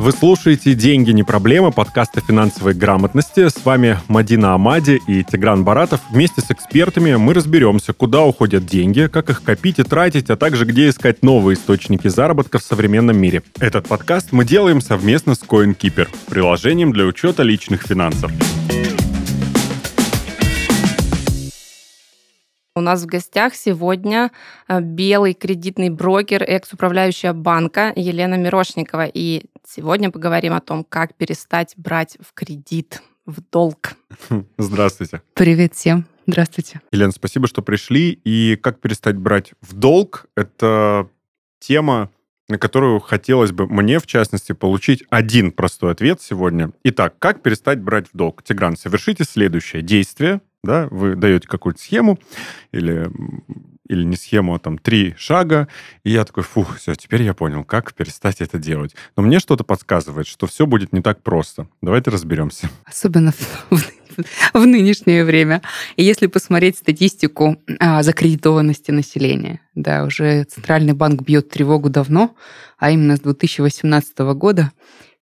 Вы 0.00 0.12
слушаете 0.12 0.72
«Деньги 0.72 1.10
не 1.10 1.24
проблема» 1.24 1.72
подкаста 1.72 2.22
финансовой 2.22 2.72
грамотности. 2.72 3.50
С 3.50 3.62
вами 3.66 3.98
Мадина 4.08 4.54
Амади 4.54 4.98
и 5.06 5.22
Тигран 5.22 5.62
Баратов. 5.62 6.00
Вместе 6.10 6.40
с 6.40 6.50
экспертами 6.50 7.16
мы 7.16 7.34
разберемся, 7.34 7.92
куда 7.92 8.22
уходят 8.22 8.64
деньги, 8.64 9.10
как 9.12 9.28
их 9.28 9.42
копить 9.42 9.78
и 9.78 9.82
тратить, 9.82 10.30
а 10.30 10.36
также 10.36 10.64
где 10.64 10.88
искать 10.88 11.22
новые 11.22 11.54
источники 11.54 12.08
заработка 12.08 12.58
в 12.58 12.62
современном 12.62 13.18
мире. 13.18 13.42
Этот 13.58 13.88
подкаст 13.88 14.28
мы 14.32 14.46
делаем 14.46 14.80
совместно 14.80 15.34
с 15.34 15.42
CoinKeeper, 15.42 16.08
приложением 16.30 16.92
для 16.92 17.04
учета 17.04 17.42
личных 17.42 17.82
финансов. 17.82 18.32
У 22.76 22.80
нас 22.80 23.02
в 23.02 23.06
гостях 23.06 23.56
сегодня 23.56 24.30
э, 24.68 24.80
белый 24.80 25.34
кредитный 25.34 25.90
брокер, 25.90 26.44
экс-управляющая 26.44 27.32
банка 27.32 27.92
Елена 27.96 28.36
Мирошникова. 28.36 29.06
И 29.12 29.46
сегодня 29.66 30.12
поговорим 30.12 30.52
о 30.52 30.60
том, 30.60 30.84
как 30.84 31.14
перестать 31.16 31.74
брать 31.76 32.16
в 32.20 32.32
кредит, 32.32 33.02
в 33.26 33.40
долг. 33.50 33.94
Здравствуйте. 34.56 35.20
Привет 35.34 35.74
всем. 35.74 36.06
Здравствуйте. 36.28 36.80
Елена, 36.92 37.10
спасибо, 37.10 37.48
что 37.48 37.60
пришли. 37.60 38.12
И 38.24 38.54
как 38.54 38.80
перестать 38.80 39.16
брать 39.16 39.52
в 39.60 39.74
долг– 39.74 40.26
это 40.36 41.08
тема, 41.58 42.10
на 42.48 42.56
которую 42.56 43.00
хотелось 43.00 43.50
бы 43.50 43.66
мне, 43.66 43.98
в 43.98 44.06
частности, 44.06 44.52
получить 44.52 45.02
один 45.10 45.50
простой 45.50 45.90
ответ 45.90 46.22
сегодня. 46.22 46.70
Итак, 46.84 47.18
как 47.18 47.42
перестать 47.42 47.80
брать 47.80 48.06
в 48.12 48.16
долг? 48.16 48.44
Тигран, 48.44 48.76
совершите 48.76 49.24
следующее 49.24 49.82
действие, 49.82 50.40
да, 50.62 50.88
вы 50.90 51.16
даете 51.16 51.48
какую-то 51.48 51.80
схему 51.80 52.18
или, 52.72 53.10
или 53.88 54.04
не 54.04 54.16
схему, 54.16 54.54
а 54.54 54.58
там 54.58 54.78
три 54.78 55.14
шага, 55.16 55.68
и 56.04 56.10
я 56.10 56.24
такой, 56.24 56.42
фух, 56.42 56.76
все, 56.76 56.94
теперь 56.94 57.22
я 57.22 57.34
понял, 57.34 57.64
как 57.64 57.94
перестать 57.94 58.40
это 58.40 58.58
делать. 58.58 58.94
Но 59.16 59.22
мне 59.22 59.38
что-то 59.38 59.64
подсказывает, 59.64 60.26
что 60.26 60.46
все 60.46 60.66
будет 60.66 60.92
не 60.92 61.00
так 61.00 61.22
просто. 61.22 61.68
Давайте 61.80 62.10
разберемся. 62.10 62.68
Особенно 62.84 63.32
в, 64.52 64.66
нынешнее 64.66 65.24
время. 65.24 65.62
И 65.96 66.04
если 66.04 66.26
посмотреть 66.26 66.76
статистику 66.76 67.56
а, 67.78 68.02
закредитованности 68.02 68.90
населения, 68.90 69.60
да, 69.74 70.04
уже 70.04 70.44
Центральный 70.44 70.92
банк 70.92 71.22
бьет 71.22 71.48
тревогу 71.48 71.88
давно, 71.88 72.34
а 72.78 72.90
именно 72.90 73.16
с 73.16 73.20
2018 73.20 74.18
года 74.34 74.72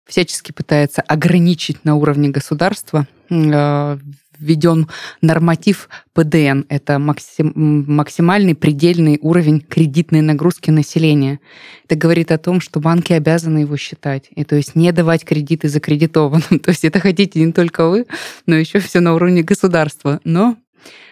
всячески 0.05 0.53
пытается 0.53 1.03
ограничить 1.03 1.85
на 1.85 1.95
уровне 1.95 2.29
государства 2.29 3.07
а, 3.31 3.99
введен 4.39 4.89
норматив 5.21 5.89
ПДН. 6.13 6.63
Это 6.69 6.99
максим, 6.99 7.53
максимальный 7.87 8.55
предельный 8.55 9.19
уровень 9.21 9.61
кредитной 9.61 10.21
нагрузки 10.21 10.71
населения. 10.71 11.41
Это 11.85 11.97
говорит 11.97 12.33
о 12.33 12.39
том, 12.39 12.61
что 12.61 12.81
банки 12.81 13.13
обязаны 13.13 13.59
его 13.59 13.77
считать. 13.77 14.29
И 14.35 14.45
то 14.45 14.57
есть 14.57 14.75
не 14.75 14.93
давать 14.93 15.25
кредиты 15.25 15.69
закредитованным. 15.69 16.59
То 16.63 16.71
есть 16.71 16.85
это 16.85 17.01
хотите 17.01 17.45
не 17.45 17.53
только 17.53 17.89
вы, 17.89 18.07
но 18.47 18.57
еще 18.57 18.79
все 18.81 19.01
на 19.01 19.15
уровне 19.15 19.43
государства. 19.43 20.21
Но 20.25 20.57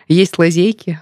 есть 0.08 0.38
лазейки, 0.38 1.00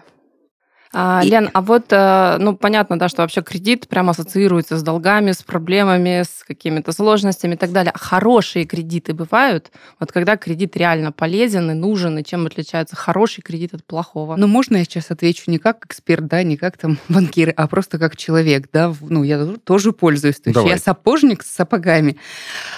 а, 0.94 1.22
Лен, 1.24 1.50
а 1.52 1.60
вот, 1.60 1.86
э, 1.90 2.36
ну, 2.38 2.56
понятно, 2.56 2.96
да, 2.98 3.08
что 3.08 3.22
вообще 3.22 3.42
кредит 3.42 3.88
прямо 3.88 4.12
ассоциируется 4.12 4.78
с 4.78 4.82
долгами, 4.82 5.32
с 5.32 5.42
проблемами, 5.42 6.22
с 6.22 6.44
какими-то 6.46 6.92
сложностями 6.92 7.54
и 7.54 7.56
так 7.56 7.72
далее. 7.72 7.90
А 7.92 7.98
хорошие 7.98 8.64
кредиты 8.64 9.12
бывают? 9.12 9.72
Вот 9.98 10.12
когда 10.12 10.36
кредит 10.36 10.76
реально 10.76 11.10
полезен 11.10 11.68
и 11.72 11.74
нужен, 11.74 12.18
и 12.18 12.24
чем 12.24 12.46
отличается 12.46 12.94
хороший 12.94 13.42
кредит 13.42 13.74
от 13.74 13.84
плохого? 13.84 14.36
Ну, 14.36 14.46
можно 14.46 14.76
я 14.76 14.84
сейчас 14.84 15.10
отвечу 15.10 15.50
не 15.50 15.58
как 15.58 15.84
эксперт, 15.84 16.26
да, 16.26 16.44
не 16.44 16.56
как 16.56 16.76
там 16.76 16.98
банкир, 17.08 17.52
а 17.56 17.66
просто 17.66 17.98
как 17.98 18.16
человек, 18.16 18.68
да, 18.72 18.94
ну, 19.00 19.24
я 19.24 19.44
тоже 19.64 19.92
пользуюсь. 19.92 20.36
То 20.36 20.50
есть 20.50 20.64
я 20.64 20.78
сапожник 20.78 21.42
с 21.42 21.50
сапогами. 21.50 22.18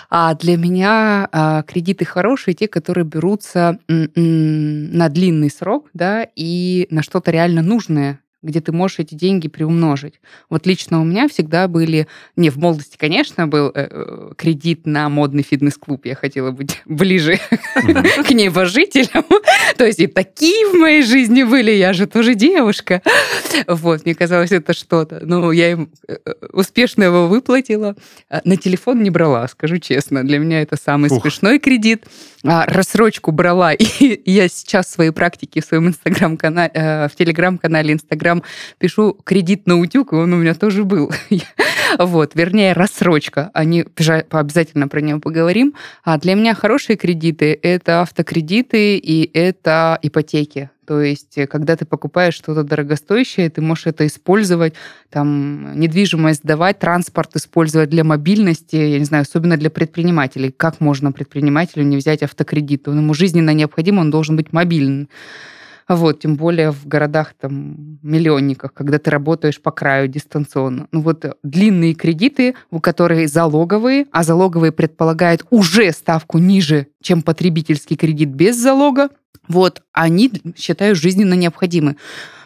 А 0.09 0.35
для 0.35 0.57
меня 0.57 1.29
а, 1.33 1.63
кредиты 1.65 2.07
хорошие, 2.07 2.55
те, 2.55 2.67
которые 2.67 3.05
берутся 3.05 3.79
на 3.89 5.09
длинный 5.11 5.51
срок, 5.51 5.91
да, 5.93 6.27
и 6.35 6.87
на 6.91 7.03
что-то 7.03 7.31
реально 7.31 7.61
нужное 7.61 8.06
где 8.47 8.61
ты 8.61 8.73
можешь 8.73 9.01
эти 9.01 9.15
деньги 9.15 9.49
приумножить. 9.49 10.15
Вот 10.49 10.67
лично 10.67 11.01
у 11.01 11.05
меня 11.05 11.29
всегда 11.29 11.69
были, 11.69 12.07
не 12.37 12.51
в 12.51 12.57
молодости, 12.57 12.97
конечно, 12.97 13.47
был 13.47 13.71
э, 13.75 13.89
э 13.91 14.33
кредит 14.37 14.87
на 14.87 15.09
модный 15.09 15.43
фитнес-клуб. 15.43 16.07
Я 16.07 16.15
хотела 16.15 16.51
быть 16.51 16.81
ближе 16.87 17.39
к 17.75 18.31
небожителям. 18.31 19.25
То 19.77 19.85
есть 19.85 19.99
и 19.99 20.07
такие 20.07 20.69
в 20.69 20.75
моей 20.75 21.03
жизни 21.03 21.43
были, 21.43 21.73
я 21.73 21.93
же 21.93 22.07
тоже 22.07 22.35
девушка. 22.35 23.03
Вот, 23.67 24.05
мне 24.05 24.15
казалось, 24.15 24.53
это 24.53 24.73
что-то. 24.73 25.21
Ну, 25.23 25.51
я 25.51 25.73
им 25.73 25.91
э, 26.09 26.17
э, 26.25 26.33
успешно 26.53 27.05
его 27.05 27.27
выплатила. 27.27 27.97
А 28.31 28.41
на 28.45 28.57
телефон 28.57 29.03
не 29.03 29.11
брала, 29.11 29.47
скажу 29.49 29.79
честно. 29.79 30.25
Для 30.25 30.39
меня 30.39 30.63
это 30.63 30.77
самый 30.77 31.11
Ух. 31.11 31.23
смешной 31.23 31.59
кредит. 31.59 32.05
А, 32.45 32.67
рассрочку 32.67 33.33
брала. 33.33 33.73
И 33.79 34.21
я 34.25 34.49
сейчас 34.49 34.91
свои 34.91 35.11
практики 35.11 35.61
в 35.61 35.65
своем 35.65 35.89
инстаграм-канале, 35.89 37.09
в 37.09 37.13
телеграм-канале 37.17 37.93
Инстаграм 37.93 38.36
прям 38.37 38.43
пишу 38.79 39.17
кредит 39.25 39.67
на 39.67 39.79
утюг, 39.79 40.13
и 40.13 40.17
он 40.17 40.33
у 40.33 40.37
меня 40.37 40.55
тоже 40.55 40.85
был. 40.85 41.11
вот, 41.99 42.35
вернее, 42.35 42.73
рассрочка. 42.73 43.51
Они 43.55 43.85
обязательно 44.31 44.89
про 44.89 45.01
него 45.01 45.21
поговорим. 45.21 45.75
А 46.05 46.19
для 46.19 46.35
меня 46.35 46.55
хорошие 46.55 46.97
кредиты– 46.97 47.59
это 47.63 48.03
автокредиты 48.03 48.97
и 48.99 49.31
это 49.33 49.99
ипотеки. 50.03 50.71
То 50.87 51.01
есть, 51.01 51.37
э, 51.37 51.49
когда 51.49 51.75
ты 51.75 51.85
покупаешь 51.85 52.35
что-то 52.35 52.63
дорогостоящее, 52.63 53.51
ты 53.51 53.61
можешь 53.61 53.87
это 53.87 54.07
использовать, 54.07 54.75
там, 55.11 55.77
недвижимость 55.81 56.43
сдавать, 56.45 56.79
транспорт 56.79 57.35
использовать 57.35 57.91
для 57.91 58.05
мобильности, 58.05 58.77
я 58.77 58.99
не 58.99 59.05
знаю, 59.05 59.23
особенно 59.23 59.57
для 59.57 59.71
предпринимателей. 59.71 60.55
Как 60.57 60.81
можно 60.81 61.11
предпринимателю 61.11 61.83
не 61.85 61.97
взять 61.97 62.23
автокредит? 62.23 62.87
Он 62.87 62.99
ему 62.99 63.15
жизненно 63.15 63.53
необходим, 63.53 63.99
он 63.99 64.11
должен 64.11 64.37
быть 64.37 64.53
мобильным. 64.53 65.09
Вот, 65.89 66.21
тем 66.21 66.35
более 66.35 66.73
в 66.73 66.87
городах 66.87 67.35
там 67.39 67.99
миллионниках, 68.03 68.73
когда 68.75 68.99
ты 68.99 69.11
работаешь 69.11 69.61
по 69.61 69.71
краю 69.71 70.09
дистанционно. 70.09 70.89
Ну 70.91 71.01
вот 71.01 71.25
длинные 71.45 71.95
кредиты, 71.95 72.55
у 72.71 72.81
которых 72.81 73.29
залоговые, 73.29 74.07
а 74.11 74.25
залоговые 74.25 74.73
предполагают 74.73 75.47
уже 75.51 75.93
ставку 75.93 76.39
ниже, 76.39 76.89
чем 77.03 77.23
потребительский 77.23 77.97
кредит 77.97 78.31
без 78.31 78.57
залога, 78.57 79.11
вот, 79.49 79.83
они 79.93 80.33
считаю 80.57 80.97
жизненно 80.97 81.35
необходимы 81.35 81.97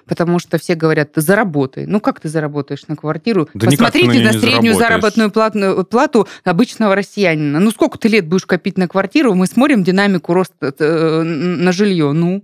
потому 0.07 0.41
что 0.41 0.59
все 0.59 0.75
говорят, 0.75 1.13
ты 1.13 1.21
заработай. 1.21 1.87
Ну, 1.87 2.01
как 2.01 2.19
ты 2.19 2.29
заработаешь 2.29 2.83
на 2.89 2.97
квартиру? 2.97 3.49
Да 3.55 3.67
Посмотрите 3.67 4.19
на, 4.19 4.33
на 4.33 4.41
среднюю 4.41 4.75
заработную 4.75 5.31
плату, 5.31 5.87
плату 5.89 6.27
обычного 6.43 6.97
россиянина. 6.97 7.61
Ну, 7.61 7.71
сколько 7.71 7.97
ты 7.97 8.09
лет 8.09 8.27
будешь 8.27 8.45
копить 8.45 8.77
на 8.77 8.89
квартиру? 8.89 9.35
Мы 9.35 9.47
смотрим 9.47 9.85
динамику 9.85 10.35
роста 10.35 10.75
э, 10.77 11.23
на 11.23 11.71
жилье. 11.71 12.11
Ну, 12.11 12.43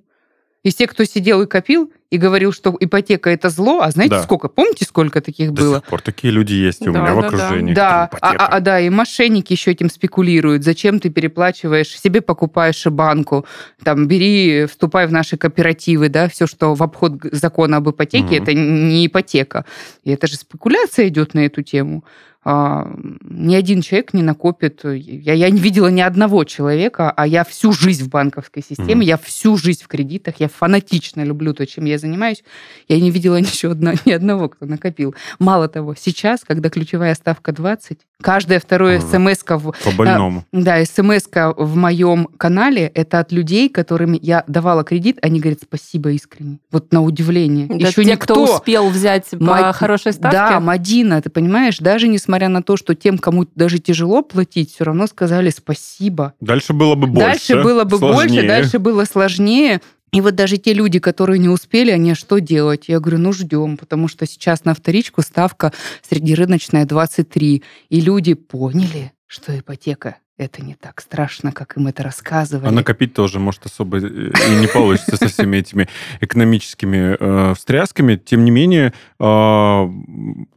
из 0.67 0.75
тех, 0.75 0.91
кто 0.91 1.05
сидел 1.05 1.43
и 1.43 1.47
копил, 1.47 1.93
и 2.11 2.19
говорил, 2.19 2.53
что 2.53 2.77
ипотека 2.81 3.31
это 3.31 3.51
зло, 3.51 3.83
а 3.83 3.91
знаете 3.93 4.17
да. 4.17 4.23
сколько? 4.25 4.49
Помните, 4.49 4.85
сколько 4.85 5.21
таких 5.21 5.53
До 5.53 5.63
было? 5.63 5.75
До 5.75 5.81
сих 5.81 5.89
пор 5.89 6.03
такие 6.03 6.33
люди 6.33 6.55
есть 6.55 6.83
у 6.83 6.93
да, 6.93 7.01
меня 7.01 7.11
да, 7.11 7.15
в 7.15 7.19
окружении. 7.21 7.73
Да, 7.73 8.11
а, 8.21 8.33
а, 8.33 8.47
а, 8.47 8.61
да, 8.61 8.81
и 8.81 8.91
мошенники 8.91 9.53
еще 9.53 9.71
этим 9.71 9.89
спекулируют. 9.89 10.65
Зачем 10.65 10.99
ты 10.99 11.11
переплачиваешь, 11.11 11.97
себе 11.97 12.21
покупаешь 12.21 12.85
банку, 12.87 13.47
там, 13.85 14.09
бери, 14.09 14.67
вступай 14.67 15.07
в 15.07 15.13
наши 15.13 15.37
кооперативы, 15.37 16.09
да, 16.09 16.29
все, 16.29 16.49
что 16.49 16.75
в 16.75 16.83
обход 16.83 17.13
закона 17.31 17.77
об 17.77 17.89
ипотеке, 17.89 18.37
угу. 18.37 18.43
это 18.43 18.55
не 18.55 19.07
ипотека. 19.07 19.65
И 20.03 20.11
это 20.11 20.27
же 20.27 20.35
спекуляция 20.35 21.07
идет 21.07 21.35
на 21.35 21.47
эту 21.47 21.63
тему. 21.63 22.03
А, 22.49 22.89
ни 23.23 23.57
один 23.57 23.83
человек 23.83 24.15
не 24.15 24.23
накопит. 24.23 24.83
Я, 24.85 25.33
я 25.33 25.51
не 25.51 25.59
видела 25.59 25.89
ни 25.89 26.01
одного 26.01 26.45
человека, 26.45 27.11
а 27.11 27.27
я 27.27 27.43
всю 27.43 27.73
жизнь 27.73 28.05
в 28.05 28.09
банковской 28.09 28.63
системе, 28.63 29.05
mm 29.05 29.07
я 29.07 29.17
всю 29.19 29.57
жизнь 29.57 29.83
в 29.83 29.89
кредитах, 29.89 30.37
я 30.39 30.49
фанатично 30.49 31.23
люблю 31.23 31.55
то, 31.55 31.67
чем 31.67 31.87
я 31.87 31.99
занимаюсь. 31.99 32.45
Я 32.87 33.01
не 33.01 33.11
видела 33.11 33.35
еще 33.37 33.73
одна, 33.73 33.95
ни 34.05 34.13
одного, 34.13 34.49
кто 34.49 34.65
накопил. 34.65 35.17
Мало 35.41 35.67
того, 35.67 35.97
сейчас, 35.99 36.45
когда 36.45 36.71
ключевая 36.71 37.17
ставка 37.17 37.51
20, 37.51 37.99
каждое 38.23 38.61
второе 38.61 39.01
смс 39.01 39.43
в... 39.49 39.73
По 39.85 39.91
больному. 39.97 40.45
Да, 40.53 40.85
смс 40.85 41.27
в 41.57 41.77
моем 41.77 42.29
канале, 42.37 42.93
это 42.95 43.19
от 43.19 43.33
людей, 43.33 43.69
которым 43.69 44.13
я 44.13 44.45
давала 44.47 44.85
кредит, 44.85 45.19
они 45.21 45.41
говорят 45.41 45.61
спасибо 45.63 46.11
искренне. 46.11 46.61
Вот 46.71 46.93
на 46.93 47.03
удивление. 47.03 47.67
Да, 47.67 47.89
еще 47.89 48.05
те, 48.05 48.13
никто... 48.13 48.35
кто 48.35 48.57
успел 48.57 48.89
взять 48.89 49.31
по 49.31 49.37
Мад... 49.39 49.75
хорошей 49.75 50.13
ставке? 50.13 50.37
Да, 50.37 50.61
Мадина, 50.61 51.21
ты 51.21 51.29
понимаешь, 51.29 51.79
даже 51.79 52.07
несмотря 52.07 52.36
несмотря 52.37 52.49
на 52.49 52.63
то, 52.63 52.77
что 52.77 52.95
тем, 52.95 53.17
кому 53.19 53.47
даже 53.55 53.79
тяжело 53.79 54.23
платить, 54.23 54.75
все 54.75 54.85
равно 54.85 55.07
сказали 55.07 55.49
спасибо. 55.51 56.35
Дальше 56.41 56.75
было 56.75 56.95
бы 56.95 57.07
больше. 57.07 57.27
Дальше 57.27 57.63
было 57.63 57.85
бы 57.85 57.97
сложнее. 57.97 58.15
больше, 58.15 58.47
дальше 58.47 58.79
было 58.79 59.05
сложнее. 59.05 59.81
И 60.13 60.21
вот 60.21 60.35
даже 60.35 60.59
те 60.59 60.75
люди, 60.75 60.99
которые 60.99 61.39
не 61.39 61.49
успели, 61.49 61.91
они 61.91 62.15
что 62.15 62.39
делать? 62.39 62.85
Я 62.89 63.01
говорю, 63.01 63.19
ну 63.19 63.33
ждем, 63.33 63.79
потому 63.79 64.09
что 64.09 64.27
сейчас 64.27 64.65
на 64.65 64.75
вторичку 64.75 65.23
ставка 65.23 65.73
среднерыночная 66.09 66.85
23. 66.85 67.63
И 67.89 68.01
люди 68.01 68.35
поняли, 68.35 69.13
что 69.27 69.59
ипотека 69.59 70.17
это 70.39 70.63
не 70.63 70.75
так 70.75 71.01
страшно, 71.01 71.51
как 71.51 71.77
им 71.77 71.87
это 71.87 72.03
рассказывали. 72.03 72.69
А 72.69 72.71
накопить 72.71 73.15
тоже, 73.15 73.39
может, 73.39 73.65
особо 73.65 73.99
э, 73.99 74.01
и 74.01 74.55
не 74.61 74.67
получится 74.67 75.17
со 75.17 75.29
всеми 75.29 75.59
этими 75.59 75.89
экономическими 76.21 77.17
э, 77.19 77.55
встрясками. 77.55 78.17
Тем 78.17 78.45
не 78.45 78.51
менее, 78.51 78.93
э, 79.19 79.89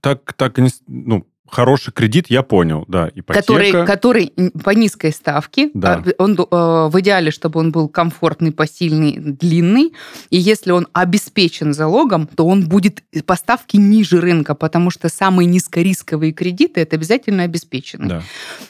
так, 0.02 0.34
так 0.34 0.58
ну, 0.88 1.26
Хороший 1.52 1.92
кредит, 1.94 2.28
я 2.30 2.44
понял, 2.44 2.86
да, 2.88 3.10
ипотека. 3.14 3.34
Который, 3.42 3.86
который 3.86 4.34
по 4.64 4.72
низкой 4.72 5.12
ставке, 5.12 5.70
Да. 5.74 6.04
а, 6.06 6.24
он, 6.24 6.34
э, 6.34 6.46
в 6.90 7.00
идеале, 7.02 7.32
чтобы 7.32 7.60
он 7.60 7.72
был 7.72 7.88
комфортный, 7.90 8.52
посильный, 8.52 9.16
длинный, 9.18 9.94
и 10.30 10.38
если 10.38 10.72
он 10.72 10.88
обеспечен 10.94 11.74
залогом, 11.74 12.28
то 12.28 12.46
он 12.46 12.68
будет 12.68 13.02
по 13.26 13.36
ставке 13.36 13.78
ниже 13.78 14.22
рынка, 14.22 14.56
потому 14.56 14.92
что 14.92 15.10
самые 15.10 15.48
низкорисковые 15.48 16.32
кредиты 16.34 16.82
это 16.82 16.96
обязательно 16.96 17.44
обеспечены. 17.44 18.08
Да. 18.08 18.22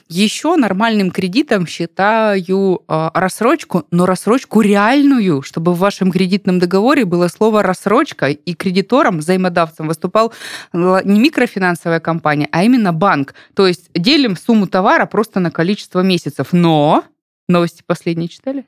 Еще 0.07 0.55
нормальным 0.55 1.11
кредитом 1.11 1.67
считаю 1.67 2.81
э, 2.87 3.09
рассрочку, 3.13 3.85
но 3.91 4.05
рассрочку 4.05 4.61
реальную, 4.61 5.41
чтобы 5.41 5.73
в 5.73 5.79
вашем 5.79 6.11
кредитном 6.11 6.59
договоре 6.59 7.05
было 7.05 7.27
слово 7.27 7.63
рассрочка, 7.63 8.27
и 8.29 8.53
кредитором, 8.53 9.19
взаимодавцем 9.19 9.87
выступал 9.87 10.33
л- 10.73 11.01
не 11.03 11.19
микрофинансовая 11.19 11.99
компания, 11.99 12.47
а 12.51 12.63
именно 12.69 12.93
банк. 12.93 13.33
То 13.55 13.67
есть 13.67 13.89
делим 13.93 14.37
сумму 14.37 14.67
товара 14.67 15.05
просто 15.05 15.39
на 15.39 15.51
количество 15.51 16.01
месяцев. 16.01 16.47
Но 16.51 17.03
новости 17.47 17.83
последние 17.85 18.29
читали? 18.29 18.65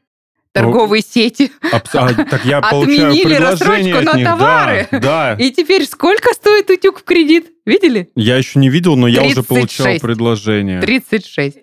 Торговые 0.54 1.02
сети. 1.02 1.50
А, 1.72 1.80
так 1.80 2.44
я 2.44 2.58
Отменили 2.60 3.36
рассрочку 3.36 3.98
от 4.00 4.04
на 4.04 4.14
них. 4.16 4.28
товары. 4.28 4.88
Да, 4.92 5.00
да. 5.00 5.34
И 5.36 5.50
теперь 5.52 5.86
сколько 5.86 6.34
стоит 6.34 6.70
утюг 6.70 7.00
в 7.00 7.04
кредит? 7.04 7.52
Видели? 7.66 8.10
Я 8.16 8.36
еще 8.36 8.60
не 8.60 8.70
видел, 8.70 8.98
но 8.98 9.08
я 9.08 9.24
уже 9.24 9.44
получал 9.44 9.86
36. 9.86 10.02
предложение. 10.02 10.82
36 10.82 11.58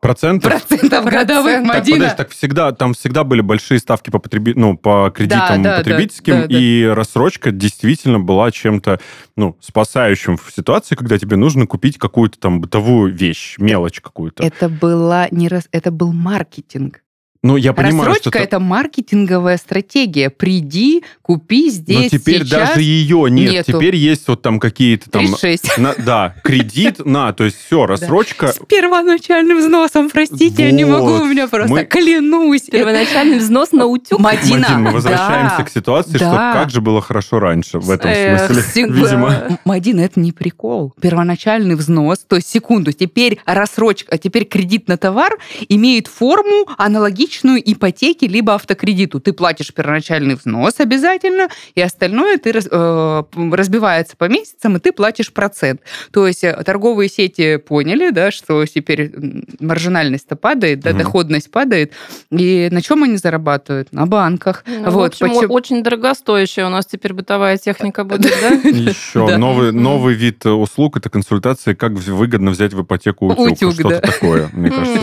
Процентов? 0.00 0.52
процентов 0.52 1.04
годовых, 1.06 1.56
Так, 1.56 1.66
Так, 1.66 1.74
Мадина. 1.74 1.96
подожди, 1.96 2.16
так 2.16 2.30
всегда, 2.30 2.72
там 2.72 2.94
всегда 2.94 3.24
были 3.24 3.40
большие 3.40 3.80
ставки 3.80 4.10
по, 4.10 4.20
потреби... 4.20 4.52
ну, 4.54 4.76
по 4.76 5.10
кредитам 5.14 5.62
Да, 5.62 5.70
да, 5.72 5.78
потребительским, 5.78 6.34
да, 6.34 6.40
да, 6.42 6.48
да. 6.48 6.58
и 6.58 6.84
рассрочка 6.84 7.50
действительно 7.50 8.20
была 8.20 8.52
чем-то 8.52 9.00
ну, 9.36 9.56
спасающим 9.60 10.36
в 10.36 10.52
ситуации, 10.54 10.94
когда 10.94 11.18
тебе 11.18 11.36
нужно 11.36 11.66
купить 11.66 11.98
какую-то 11.98 12.38
там 12.38 12.60
бытовую 12.60 13.12
вещь, 13.12 13.56
мелочь 13.58 14.00
какую-то. 14.00 14.44
Это 14.44 14.68
была 14.68 15.26
не 15.32 15.48
раз, 15.48 15.68
это 15.72 15.90
был 15.90 16.12
маркетинг. 16.12 17.02
Ну, 17.40 17.56
я 17.56 17.72
понимаю, 17.72 18.08
Рассрочка 18.08 18.30
что... 18.30 18.38
это 18.40 18.58
маркетинговая 18.58 19.58
стратегия. 19.58 20.28
Приди, 20.28 21.04
купи 21.22 21.66
Но 21.66 21.70
здесь 21.70 22.10
теперь 22.10 22.44
сейчас. 22.44 22.70
даже 22.70 22.82
ее 22.82 23.30
нет. 23.30 23.52
нету. 23.52 23.72
Теперь 23.74 23.94
есть 23.94 24.26
вот 24.26 24.42
там 24.42 24.58
какие-то 24.58 25.08
там... 25.08 25.24
36. 25.24 25.78
на- 25.78 25.94
да, 25.94 26.34
кредит, 26.42 26.98
на, 27.06 27.32
то 27.32 27.44
есть 27.44 27.56
все, 27.64 27.86
рассрочка... 27.86 28.48
С 28.48 28.58
первоначальным 28.66 29.58
взносом, 29.58 30.10
простите, 30.10 30.64
я 30.64 30.72
не 30.72 30.84
могу, 30.84 31.10
Вот. 31.10 31.22
у 31.22 31.24
меня 31.26 31.46
просто 31.46 31.72
Мы- 31.72 31.84
клянусь. 31.84 32.62
Первоначальный 32.62 33.38
взнос 33.38 33.70
на 33.70 33.86
утюг. 33.86 34.18
Мадина, 34.18 34.58
Мадин, 34.70 34.82
мы 34.82 34.90
возвращаемся 34.90 35.58
да. 35.58 35.64
к 35.64 35.70
ситуации, 35.70 36.18
Да. 36.18 36.18
что 36.18 36.30
как 36.60 36.70
же 36.70 36.80
было 36.80 37.00
хорошо 37.00 37.38
раньше 37.38 37.78
в 37.78 37.88
этом 37.88 38.10
Эх, 38.12 38.46
смысле, 38.46 38.62
всегда. 38.64 38.94
видимо. 38.94 39.58
Мадина, 39.64 40.00
это 40.00 40.18
не 40.18 40.32
прикол. 40.32 40.92
Первоначальный 41.00 41.76
взнос, 41.76 42.18
то 42.26 42.34
есть 42.34 42.48
секунду, 42.48 42.90
теперь 42.90 43.38
рассрочка, 43.46 44.16
а 44.16 44.18
теперь 44.18 44.44
кредит 44.44 44.88
на 44.88 44.96
товар 44.96 45.38
имеет 45.68 46.08
форму 46.08 46.66
аналогичную 46.76 47.27
ипотеке 47.32 48.26
либо 48.26 48.54
автокредиту. 48.54 49.20
Ты 49.20 49.32
платишь 49.32 49.72
первоначальный 49.72 50.34
взнос 50.34 50.80
обязательно, 50.80 51.48
и 51.74 51.80
остальное 51.80 52.38
ты 52.38 52.52
раз- 52.52 52.68
э, 52.70 53.22
разбивается 53.52 54.16
по 54.16 54.24
месяцам, 54.28 54.76
и 54.76 54.80
ты 54.80 54.92
платишь 54.92 55.32
процент. 55.32 55.80
То 56.12 56.26
есть 56.26 56.44
э, 56.44 56.52
торговые 56.64 57.08
сети 57.08 57.56
поняли, 57.58 58.10
да, 58.10 58.30
что 58.30 58.64
теперь 58.66 59.12
маржинальность-то 59.60 60.36
падает, 60.36 60.80
да, 60.80 60.90
Мгм. 60.90 60.98
доходность 60.98 61.50
падает, 61.50 61.92
и 62.30 62.68
на 62.70 62.82
чем 62.82 63.02
они 63.04 63.16
зарабатывают? 63.16 63.92
На 63.92 64.06
банках. 64.06 64.64
Ну, 64.66 64.90
вот, 64.90 64.92
в 64.92 65.22
общем, 65.22 65.28
почему- 65.28 65.54
очень 65.54 65.82
дорогостоящая 65.82 66.66
у 66.66 66.70
нас 66.70 66.86
теперь 66.86 67.12
бытовая 67.12 67.56
техника 67.58 68.04
будет, 68.04 68.32
да? 68.40 68.48
Еще 68.68 69.36
новый, 69.36 70.14
вид 70.14 70.44
э, 70.46 70.50
услуг 70.50 70.96
это 70.96 71.10
консультации, 71.10 71.74
как 71.74 71.92
выгодно 71.92 72.50
взять 72.50 72.72
в 72.72 72.82
ипотеку 72.82 73.26
утюг. 73.26 73.74
Что-то 73.74 74.00
такое, 74.00 74.48
мне 74.52 74.70
кажется. 74.70 74.98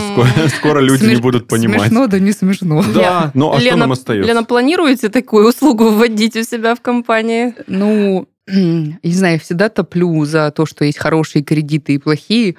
Скоро, 0.56 0.80
люди 0.80 1.04
не 1.04 1.16
будут 1.16 1.48
понимать. 1.48 1.82
Смешно, 1.88 2.06
да 2.18 2.24
не 2.24 2.32
смешно. 2.32 2.82
Да, 2.94 3.30
ну 3.34 3.52
а 3.52 3.56
что 3.56 3.64
Лена, 3.64 3.76
нам 3.76 3.92
остается? 3.92 4.26
Лена, 4.26 4.44
планируете 4.44 5.08
такую 5.08 5.48
услугу 5.48 5.90
вводить 5.90 6.36
у 6.36 6.42
себя 6.42 6.74
в 6.74 6.80
компании? 6.80 7.54
Ну, 7.66 8.28
я 8.46 8.98
не 9.02 9.12
знаю, 9.12 9.34
я 9.34 9.38
всегда 9.40 9.68
топлю 9.68 10.24
за 10.24 10.50
то, 10.50 10.66
что 10.66 10.84
есть 10.84 10.98
хорошие 10.98 11.42
кредиты 11.44 11.94
и 11.94 11.98
плохие. 11.98 12.56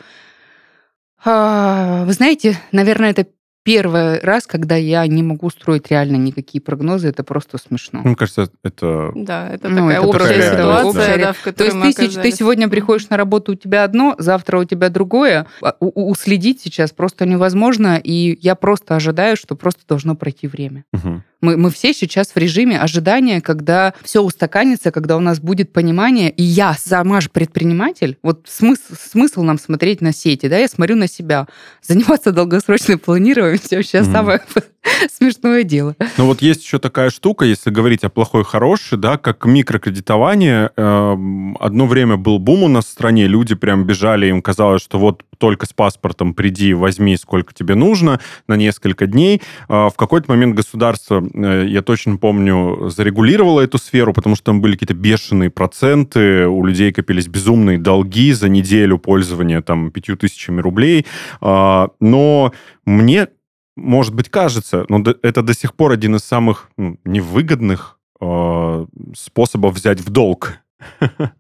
А, 1.24 2.06
Вы 2.06 2.14
знаете, 2.14 2.60
наверное, 2.72 3.12
это 3.12 3.28
первый 3.68 4.22
раз, 4.22 4.48
когда 4.48 4.78
я 4.78 5.06
не 5.08 5.22
могу 5.24 5.50
строить 5.50 5.92
реально 5.92 6.16
никакие 6.16 6.62
прогнозы, 6.62 7.10
это 7.10 7.26
просто 7.26 7.58
смешно. 7.58 8.00
Мне 8.02 8.16
кажется, 8.16 8.50
это... 8.64 9.12
Да, 9.14 9.50
это 9.50 9.68
Ну, 9.68 9.76
такая 9.76 9.98
это 9.98 10.08
общая 10.08 10.20
такая 10.20 10.52
ситуация, 10.52 10.88
общая 10.88 11.18
да, 11.18 11.34
в 11.34 11.38
То 11.38 11.44
которой 11.44 11.66
есть 11.66 11.76
мы 11.78 11.94
ты, 11.94 12.22
ты 12.22 12.32
сегодня 12.32 12.70
приходишь 12.70 13.10
на 13.10 13.18
работу, 13.18 13.52
у 13.52 13.56
тебя 13.56 13.84
одно, 13.84 14.16
завтра 14.20 14.60
у 14.60 14.64
тебя 14.64 14.90
другое. 14.90 15.48
А 15.62 15.76
у- 15.82 16.10
Уследить 16.10 16.62
сейчас 16.62 16.92
просто 16.92 17.26
невозможно, 17.26 18.00
и 18.02 18.38
я 18.42 18.56
просто 18.56 18.96
ожидаю, 18.96 19.36
что 19.36 19.56
просто 19.58 19.82
должно 19.86 20.16
пройти 20.16 20.48
время. 20.48 20.86
Мгм. 20.94 21.24
Мы, 21.42 21.56
мы 21.56 21.70
все 21.70 21.94
сейчас 21.94 22.30
в 22.30 22.38
режиме 22.38 22.80
ожидания, 22.80 23.42
когда 23.42 23.94
все 24.04 24.22
устаканится, 24.22 24.92
когда 24.92 25.18
у 25.18 25.20
нас 25.20 25.40
будет 25.40 25.72
понимание. 25.72 26.32
И 26.32 26.42
я 26.44 26.74
сама 26.74 27.22
же 27.22 27.30
предприниматель. 27.30 28.18
Вот 28.24 28.48
смысл, 28.50 28.94
смысл 29.00 29.44
нам 29.44 29.60
смотреть 29.60 30.02
на 30.02 30.14
сети, 30.14 30.48
да, 30.48 30.58
я 30.58 30.68
смотрю 30.68 30.96
на 30.96 31.08
себя. 31.08 31.48
Заниматься 31.82 32.32
долгосрочным 32.32 32.98
планированием 33.00 33.60
вообще 33.72 34.02
Мгм. 34.02 34.12
самое 34.12 34.42
смешное 35.12 35.64
дело. 35.64 35.96
Ну 36.18 36.26
вот 36.26 36.42
есть 36.42 36.64
еще 36.64 36.80
такая 36.80 37.10
штука, 37.10 37.46
если 37.46 37.70
говорить 37.70 38.04
о 38.04 38.10
плохой 38.10 38.44
хороший, 38.44 38.98
да, 38.98 39.18
как 39.18 39.46
микрокредитование. 39.46 40.72
Эм, 40.76 41.58
Одно 41.60 41.88
время 41.88 42.18
был 42.18 42.40
бум 42.40 42.64
у 42.64 42.68
нас 42.68 42.86
в 42.86 42.90
стране, 42.90 43.28
люди 43.28 43.56
прям 43.56 43.86
бежали, 43.86 44.28
им 44.28 44.42
казалось, 44.42 44.82
что 44.82 45.00
вот 45.00 45.24
только 45.38 45.66
с 45.66 45.74
паспортом 45.74 46.34
приди, 46.34 46.74
возьми, 46.74 47.16
сколько 47.16 47.54
тебе 47.54 47.76
нужно, 47.76 48.20
на 48.48 48.56
несколько 48.56 49.06
дней. 49.06 49.42
А 49.68 49.90
В 49.90 49.96
какой-то 49.96 50.32
момент 50.32 50.56
государство, 50.56 51.24
э, 51.34 51.66
я 51.68 51.82
точно 51.82 52.18
помню, 52.18 52.90
зарегулировало 52.90 53.62
эту 53.62 53.78
сферу, 53.78 54.14
потому 54.14 54.36
что 54.36 54.46
там 54.46 54.62
были 54.62 54.74
какие-то 54.74 54.94
бешеные 54.94 55.50
проценты, 55.50 56.48
у 56.48 56.66
людей 56.66 56.92
копились 56.92 57.28
безумные 57.28 57.78
долги 57.78 58.34
за 58.34 58.50
неделю 58.50 58.98
пользования 58.98 59.62
там 59.62 59.92
пятью 59.92 60.18
тысячами 60.18 60.62
рублей. 60.62 61.06
А, 61.42 61.90
Но 62.00 62.52
мне 62.86 63.28
может 63.78 64.14
быть, 64.14 64.30
кажется, 64.30 64.86
но 64.90 65.04
это 65.22 65.42
до 65.42 65.54
сих 65.54 65.74
пор 65.76 65.92
один 65.94 66.16
из 66.16 66.24
самых 66.24 66.70
ну, 66.78 66.98
невыгодных 67.06 68.00
э, 68.20 68.86
способов 69.16 69.76
взять 69.76 70.02
в 70.02 70.10
долг. 70.10 70.58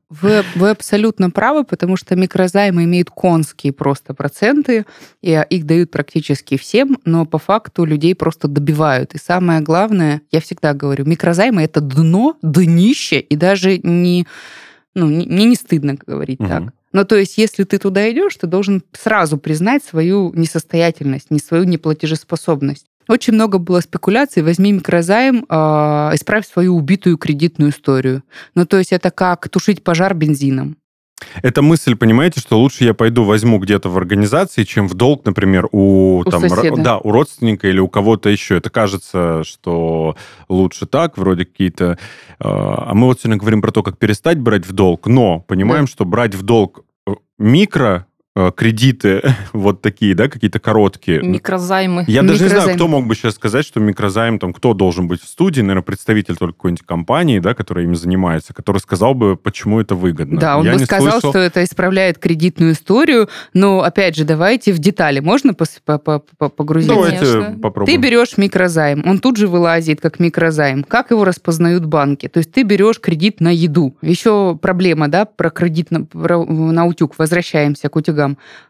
Вы, 0.10 0.44
вы 0.56 0.69
абсолютно 0.69 1.30
правы, 1.30 1.64
потому 1.64 1.97
что 1.97 2.16
микрозаймы 2.16 2.85
имеют 2.85 3.09
конские 3.09 3.73
просто 3.73 4.14
проценты, 4.14 4.85
и 5.21 5.33
а, 5.33 5.42
их 5.42 5.66
дают 5.66 5.92
практически 5.92 6.57
всем, 6.57 6.97
но 7.06 7.26
по 7.26 7.38
факту 7.38 7.83
людей 7.83 8.16
просто 8.16 8.47
добивают. 8.47 9.14
И 9.16 9.18
самое 9.18 9.59
главное, 9.59 10.21
я 10.31 10.40
всегда 10.40 10.73
говорю, 10.73 11.06
микрозаймы 11.06 11.62
это 11.62 11.81
дно, 11.81 12.38
днище, 12.42 13.19
и 13.19 13.35
даже 13.35 13.80
не, 13.80 14.26
ну, 14.95 15.07
не- 15.09 15.28
мне 15.28 15.45
не 15.45 15.56
стыдно 15.56 15.97
говорить 16.07 16.40
Мгм. 16.40 16.50
так. 16.50 16.73
Ну, 16.94 17.06
то 17.06 17.16
есть, 17.16 17.38
если 17.38 17.64
ты 17.64 17.78
туда 17.78 18.10
идешь, 18.12 18.36
ты 18.36 18.48
должен 18.48 18.84
сразу 18.94 19.38
признать 19.38 19.84
свою 19.84 20.32
несостоятельность, 20.34 21.32
не 21.32 21.40
свою 21.40 21.66
неплатежеспособность. 21.66 22.86
Очень 23.08 23.34
много 23.34 23.58
было 23.58 23.80
спекуляций. 23.80 24.44
Возьми 24.44 24.72
микрозайм, 24.72 25.46
а, 25.50 26.12
исправь 26.14 26.48
свою 26.48 26.76
убитую 26.76 27.18
кредитную 27.18 27.72
историю. 27.72 28.24
Ну, 28.54 28.66
то 28.66 28.78
есть 28.78 28.92
это 28.92 29.12
как 29.12 29.48
тушить 29.50 29.84
пожар 29.84 30.14
бензином. 30.14 30.78
Это 31.42 31.62
мысль, 31.62 31.95
понимаете, 31.95 32.40
что 32.40 32.59
лучше 32.59 32.83
я 32.83 32.94
пойду 32.94 33.24
возьму 33.24 33.59
где-то 33.59 33.90
в 33.90 33.97
организации, 33.97 34.64
чем 34.64 34.88
в 34.88 34.94
долг, 34.94 35.26
например, 35.26 35.68
у, 35.71 36.19
У 36.19 36.24
там, 36.24 36.44
ро- 36.44 36.81
да, 36.83 36.97
у 36.97 37.12
родственника 37.12 37.68
или 37.68 37.80
у 37.80 37.88
кого-то 37.88 38.30
еще. 38.30 38.57
Это 38.57 38.69
кажется, 38.69 39.44
что 39.44 40.16
лучше 40.50 40.86
так, 40.86 41.18
вроде 41.18 41.45
какие-то... 41.45 41.86
э, 41.94 41.95
а 42.40 42.94
мы 42.94 43.07
вот 43.07 43.19
сегодня 43.19 43.38
говорим 43.38 43.62
про 43.62 43.71
то, 43.71 43.83
как 43.83 43.97
перестать 43.97 44.40
брать 44.40 44.66
в 44.66 44.71
долг, 44.74 45.07
но 45.07 45.40
понимаем, 45.42 45.86
что 45.88 46.06
брать 46.06 46.36
в 46.36 46.42
долг 46.44 46.83
э, 47.07 47.14
микро 47.38 48.06
кредиты 48.56 49.22
вот 49.54 49.82
такие, 49.82 50.16
да, 50.16 50.28
какие-то 50.28 50.60
короткие. 50.60 51.22
Микрозаймы. 51.22 52.06
Я 52.08 52.24
даже 52.24 52.44
не 52.44 52.50
знаю, 52.50 52.76
кто 52.76 52.88
мог 52.88 53.08
бы 53.08 53.16
сейчас 53.16 53.36
сказать, 53.36 53.66
что 53.66 53.80
микрозайм, 53.80 54.40
там, 54.40 54.54
кто 54.54 54.74
должен 54.74 55.08
быть 55.08 55.22
в 55.22 55.28
студии, 55.28 55.62
наверное, 55.62 55.84
представитель 55.84 56.36
только 56.36 56.54
какой-нибудь 56.56 56.86
компании, 56.86 57.40
да, 57.40 57.54
которая 57.54 57.86
ими 57.86 57.96
занимается, 57.96 58.54
который 58.54 58.80
сказал 58.80 59.14
бы, 59.14 59.36
почему 59.36 59.80
это 59.80 59.96
выгодно. 59.96 60.40
Да, 60.40 60.58
он 60.58 60.66
Я 60.66 60.74
бы 60.74 60.80
сказал, 60.80 61.12
слышал. 61.14 61.32
что 61.32 61.40
это 61.40 61.64
исправляет 61.64 62.18
кредитную 62.20 62.74
историю, 62.74 63.30
но, 63.54 63.82
опять 63.82 64.16
же, 64.16 64.24
давайте 64.26 64.74
в 64.74 64.80
детали. 64.80 65.20
Можно 65.20 65.52
пос- 65.52 65.80
по- 65.86 65.98
по-? 65.98 66.22
Давайте 66.38 66.88
Конечно. 67.20 67.60
попробуем. 67.62 67.96
Ты 68.02 68.08
берешь 68.08 68.38
микрозайм, 68.38 69.04
он 69.06 69.20
тут 69.20 69.38
же 69.38 69.48
вылазит 69.48 70.02
как 70.02 70.20
микрозайм. 70.20 70.84
Как 70.84 71.12
его 71.12 71.24
распознают 71.26 71.86
банки? 71.86 72.28
То 72.28 72.40
есть 72.40 72.52
ты 72.52 72.64
берешь 72.64 73.00
кредит 73.00 73.40
на 73.40 73.50
еду. 73.50 73.96
Еще 74.02 74.58
проблема, 74.62 75.08
да, 75.08 75.26
про 75.26 75.50
кредит 75.50 75.92
на, 75.92 76.06
про- 76.06 76.46
на 76.46 76.86
утюг. 76.86 77.16
Возвращаемся 77.18 77.90
к 77.90 77.96
утюгам. 77.96 78.27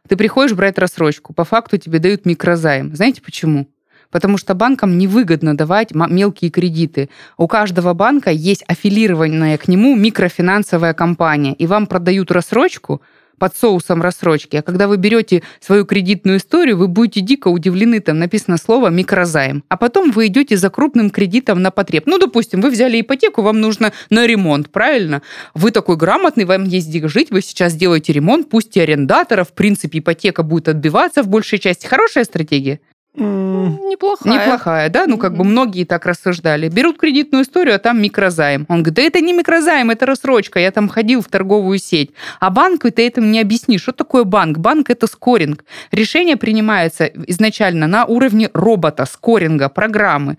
Ты 0.08 0.16
приходишь 0.16 0.56
брать 0.56 0.78
рассрочку. 0.78 1.34
По 1.34 1.44
факту 1.44 1.78
тебе 1.78 2.00
дают 2.00 2.26
микрозайм. 2.26 2.96
Знаете 2.96 3.22
почему? 3.22 3.68
Потому 4.12 4.38
что 4.38 4.54
банкам 4.54 4.98
невыгодно 4.98 5.58
давать 5.58 5.94
мелкие 5.94 6.52
кредиты. 6.52 7.10
У 7.38 7.48
каждого 7.48 7.94
банка 7.94 8.30
есть 8.32 8.64
аффилированная 8.68 9.58
к 9.58 9.68
нему 9.68 9.96
микрофинансовая 9.96 10.94
компания, 10.94 11.54
и 11.54 11.68
вам 11.68 11.88
продают 11.88 12.32
рассрочку 12.32 13.02
под 13.40 13.56
соусом 13.56 14.02
рассрочки. 14.02 14.58
А 14.58 14.62
когда 14.62 14.88
вы 14.88 14.98
берете 14.98 15.44
свою 15.60 15.86
кредитную 15.86 16.38
историю, 16.38 16.78
вы 16.78 16.88
будете 16.88 17.22
дико 17.22 17.48
удивлены, 17.48 18.00
там 18.00 18.20
написано 18.20 18.58
слово 18.58 18.90
микрозайм. 18.90 19.64
А 19.70 19.78
потом 19.78 20.12
вы 20.12 20.28
идете 20.28 20.58
за 20.58 20.70
крупным 20.70 21.10
кредитом 21.10 21.62
на 21.62 21.72
потреб. 21.72 22.04
Ну, 22.06 22.18
допустим, 22.18 22.62
вы 22.62 22.70
взяли 22.70 23.02
ипотеку, 23.02 23.42
вам 23.42 23.62
нужно 23.62 23.94
на 24.10 24.26
ремонт, 24.26 24.72
правильно? 24.72 25.22
Вы 25.54 25.72
такой 25.72 25.98
грамотный, 25.98 26.46
вам 26.46 26.66
есть 26.66 26.90
где 26.90 27.08
жить, 27.08 27.32
вы 27.32 27.42
сейчас 27.42 27.76
делаете 27.76 28.14
ремонт, 28.14 28.50
пусть 28.50 28.76
и 28.78 28.80
арендатора, 28.80 29.44
в 29.44 29.54
принципе, 29.54 30.00
ипотека 30.00 30.44
будет 30.44 30.68
отбиваться 30.68 31.24
в 31.24 31.28
большей 31.28 31.60
части. 31.60 31.86
Хорошая 31.86 32.24
стратегия? 32.24 32.80
Неплохая. 33.18 34.34
Неплохая, 34.34 34.90
да? 34.90 35.08
Ну, 35.08 35.18
как 35.18 35.36
бы 35.36 35.44
многие 35.44 35.86
так 35.86 36.06
рассуждали. 36.06 36.70
Берут 36.70 36.98
кредитную 36.98 37.44
историю, 37.44 37.76
а 37.76 37.80
там 37.80 38.02
микрозайм. 38.02 38.66
Он 38.70 38.84
говорит, 38.84 38.94
да 38.94 39.02
это 39.02 39.22
не 39.22 39.34
микрозайм, 39.34 39.90
это 39.90 40.06
рассрочка. 40.06 40.60
Я 40.60 40.72
там 40.72 40.88
ходил 40.88 41.22
в 41.22 41.28
торговую 41.28 41.80
сеть. 41.80 42.12
А 42.40 42.50
банку 42.50 42.92
ты 42.92 43.08
этому 43.08 43.28
не 43.28 43.40
объяснишь. 43.40 43.82
Что 43.82 43.92
такое 43.92 44.24
банк? 44.24 44.60
Банк– 44.60 44.90
это 44.92 45.08
скоринг. 45.08 45.66
Решение 45.92 46.38
принимается 46.38 47.06
изначально 47.06 47.88
на 47.88 48.06
уровне 48.06 48.52
робота, 48.54 49.06
скоринга, 49.06 49.70
программы. 49.70 50.38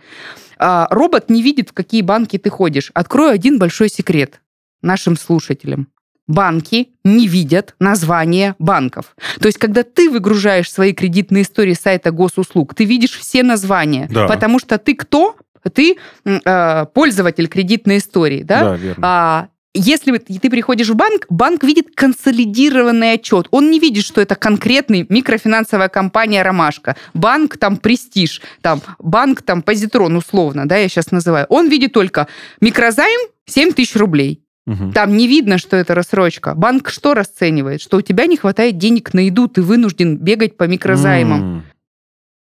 А 0.59 0.87
робот 0.91 1.31
не 1.31 1.43
видит, 1.43 1.71
в 1.71 1.73
какие 1.73 2.03
банки 2.03 2.39
ты 2.39 2.49
ходишь. 2.49 2.91
Открою 2.95 3.33
один 3.33 3.59
большой 3.59 3.89
секрет 3.89 4.41
нашим 4.83 5.17
слушателям 5.17 5.89
банки 6.29 6.91
не 7.05 7.27
видят 7.27 7.75
названия 7.81 8.55
банков. 8.59 9.17
То 9.41 9.47
есть, 9.47 9.59
когда 9.59 9.83
ты 9.83 10.11
выгружаешь 10.11 10.71
свои 10.71 10.93
кредитные 10.93 11.43
истории 11.43 11.75
с 11.75 11.81
сайта 11.81 12.13
госуслуг, 12.13 12.75
ты 12.75 12.85
видишь 12.85 13.19
все 13.19 13.43
названия, 13.43 14.09
да. 14.11 14.29
потому 14.29 14.59
что 14.61 14.79
ты 14.79 14.95
кто? 14.95 15.35
Ты 15.75 15.97
э, 16.25 16.87
пользователь 16.95 17.49
кредитной 17.49 17.99
истории, 17.99 18.43
да? 18.43 18.61
Да, 18.61 18.77
верно. 18.77 19.03
А, 19.03 19.49
если 19.75 20.17
ты 20.17 20.51
приходишь 20.51 20.89
в 20.89 20.95
банк, 20.95 21.27
банк 21.29 21.63
видит 21.63 21.89
консолидированный 21.95 23.13
отчет. 23.13 23.49
Он 23.51 23.71
не 23.71 23.79
видит, 23.79 24.05
что 24.05 24.21
это 24.21 24.35
конкретный 24.35 25.07
микрофинансовая 25.09 25.89
компания 25.89 26.43
«Ромашка». 26.43 26.97
Банк 27.15 27.59
там 27.59 27.77
«Престиж», 27.77 28.41
там, 28.61 28.83
банк 28.99 29.43
там 29.43 29.63
«Позитрон» 29.63 30.17
условно, 30.17 30.67
да, 30.67 30.77
я 30.77 30.89
сейчас 30.89 31.11
называю. 31.11 31.47
Он 31.49 31.69
видит 31.69 31.93
только 31.93 32.29
микрозайм 32.61 33.21
7 33.47 33.73
тысяч 33.73 33.95
рублей. 33.97 34.43
Угу. 34.69 34.93
Там 34.93 35.17
не 35.17 35.27
видно, 35.27 35.57
что 35.57 35.77
это 35.77 35.95
рассрочка. 35.95 36.55
Банк 36.55 36.91
что 36.91 37.15
расценивает? 37.15 37.81
Что 37.81 37.97
у 37.97 38.03
тебя 38.03 38.27
не 38.27 38.37
хватает 38.37 38.77
денег 38.77 39.15
на 39.15 39.21
еду, 39.21 39.49
ты 39.49 39.63
вынужден 39.63 40.19
бегать 40.19 40.57
по 40.57 40.65
микрозаймам. 40.65 41.65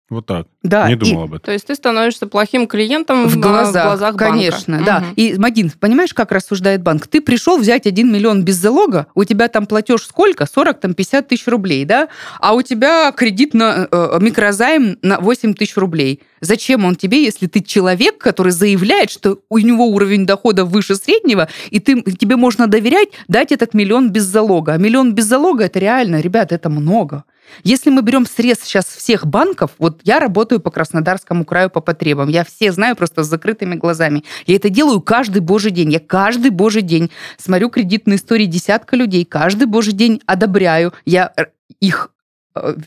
Вот 0.10 0.26
так. 0.26 0.48
Да. 0.64 0.88
Не 0.88 0.96
думал 0.96 1.24
и, 1.24 1.26
об 1.26 1.34
этом. 1.34 1.46
То 1.46 1.52
есть 1.52 1.68
ты 1.68 1.76
становишься 1.76 2.28
плохим 2.28 2.66
клиентом 2.66 3.28
в 3.28 3.38
глазах, 3.38 3.84
в 3.84 3.88
глазах 3.88 4.16
конечно, 4.16 4.78
банка. 4.78 4.86
да. 4.86 4.98
Угу. 5.00 5.14
И, 5.18 5.38
Мадин, 5.38 5.70
понимаешь, 5.78 6.14
как 6.14 6.32
рассуждает 6.32 6.82
банк? 6.82 7.08
Ты 7.08 7.20
пришел 7.20 7.58
взять 7.58 7.86
1 7.86 8.10
миллион 8.10 8.44
без 8.44 8.56
залога, 8.56 9.08
у 9.16 9.26
тебя 9.26 9.50
там 9.50 9.66
платеж 9.66 10.04
сколько? 10.04 10.46
40, 10.46 10.80
там, 10.80 10.94
50 10.94 11.28
тысяч 11.28 11.46
рублей, 11.48 11.84
да? 11.84 12.08
А 12.40 12.54
у 12.54 12.62
тебя 12.62 13.12
кредит 13.12 13.54
на 13.54 13.90
э, 13.92 14.18
микрозайм 14.22 14.98
на 15.02 15.20
8 15.20 15.54
тысяч 15.56 15.76
рублей. 15.76 16.22
Зачем 16.40 16.86
он 16.86 16.96
тебе, 16.96 17.24
если 17.24 17.48
ты 17.48 17.62
человек, 17.62 18.18
который 18.18 18.54
заявляет, 18.54 19.12
что 19.12 19.40
у 19.50 19.58
него 19.58 19.88
уровень 19.88 20.26
дохода 20.26 20.64
выше 20.64 20.96
среднего, 20.96 21.50
и 21.70 21.80
ты, 21.82 22.02
тебе 22.02 22.38
можно 22.38 22.68
доверять 22.68 23.10
дать 23.28 23.52
этот 23.52 23.74
миллион 23.74 24.12
без 24.12 24.24
залога? 24.24 24.74
А 24.74 24.78
миллион 24.78 25.14
без 25.14 25.26
залога– 25.26 25.64
это 25.66 25.80
реально, 25.80 26.22
ребят, 26.22 26.54
это 26.54 26.70
много. 26.70 27.26
Если 27.64 27.90
мы 27.90 28.02
берем 28.02 28.26
срез 28.26 28.58
сейчас 28.64 28.86
всех 28.86 29.26
банков, 29.26 29.72
вот 29.78 30.02
я 30.04 30.20
работаю 30.20 30.60
по 30.60 30.72
Краснодарскому 30.72 31.46
краю 31.46 31.70
по 31.70 31.82
потребам, 31.82 32.30
я 32.30 32.44
все 32.44 32.72
знаю 32.72 32.96
просто 32.96 33.24
с 33.24 33.28
закрытыми 33.28 33.76
глазами. 33.76 34.24
Я 34.46 34.56
это 34.56 34.70
делаю 34.70 35.02
каждый 35.02 35.40
божий 35.40 35.72
день. 35.72 35.92
Я 35.92 36.00
каждый 36.00 36.52
божий 36.52 36.82
день 36.82 37.12
смотрю 37.38 37.70
кредитные 37.70 38.18
истории 38.18 38.46
десятка 38.46 38.96
людей, 38.96 39.26
каждый 39.26 39.66
божий 39.66 39.94
день 39.94 40.22
одобряю. 40.26 40.94
Я 41.06 41.34
их 41.80 42.12
Э, 42.17 42.17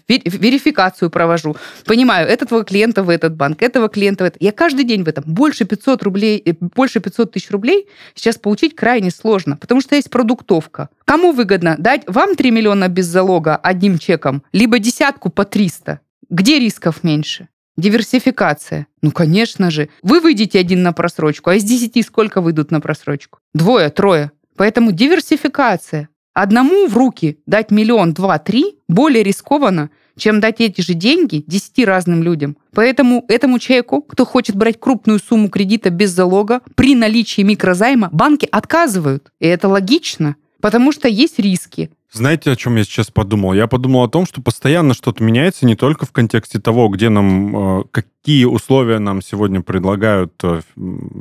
верификацию 0.09 1.11
провожу. 1.11 1.57
Понимаю, 1.85 2.29
этого 2.29 2.65
клиента 2.65 3.03
в 3.03 3.09
этот 3.09 3.35
банк, 3.37 3.63
этого 3.63 3.89
клиента 3.89 4.25
в 4.25 4.27
этот. 4.27 4.43
Я 4.43 4.53
каждый 4.53 4.85
день 4.85 5.03
в 5.03 5.09
этом. 5.09 5.25
Больше 5.27 5.65
500 5.65 6.03
рублей, 6.03 6.43
э, 6.45 6.53
больше 6.61 7.01
500 7.01 7.33
тысяч 7.33 7.51
рублей 7.51 7.89
сейчас 8.15 8.37
получить 8.37 8.75
крайне 8.75 9.11
сложно, 9.11 9.57
потому 9.57 9.81
что 9.81 9.97
есть 9.97 10.11
продуктовка. 10.11 10.89
Кому 11.05 11.33
выгодно 11.33 11.77
дать 11.79 12.03
вам 12.07 12.37
3 12.37 12.51
миллиона 12.51 12.89
без 12.89 13.07
залога 13.07 13.57
одним 13.57 13.99
чеком, 13.99 14.43
либо 14.53 14.79
десятку 14.79 15.31
по 15.31 15.45
300? 15.45 16.01
Где 16.29 16.59
рисков 16.59 17.03
меньше? 17.03 17.49
Диверсификация. 17.77 18.87
Ну, 19.03 19.11
конечно 19.11 19.71
же. 19.71 19.89
Вы 20.03 20.21
выйдете 20.21 20.59
один 20.59 20.83
на 20.83 20.93
просрочку, 20.93 21.51
а 21.51 21.55
из 21.55 21.65
10 21.65 22.05
сколько 22.05 22.41
выйдут 22.41 22.71
на 22.71 22.81
просрочку? 22.81 23.39
Двое, 23.55 23.91
трое. 23.91 24.33
Поэтому 24.57 24.93
диверсификация. 24.93 26.09
Одному 26.33 26.87
в 26.87 26.97
руки 26.97 27.39
дать 27.47 27.71
миллион, 27.71 28.13
два, 28.13 28.39
три 28.39 28.79
более 28.89 29.23
рискованно, 29.23 29.91
чем 30.17 30.41
дать 30.41 30.61
эти 30.61 30.81
же 30.81 30.95
деньги 30.95 31.43
десяти 31.47 31.85
разным 31.85 32.23
людям. 32.23 32.57
Поэтому 32.73 33.25
этому 33.29 33.59
человеку, 33.59 34.03
кто 34.03 34.25
хочет 34.25 34.55
брать 34.55 34.79
крупную 34.79 35.19
сумму 35.19 35.49
кредита 35.49 35.91
без 35.91 36.11
залога, 36.11 36.61
при 36.77 36.95
наличии 36.95 37.43
микрозайма 37.43 38.11
банки 38.13 38.49
отказывают. 38.51 39.31
И 39.41 39.47
это 39.47 39.69
логично, 39.69 40.37
потому 40.61 40.93
что 40.93 41.09
есть 41.09 41.39
риски. 41.39 41.91
Знаете, 42.13 42.51
о 42.51 42.57
чем 42.57 42.75
я 42.77 42.83
сейчас 42.83 43.11
подумал? 43.13 43.53
Я 43.53 43.69
подумал 43.69 44.03
о 44.03 44.09
том, 44.09 44.27
что 44.27 44.43
постоянно 44.43 44.95
что-то 44.95 45.23
меняется 45.23 45.65
не 45.65 45.77
только 45.77 46.07
в 46.07 46.13
контексте 46.13 46.59
того, 46.59 46.89
где 46.89 47.09
нам, 47.09 47.81
э, 47.81 47.85
какие 47.93 48.47
условия 48.47 48.99
нам 48.99 49.23
сегодня 49.23 49.61
предлагают 49.61 50.33
э, 50.43 50.61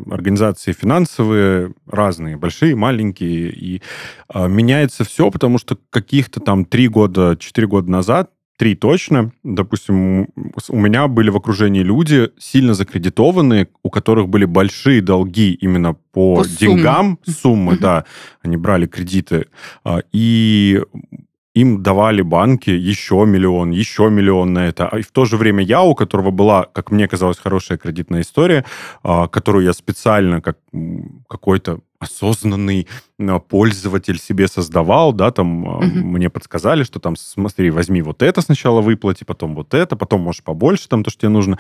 организации 0.10 0.72
финансовые, 0.72 1.74
разные, 1.86 2.38
большие, 2.38 2.76
маленькие, 2.76 3.52
и 3.52 3.84
э, 4.34 4.48
меняется 4.48 5.04
все, 5.04 5.30
потому 5.30 5.60
что 5.60 5.78
каких-то 5.92 6.40
там 6.40 6.66
три 6.66 6.88
года, 6.88 7.38
четыре 7.40 7.68
года 7.68 7.92
назад 7.92 8.32
три 8.60 8.76
точно. 8.76 9.32
Допустим, 9.44 10.28
у 10.70 10.80
меня 10.80 11.08
были 11.08 11.30
в 11.30 11.38
окружении 11.38 11.82
люди 11.82 12.30
сильно 12.38 12.74
закредитованные, 12.74 13.70
у 13.84 13.90
которых 13.90 14.28
были 14.28 14.46
большие 14.46 15.02
долги 15.02 15.54
именно 15.54 15.94
по, 15.94 16.36
по 16.36 16.46
деньгам, 16.46 17.18
суммы, 17.24 17.38
суммы 17.42 17.78
да, 17.78 18.04
они 18.44 18.58
брали 18.58 18.86
кредиты, 18.86 19.46
а, 19.86 20.02
и 20.12 20.82
им 21.56 21.82
давали 21.82 22.22
банки 22.22 22.70
еще 22.70 23.26
миллион, 23.26 23.72
еще 23.72 24.10
миллион 24.10 24.54
на 24.54 24.68
это. 24.68 24.90
И 24.98 25.02
в 25.04 25.12
то 25.12 25.24
же 25.24 25.38
время 25.38 25.64
я, 25.64 25.82
у 25.82 25.96
которого 25.96 26.32
была, 26.32 26.66
как 26.66 26.92
мне 26.92 27.08
казалось, 27.08 27.40
хорошая 27.40 27.78
кредитная 27.78 28.22
история, 28.22 28.66
а, 29.04 29.28
которую 29.28 29.64
я 29.64 29.74
специально, 29.74 30.42
как 30.42 30.58
какой-то 31.30 31.80
осознанный 32.00 32.88
а, 33.20 33.40
пользователь 33.40 34.20
себе 34.20 34.48
создавал, 34.48 35.12
да, 35.14 35.32
там 35.32 35.64
угу. 35.66 35.84
мне 35.84 36.30
подсказали, 36.30 36.84
что 36.84 37.00
там, 37.00 37.16
смотри, 37.16 37.70
возьми 37.70 38.02
вот 38.02 38.24
это 38.24 38.42
сначала 38.42 38.82
выплати, 38.82 39.26
потом 39.26 39.54
вот 39.54 39.74
это, 39.74 39.96
потом, 39.96 40.22
может, 40.22 40.44
побольше 40.44 40.88
там 40.88 41.04
то, 41.04 41.10
что 41.10 41.22
тебе 41.22 41.30
нужно 41.30 41.60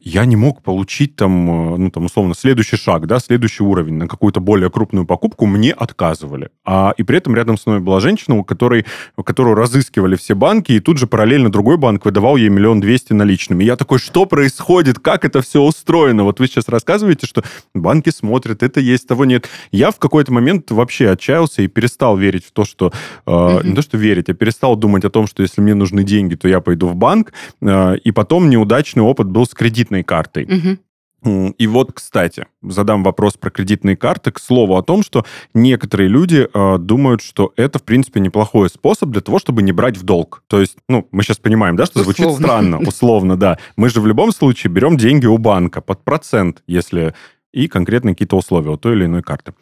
я 0.00 0.24
не 0.24 0.36
мог 0.36 0.62
получить 0.62 1.16
там, 1.16 1.74
э, 1.74 1.76
ну, 1.78 1.90
там, 1.90 2.06
условно, 2.06 2.34
следующий 2.34 2.76
шаг, 2.76 3.06
да, 3.06 3.20
следующий 3.20 3.62
уровень 3.62 3.94
на 3.94 4.08
какую-то 4.08 4.40
более 4.40 4.70
крупную 4.70 5.06
покупку, 5.06 5.46
мне 5.46 5.72
отказывали. 5.72 6.50
А, 6.64 6.92
и 6.96 7.02
при 7.02 7.18
этом 7.18 7.34
рядом 7.36 7.56
со 7.56 7.70
мной 7.70 7.80
была 7.80 8.00
женщина, 8.00 8.36
у 8.36 8.44
которой, 8.44 8.84
которую 9.22 9.54
разыскивали 9.54 10.16
все 10.16 10.34
банки, 10.34 10.72
и 10.72 10.80
тут 10.80 10.98
же 10.98 11.06
параллельно 11.06 11.50
другой 11.50 11.76
банк 11.76 12.04
выдавал 12.04 12.36
ей 12.36 12.48
миллион 12.48 12.80
двести 12.80 13.12
наличными. 13.12 13.62
Я 13.62 13.76
такой, 13.76 13.98
что 13.98 14.26
происходит, 14.26 14.98
как 14.98 15.24
это 15.24 15.40
все 15.40 15.62
устроено? 15.62 16.24
Вот 16.24 16.40
вы 16.40 16.48
сейчас 16.48 16.68
рассказываете, 16.68 17.26
что 17.26 17.44
банки 17.74 18.10
смотрят, 18.10 18.62
это 18.62 18.80
есть, 18.80 19.06
того 19.06 19.24
нет. 19.24 19.48
Я 19.70 19.92
в 19.92 19.98
какой-то 19.98 20.32
момент 20.32 20.70
вообще 20.70 21.10
отчаялся 21.10 21.62
и 21.62 21.68
перестал 21.68 22.16
верить 22.16 22.44
в 22.44 22.50
то, 22.50 22.64
что... 22.64 22.92
Э, 23.26 23.60
не 23.62 23.74
то, 23.74 23.82
что 23.82 23.96
верить, 23.96 24.28
а 24.28 24.34
перестал 24.34 24.76
думать 24.76 25.04
о 25.04 25.10
том, 25.10 25.26
что 25.26 25.42
если 25.42 25.60
мне 25.60 25.74
нужны 25.74 26.02
деньги, 26.02 26.34
то 26.34 26.48
я 26.48 26.60
пойду 26.60 26.88
в 26.88 26.96
банк. 26.96 27.32
Э, 27.62 27.96
и 27.96 28.10
потом 28.10 28.50
неудачный 28.50 29.02
опыт 29.02 29.28
был 29.28 29.46
с 29.46 29.54
кредитом 29.54 29.75
кредитной 29.76 30.02
картой. 30.02 30.44
Угу. 30.44 31.54
И 31.58 31.66
вот, 31.66 31.92
кстати, 31.92 32.46
задам 32.62 33.02
вопрос 33.02 33.34
про 33.34 33.50
кредитные 33.50 33.96
карты. 33.96 34.30
К 34.30 34.38
слову 34.38 34.76
о 34.76 34.82
том, 34.82 35.02
что 35.02 35.24
некоторые 35.54 36.08
люди 36.08 36.46
э, 36.52 36.78
думают, 36.78 37.20
что 37.20 37.52
это, 37.56 37.80
в 37.80 37.82
принципе, 37.82 38.20
неплохой 38.20 38.68
способ 38.68 39.10
для 39.10 39.20
того, 39.20 39.40
чтобы 39.40 39.62
не 39.62 39.72
брать 39.72 39.96
в 39.96 40.04
долг. 40.04 40.44
То 40.46 40.60
есть, 40.60 40.76
ну, 40.88 41.08
мы 41.10 41.24
сейчас 41.24 41.38
понимаем, 41.38 41.74
да, 41.74 41.86
что 41.86 42.00
условно. 42.00 42.14
звучит 42.14 42.38
странно, 42.38 42.78
условно, 42.78 43.36
да. 43.36 43.58
Мы 43.76 43.88
же 43.88 44.00
в 44.00 44.06
любом 44.06 44.30
случае 44.30 44.72
берем 44.72 44.96
деньги 44.96 45.26
у 45.26 45.36
банка 45.36 45.80
под 45.80 46.04
процент, 46.04 46.62
если 46.68 47.14
и 47.56 47.68
конкретно 47.68 48.12
какие-то 48.12 48.36
условия 48.36 48.70
у 48.70 48.76
той 48.76 48.92
или 48.92 49.06
иной 49.06 49.22
карты. 49.22 49.54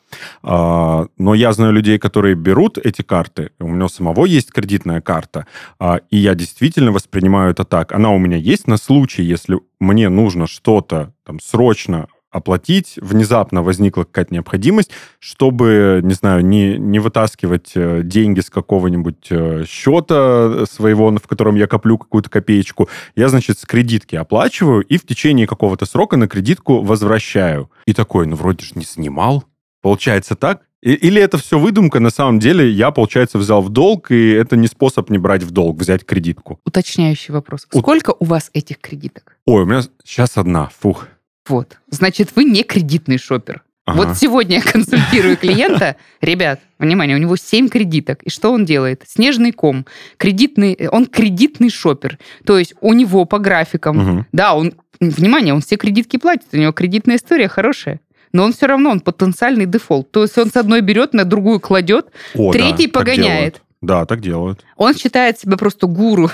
А, 0.42 1.06
но 1.16 1.34
я 1.34 1.52
знаю 1.52 1.72
людей, 1.72 1.98
которые 1.98 2.34
берут 2.34 2.76
эти 2.78 3.02
карты, 3.02 3.50
у 3.60 3.68
меня 3.68 3.88
самого 3.88 4.26
есть 4.26 4.50
кредитная 4.52 5.00
карта, 5.00 5.46
а, 5.78 6.00
и 6.10 6.16
я 6.16 6.34
действительно 6.34 6.90
воспринимаю 6.90 7.52
это 7.52 7.64
так. 7.64 7.92
Она 7.92 8.10
у 8.10 8.18
меня 8.18 8.36
есть 8.36 8.66
на 8.66 8.78
случай, 8.78 9.22
если 9.22 9.60
мне 9.78 10.08
нужно 10.08 10.46
что-то 10.46 11.12
там 11.24 11.38
срочно 11.40 12.08
оплатить, 12.34 12.94
внезапно 13.00 13.62
возникла 13.62 14.02
какая-то 14.02 14.34
необходимость, 14.34 14.90
чтобы, 15.20 16.00
не 16.02 16.14
знаю, 16.14 16.44
не, 16.44 16.76
не 16.78 16.98
вытаскивать 16.98 17.72
э, 17.76 18.02
деньги 18.02 18.40
с 18.40 18.50
какого-нибудь 18.50 19.28
э, 19.30 19.64
счета 19.68 20.66
своего, 20.66 21.10
в 21.12 21.28
котором 21.28 21.54
я 21.54 21.68
коплю 21.68 21.96
какую-то 21.96 22.28
копеечку, 22.28 22.88
я, 23.14 23.28
значит, 23.28 23.60
с 23.60 23.64
кредитки 23.64 24.16
оплачиваю 24.16 24.82
и 24.82 24.98
в 24.98 25.06
течение 25.06 25.46
какого-то 25.46 25.86
срока 25.86 26.16
на 26.16 26.26
кредитку 26.26 26.82
возвращаю. 26.82 27.70
И 27.86 27.92
такой, 27.92 28.26
ну, 28.26 28.34
вроде 28.34 28.64
же 28.64 28.72
не 28.74 28.84
снимал. 28.84 29.44
Получается 29.80 30.34
так? 30.34 30.62
Или 30.82 31.22
это 31.22 31.38
все 31.38 31.58
выдумка, 31.58 31.98
на 31.98 32.10
самом 32.10 32.40
деле 32.40 32.68
я, 32.68 32.90
получается, 32.90 33.38
взял 33.38 33.62
в 33.62 33.70
долг, 33.70 34.10
и 34.10 34.32
это 34.32 34.56
не 34.56 34.66
способ 34.66 35.08
не 35.08 35.16
брать 35.16 35.42
в 35.42 35.50
долг, 35.50 35.78
взять 35.78 36.04
кредитку. 36.04 36.60
Уточняющий 36.66 37.32
вопрос. 37.32 37.66
Сколько 37.70 38.14
у 38.18 38.24
вас 38.26 38.50
этих 38.52 38.80
кредиток? 38.80 39.38
Ой, 39.46 39.62
у 39.62 39.66
меня 39.66 39.82
сейчас 40.04 40.36
одна, 40.36 40.68
фух. 40.78 41.06
Вот. 41.48 41.78
Значит, 41.90 42.30
вы 42.34 42.44
не 42.44 42.62
кредитный 42.62 43.18
шопер. 43.18 43.62
Ага. 43.86 43.98
Вот 43.98 44.16
сегодня 44.16 44.56
я 44.56 44.62
консультирую 44.62 45.36
клиента. 45.36 45.96
Ребят, 46.22 46.60
внимание, 46.78 47.16
у 47.16 47.20
него 47.20 47.36
7 47.36 47.68
кредиток. 47.68 48.22
И 48.22 48.30
что 48.30 48.50
он 48.50 48.64
делает? 48.64 49.02
Снежный 49.06 49.52
ком. 49.52 49.84
Кредитный, 50.16 50.88
он 50.90 51.06
кредитный 51.06 51.68
шопер. 51.68 52.18
То 52.46 52.58
есть 52.58 52.74
у 52.80 52.94
него 52.94 53.26
по 53.26 53.38
графикам, 53.38 53.96
угу. 53.98 54.26
да, 54.32 54.54
он, 54.54 54.72
внимание, 55.00 55.52
он 55.52 55.60
все 55.60 55.76
кредитки 55.76 56.16
платит, 56.16 56.46
у 56.52 56.56
него 56.56 56.72
кредитная 56.72 57.16
история 57.16 57.48
хорошая. 57.48 58.00
Но 58.32 58.44
он 58.44 58.52
все 58.52 58.66
равно, 58.66 58.90
он 58.90 59.00
потенциальный 59.00 59.66
дефолт. 59.66 60.10
То 60.10 60.22
есть 60.22 60.36
он 60.38 60.50
с 60.50 60.56
одной 60.56 60.80
берет, 60.80 61.12
на 61.12 61.24
другую 61.24 61.60
кладет, 61.60 62.06
О, 62.34 62.52
третий 62.52 62.86
да, 62.86 62.98
погоняет. 62.98 63.62
Да, 63.80 64.06
так 64.06 64.20
делают. 64.20 64.64
Он 64.76 64.94
считает 64.94 65.38
себя 65.38 65.58
просто 65.58 65.86
гуру 65.86 66.30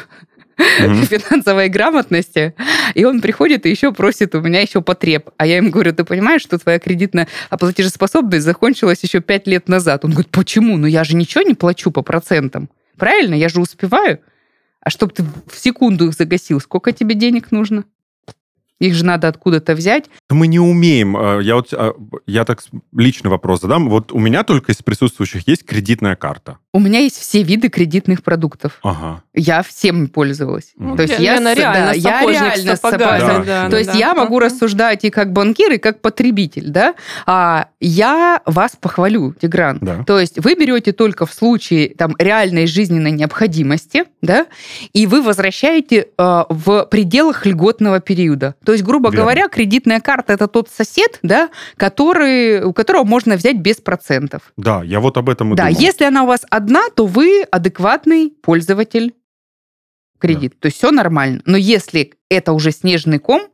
mm-hmm. 0.61 1.07
финансовой 1.21 1.69
грамотности, 1.69 2.55
и 2.95 3.05
он 3.05 3.21
приходит 3.21 3.67
и 3.67 3.71
еще 3.71 3.93
просит 3.93 4.35
у 4.35 4.41
меня 4.41 4.61
еще 4.61 4.83
потреб. 4.83 5.31
А 5.37 5.47
я 5.47 5.57
ему 5.57 5.71
говорю, 5.71 5.93
ты 5.93 6.05
понимаешь, 6.05 6.43
что 6.43 6.59
твоя 6.59 6.79
кредитная 6.79 7.29
платежеспособность 7.51 8.45
закончилась 8.45 9.03
еще 9.03 9.21
пять 9.21 9.47
лет 9.47 9.69
назад? 9.69 10.05
Он 10.05 10.13
говорит, 10.13 10.31
почему? 10.31 10.77
Ну 10.77 10.87
я 10.87 11.05
же 11.05 11.17
ничего 11.17 11.43
не 11.43 11.55
плачу 11.55 11.91
по 11.91 12.03
процентам. 12.03 12.69
Правильно? 12.97 13.35
Я 13.35 13.49
же 13.49 13.61
успеваю. 13.61 14.21
А 14.83 14.91
чтобы 14.91 15.13
ты 15.13 15.25
в 15.47 15.59
секунду 15.59 16.07
их 16.07 16.15
загасил, 16.15 16.61
сколько 16.61 16.93
тебе 16.93 17.15
денег 17.15 17.51
нужно? 17.51 17.85
Их 18.81 18.95
же 18.95 19.05
надо 19.05 19.29
откуда-то 19.29 19.75
взять. 19.75 20.07
Мы 20.31 20.47
не 20.47 20.59
умеем. 20.59 21.15
Э, 21.15 21.43
я 21.43 21.57
вот 21.57 21.73
э, 21.73 21.93
я 22.27 22.47
так 22.47 22.63
личный 22.97 23.31
вопрос 23.31 23.61
задам. 23.61 23.91
Вот 23.91 24.11
у 24.11 24.19
меня 24.19 24.43
только 24.43 24.73
из 24.73 24.77
присутствующих 24.77 25.47
есть 25.47 25.67
кредитная 25.67 26.17
карта. 26.17 26.59
У 26.73 26.79
меня 26.79 27.01
есть 27.01 27.19
все 27.19 27.43
виды 27.43 27.69
кредитных 27.69 28.23
продуктов. 28.23 28.79
Ага. 28.83 29.23
Я 29.35 29.63
всем 29.63 30.07
пользовалась. 30.07 30.73
Ну, 30.77 30.95
То 30.95 31.03
есть 31.03 31.19
я, 31.19 31.35
я 31.35 31.55
реально, 31.55 31.55
да, 31.55 31.93
я 31.93 32.21
реально 32.25 32.77
с 32.77 32.81
Да. 32.81 33.43
Да, 33.45 33.71
То 33.71 33.77
есть 33.77 33.93
да, 33.93 33.99
я 33.99 34.15
да. 34.15 34.23
могу 34.23 34.39
рассуждать 34.39 35.05
и 35.05 35.11
как 35.11 35.33
банкир, 35.33 35.73
и 35.73 35.79
как 35.79 36.01
потребитель, 36.01 36.71
да. 36.71 36.95
А 37.27 37.69
я 37.81 38.41
вас 38.47 38.77
похвалю, 38.81 39.35
Тигран. 39.41 39.79
Да. 39.81 40.05
То 40.05 40.21
есть 40.21 40.39
вы 40.39 40.55
берете 40.55 40.93
только 40.93 41.27
в 41.27 41.33
случае 41.33 41.89
там 41.89 42.15
реальной 42.19 42.67
жизненной 42.67 43.11
необходимости, 43.11 44.05
да, 44.23 44.47
и 44.93 45.07
вы 45.07 45.23
возвращаете 45.23 46.09
э, 46.17 46.45
в 46.49 46.85
пределах 46.85 47.47
льготного 47.47 48.01
периода. 48.01 48.55
То 48.65 48.73
есть, 48.73 48.85
грубо 48.85 49.11
Верно. 49.11 49.23
говоря, 49.23 49.49
кредитная 49.49 50.01
карта 50.01 50.35
это 50.35 50.47
тот 50.47 50.69
сосед, 50.69 51.19
да, 51.23 51.49
который, 51.77 52.63
у 52.63 52.73
которого 52.73 53.05
можно 53.05 53.37
взять 53.37 53.57
без 53.57 53.77
процентов. 53.77 54.53
Да, 54.57 54.83
я 54.85 55.01
вот 55.01 55.17
об 55.17 55.29
этом 55.29 55.55
и 55.55 55.57
да, 55.57 55.69
думал. 55.69 55.81
если 55.81 56.05
она 56.05 56.23
у 56.23 56.27
вас 56.27 56.47
одна, 56.61 56.89
то 56.95 57.07
вы 57.07 57.43
адекватный 57.51 58.31
пользователь 58.31 59.15
кредита. 60.19 60.55
Да. 60.57 60.61
То 60.61 60.67
есть 60.67 60.77
все 60.77 60.91
нормально. 60.91 61.41
Но 61.47 61.57
если 61.57 62.13
это 62.29 62.53
уже 62.53 62.71
снежный 62.71 63.19
ком, 63.19 63.49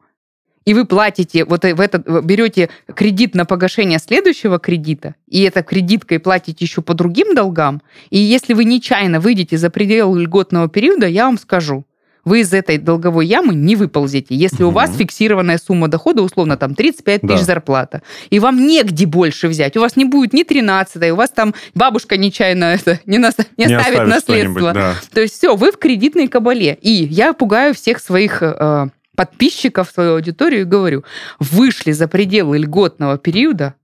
и 0.64 0.74
вы 0.74 0.84
платите, 0.84 1.44
вот 1.44 1.62
в 1.62 1.80
этот, 1.80 2.24
берете 2.24 2.68
кредит 2.92 3.36
на 3.36 3.44
погашение 3.44 4.00
следующего 4.00 4.58
кредита, 4.58 5.14
и 5.28 5.42
это 5.42 5.62
кредиткой 5.62 6.18
платите 6.18 6.64
еще 6.64 6.82
по 6.82 6.92
другим 6.92 7.36
долгам, 7.36 7.82
и 8.10 8.18
если 8.18 8.52
вы 8.52 8.64
нечаянно 8.64 9.20
выйдете 9.20 9.58
за 9.58 9.70
пределы 9.70 10.22
льготного 10.22 10.68
периода, 10.68 11.06
я 11.06 11.26
вам 11.26 11.38
скажу, 11.38 11.86
вы 12.26 12.40
из 12.40 12.52
этой 12.52 12.76
долговой 12.76 13.26
ямы 13.26 13.54
не 13.54 13.76
выползете. 13.76 14.34
Если 14.34 14.64
угу. 14.64 14.72
у 14.72 14.74
вас 14.74 14.94
фиксированная 14.94 15.56
сумма 15.56 15.88
дохода, 15.88 16.22
условно, 16.22 16.58
там 16.58 16.74
35 16.74 17.22
да. 17.22 17.28
тысяч 17.28 17.46
зарплата, 17.46 18.02
и 18.28 18.38
вам 18.38 18.66
негде 18.66 19.06
больше 19.06 19.48
взять, 19.48 19.76
у 19.78 19.80
вас 19.80 19.96
не 19.96 20.04
будет 20.04 20.34
ни 20.34 20.42
13 20.42 21.10
у 21.12 21.16
вас 21.16 21.30
там 21.30 21.54
бабушка 21.74 22.16
нечаянно 22.16 22.64
это, 22.64 23.00
не, 23.06 23.18
нас, 23.18 23.36
не, 23.56 23.66
не 23.66 23.74
оставит 23.74 24.08
наследство. 24.08 24.72
Да. 24.74 24.94
То 25.14 25.20
есть 25.20 25.34
все, 25.34 25.54
вы 25.54 25.70
в 25.70 25.78
кредитной 25.78 26.26
кабале. 26.26 26.76
И 26.82 26.90
я 26.90 27.32
пугаю 27.32 27.74
всех 27.74 28.00
своих 28.00 28.42
э, 28.42 28.88
подписчиков, 29.14 29.90
свою 29.92 30.14
аудиторию 30.14 30.62
и 30.62 30.64
говорю, 30.64 31.04
вышли 31.38 31.92
за 31.92 32.08
пределы 32.08 32.58
льготного 32.58 33.18
периода, 33.18 33.74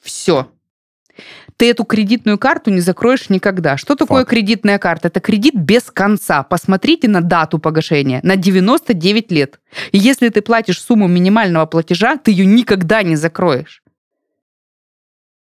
все, 0.00 0.48
ты 1.56 1.70
эту 1.70 1.84
кредитную 1.84 2.38
карту 2.38 2.70
не 2.70 2.80
закроешь 2.80 3.28
никогда. 3.30 3.76
Что 3.76 3.96
такое 3.96 4.20
Факт. 4.20 4.30
кредитная 4.30 4.78
карта? 4.78 5.08
Это 5.08 5.20
кредит 5.20 5.54
без 5.54 5.84
конца. 5.84 6.42
Посмотрите 6.42 7.08
на 7.08 7.20
дату 7.20 7.58
погашения. 7.58 8.20
На 8.22 8.36
99 8.36 9.32
лет. 9.32 9.58
И 9.92 9.98
если 9.98 10.28
ты 10.28 10.40
платишь 10.40 10.80
сумму 10.80 11.08
минимального 11.08 11.66
платежа, 11.66 12.16
ты 12.16 12.30
ее 12.30 12.46
никогда 12.46 13.02
не 13.02 13.16
закроешь. 13.16 13.82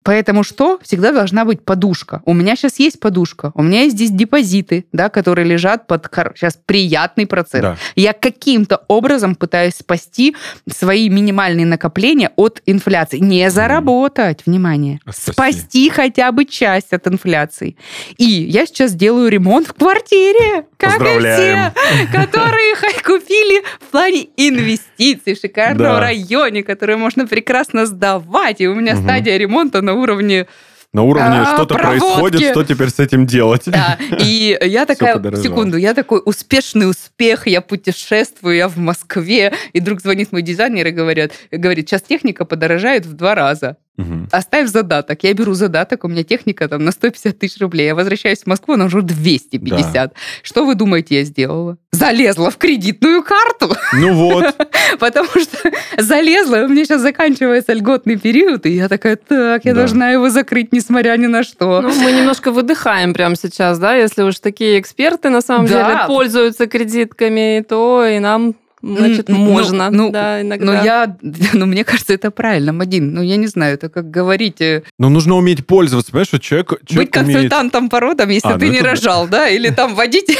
Поэтому 0.09 0.41
что? 0.41 0.79
Всегда 0.81 1.11
должна 1.11 1.45
быть 1.45 1.63
подушка. 1.63 2.23
У 2.25 2.33
меня 2.33 2.55
сейчас 2.55 2.79
есть 2.79 2.99
подушка. 2.99 3.51
У 3.53 3.61
меня 3.61 3.81
есть 3.81 3.95
здесь 3.95 4.09
депозиты, 4.09 4.85
да, 4.91 5.07
которые 5.09 5.45
лежат 5.45 5.85
под 5.85 6.09
сейчас 6.33 6.57
приятный 6.65 7.27
процент. 7.27 7.61
Да. 7.61 7.77
Я 7.95 8.13
каким-то 8.13 8.81
образом 8.87 9.35
пытаюсь 9.35 9.75
спасти 9.75 10.35
свои 10.67 11.09
минимальные 11.09 11.67
накопления 11.67 12.31
от 12.37 12.59
инфляции. 12.65 13.19
Не 13.19 13.51
заработать, 13.51 14.47
внимание. 14.47 14.99
А 15.05 15.11
спасти. 15.11 15.31
спасти 15.31 15.89
хотя 15.91 16.31
бы 16.31 16.45
часть 16.45 16.91
от 16.91 17.05
инфляции. 17.07 17.77
И 18.17 18.25
я 18.25 18.65
сейчас 18.65 18.95
делаю 18.95 19.29
ремонт 19.29 19.67
в 19.67 19.73
квартире, 19.73 20.65
как 20.77 21.01
и 21.01 21.19
все, 21.19 21.71
которые 22.11 22.73
купили 23.05 23.63
в 23.79 23.91
плане 23.91 24.29
инвестиций 24.37 25.35
в 25.35 25.39
шикарном 25.39 25.77
да. 25.77 25.99
районе, 25.99 26.63
которые 26.63 26.97
можно 26.97 27.27
прекрасно 27.27 27.85
сдавать. 27.85 28.59
И 28.59 28.67
у 28.67 28.73
меня 28.73 28.93
угу. 28.93 29.03
стадия 29.03 29.37
ремонта 29.37 29.83
на 29.83 29.98
уровне 29.99 30.47
на 30.91 31.03
уровне 31.03 31.41
а, 31.41 31.53
что-то 31.53 31.75
происходит, 31.75 32.41
что 32.49 32.63
теперь 32.63 32.89
с 32.89 32.99
этим 32.99 33.27
делать? 33.27 33.63
Да, 33.67 33.97
и 34.19 34.57
я 34.65 34.87
такая, 34.87 35.21
секунду, 35.35 35.77
я 35.77 35.93
такой 35.93 36.19
успешный 36.25 36.89
успех, 36.89 37.45
я 37.45 37.61
путешествую, 37.61 38.55
я 38.55 38.67
в 38.67 38.77
Москве, 38.77 39.53
и 39.73 39.81
вдруг 39.81 40.01
звонит 40.01 40.31
мой 40.31 40.41
дизайнер 40.41 40.87
и 40.87 40.91
говорит, 40.91 41.33
говорит, 41.51 41.87
сейчас 41.87 42.01
техника 42.01 42.43
подорожает 42.43 43.05
в 43.05 43.13
два 43.13 43.35
раза. 43.35 43.77
Угу. 43.99 44.18
Оставь 44.31 44.69
задаток. 44.69 45.23
Я 45.23 45.33
беру 45.33 45.53
задаток, 45.53 46.03
у 46.03 46.07
меня 46.07 46.23
техника 46.23 46.67
там 46.67 46.83
на 46.83 46.91
150 46.91 47.37
тысяч 47.37 47.59
рублей. 47.59 47.87
Я 47.87 47.95
возвращаюсь 47.95 48.39
в 48.39 48.47
Москву, 48.47 48.75
она 48.75 48.85
уже 48.85 49.01
250. 49.01 49.93
Да. 49.93 50.11
Что 50.43 50.65
вы 50.65 50.75
думаете, 50.75 51.19
я 51.19 51.23
сделала? 51.23 51.77
Залезла 51.91 52.51
в 52.51 52.57
кредитную 52.57 53.23
карту. 53.23 53.75
Ну 53.93 54.13
вот. 54.13 54.55
Потому 54.99 55.29
что 55.29 55.71
залезла, 55.97 56.65
у 56.65 56.67
меня 56.67 56.85
сейчас 56.85 57.01
заканчивается 57.01 57.73
льготный 57.73 58.17
период, 58.17 58.65
и 58.65 58.71
я 58.71 58.87
такая, 58.87 59.15
так, 59.15 59.65
я 59.65 59.73
да. 59.73 59.81
должна 59.81 60.11
его 60.11 60.29
закрыть, 60.29 60.71
несмотря 60.71 61.17
ни 61.17 61.27
на 61.27 61.43
что. 61.43 61.81
Ну, 61.81 61.91
мы 62.01 62.11
немножко 62.11 62.51
выдыхаем 62.51 63.13
прямо 63.13 63.35
сейчас, 63.35 63.79
да, 63.79 63.95
если 63.95 64.23
уж 64.23 64.39
такие 64.39 64.79
эксперты 64.79 65.29
на 65.29 65.41
самом 65.41 65.67
да. 65.67 65.71
деле 65.71 65.99
пользуются 66.07 66.67
кредитками, 66.67 67.65
то 67.67 68.05
и 68.05 68.19
нам 68.19 68.55
Значит, 68.81 69.27
ну, 69.27 69.37
можно, 69.37 69.89
ну, 69.89 70.09
да, 70.09 70.41
иногда. 70.41 70.65
Но 70.65 70.73
я, 70.73 71.17
ну, 71.53 71.65
мне 71.65 71.83
кажется, 71.83 72.13
это 72.13 72.31
правильно, 72.31 72.71
Мадин. 72.71 73.13
Ну, 73.13 73.21
я 73.21 73.35
не 73.35 73.47
знаю, 73.47 73.73
это 73.73 73.89
как 73.89 74.09
говорить... 74.09 74.61
Э, 74.61 74.83
но 74.97 75.09
нужно 75.09 75.35
уметь 75.35 75.65
пользоваться, 75.65 76.11
понимаешь, 76.11 76.27
что 76.27 76.39
человек, 76.39 76.79
человек 76.85 77.09
Быть 77.09 77.11
консультантом 77.11 77.81
умеет... 77.81 77.91
по 77.91 77.99
родам, 77.99 78.29
если 78.29 78.49
а, 78.49 78.57
ты 78.57 78.67
ну, 78.67 78.71
не 78.71 78.81
рожал, 78.81 79.27
да, 79.27 79.49
или 79.49 79.69
там 79.69 79.95
водить, 79.95 80.29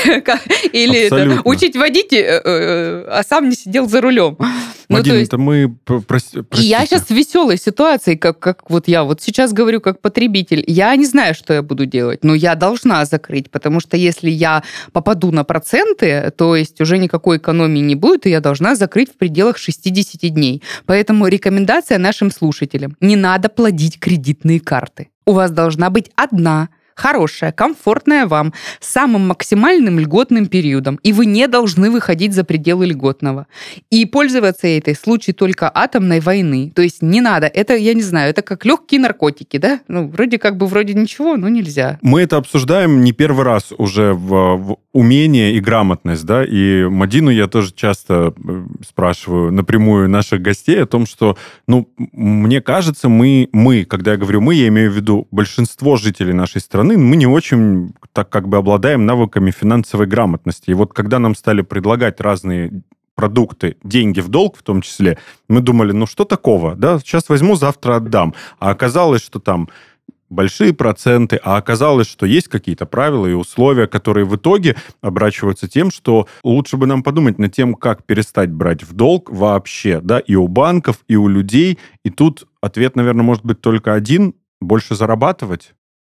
или 0.72 1.00
это, 1.00 1.42
учить 1.44 1.76
водить, 1.76 2.14
э, 2.14 2.42
э, 2.44 3.06
а 3.10 3.24
сам 3.28 3.50
не 3.50 3.56
сидел 3.56 3.90
за 3.90 4.02
рулем. 4.02 4.38
Мадин, 4.90 5.14
ну, 5.14 5.20
есть... 5.20 5.30
это 5.30 5.38
мы... 5.38 5.76
Простите. 6.08 6.44
И 6.58 6.62
я 6.62 6.84
сейчас 6.86 7.04
в 7.04 7.12
веселой 7.12 7.58
ситуации, 7.58 8.16
как, 8.16 8.40
как 8.40 8.70
вот 8.72 8.88
я 8.88 9.04
вот 9.04 9.22
сейчас 9.22 9.54
говорю 9.54 9.82
как 9.82 10.02
потребитель. 10.02 10.64
Я 10.66 10.96
не 10.96 11.06
знаю, 11.06 11.36
что 11.36 11.54
я 11.54 11.62
буду 11.62 11.86
делать, 11.86 12.24
но 12.24 12.34
я 12.34 12.56
должна 12.56 13.06
закрыть, 13.06 13.52
потому 13.52 13.80
что 13.80 13.98
если 13.98 14.32
я 14.32 14.64
попаду 14.92 15.32
на 15.32 15.44
проценты, 15.44 16.34
то 16.36 16.56
есть 16.56 16.82
уже 16.82 16.98
никакой 16.98 17.38
экономии 17.38 17.82
не 17.82 17.96
будет, 17.96 18.26
и 18.26 18.32
я 18.32 18.42
должна 18.42 18.76
закрыть 18.76 19.12
в 19.12 19.18
пределах 19.18 19.60
60 19.60 20.34
дней. 20.34 20.64
Поэтому 20.88 21.28
рекомендация 21.28 22.00
нашим 22.00 22.32
слушателям. 22.32 22.98
Не 23.00 23.16
надо 23.16 23.50
плодить 23.50 24.00
кредитные 24.00 24.60
карты. 24.60 25.10
У 25.26 25.34
вас 25.34 25.52
должна 25.52 25.92
быть 25.92 26.10
одна 26.16 26.70
хорошая, 27.00 27.52
комфортная 27.52 28.28
вам, 28.28 28.54
с 28.80 28.90
самым 28.90 29.28
максимальным 29.28 30.00
льготным 30.00 30.48
периодом, 30.48 31.00
и 31.02 31.14
вы 31.14 31.26
не 31.26 31.48
должны 31.48 31.90
выходить 31.90 32.34
за 32.34 32.44
пределы 32.44 32.86
льготного. 32.88 33.48
И 33.90 34.06
пользоваться 34.06 34.68
этой 34.68 34.94
в 34.94 35.00
случае 35.00 35.34
только 35.34 35.72
атомной 35.74 36.20
войны. 36.20 36.72
То 36.76 36.82
есть 36.82 37.02
не 37.02 37.22
надо. 37.22 37.48
Это, 37.48 37.76
я 37.76 37.94
не 37.94 38.02
знаю, 38.02 38.30
это 38.32 38.42
как 38.42 38.66
легкие 38.66 39.00
наркотики, 39.00 39.58
да? 39.58 39.80
Ну, 39.88 40.08
вроде 40.10 40.38
как 40.38 40.58
бы 40.58 40.68
вроде 40.68 40.94
ничего, 40.94 41.38
но 41.38 41.50
нельзя. 41.50 41.98
Мы 42.02 42.22
это 42.22 42.38
обсуждаем 42.38 43.02
не 43.02 43.14
первый 43.14 43.46
раз 43.46 43.74
уже 43.78 44.14
в, 44.14 44.58
в 44.58 44.78
умение 44.92 45.54
и 45.54 45.60
грамотность, 45.60 46.26
да, 46.26 46.44
и 46.44 46.84
Мадину 46.86 47.30
я 47.30 47.48
тоже 47.48 47.74
часто 47.74 48.34
э, 48.36 48.64
спрашиваю 48.86 49.52
напрямую 49.52 50.10
наших 50.10 50.42
гостей 50.42 50.82
о 50.82 50.88
том, 50.88 51.06
что, 51.06 51.38
ну, 51.68 51.88
мне 51.98 52.60
кажется, 52.60 53.08
мы, 53.08 53.50
мы, 53.52 53.86
когда 53.86 54.12
я 54.12 54.18
говорю 54.18 54.42
мы, 54.42 54.56
я 54.56 54.68
имею 54.68 54.92
в 54.92 54.96
виду 54.96 55.28
большинство 55.32 55.96
жителей 55.96 56.34
нашей 56.34 56.60
страны, 56.60 56.89
стороны, 56.90 56.98
мы 56.98 57.16
не 57.16 57.28
очень 57.28 57.94
так 58.14 58.30
как 58.30 58.48
бы 58.48 58.58
обладаем 58.58 59.06
навыками 59.06 59.52
финансовой 59.52 60.08
грамотности. 60.08 60.72
И 60.72 60.74
вот 60.74 60.94
когда 60.94 61.20
нам 61.20 61.36
стали 61.36 61.62
предлагать 61.62 62.20
разные 62.22 62.82
продукты, 63.16 63.76
деньги 63.84 64.22
в 64.22 64.30
долг 64.30 64.58
в 64.58 64.64
том 64.64 64.82
числе, 64.82 65.18
мы 65.48 65.62
думали, 65.62 65.92
ну 65.92 66.06
что 66.06 66.26
такого, 66.26 66.76
да, 66.76 67.00
сейчас 67.00 67.30
возьму, 67.30 67.56
завтра 67.56 67.98
отдам. 67.98 68.34
А 68.60 68.72
оказалось, 68.72 69.22
что 69.22 69.40
там 69.40 69.70
большие 70.30 70.74
проценты, 70.74 71.40
а 71.44 71.58
оказалось, 71.58 72.08
что 72.08 72.26
есть 72.26 72.48
какие-то 72.48 72.86
правила 72.86 73.28
и 73.28 73.34
условия, 73.34 73.88
которые 73.88 74.26
в 74.26 74.36
итоге 74.36 74.76
оборачиваются 75.02 75.68
тем, 75.68 75.92
что 75.92 76.28
лучше 76.44 76.78
бы 76.78 76.88
нам 76.88 77.04
подумать 77.04 77.40
над 77.40 77.52
тем, 77.52 77.74
как 77.74 78.04
перестать 78.06 78.52
брать 78.52 78.84
в 78.84 78.94
долг 78.94 79.30
вообще, 79.32 80.00
да, 80.02 80.20
и 80.20 80.36
у 80.36 80.48
банков, 80.48 81.00
и 81.08 81.16
у 81.16 81.28
людей. 81.28 81.78
И 82.06 82.10
тут 82.10 82.48
ответ, 82.62 82.96
наверное, 82.96 83.24
может 83.24 83.46
быть 83.46 83.62
только 83.62 83.94
один– 83.94 84.34
больше 84.62 84.96
зарабатывать. 84.96 85.74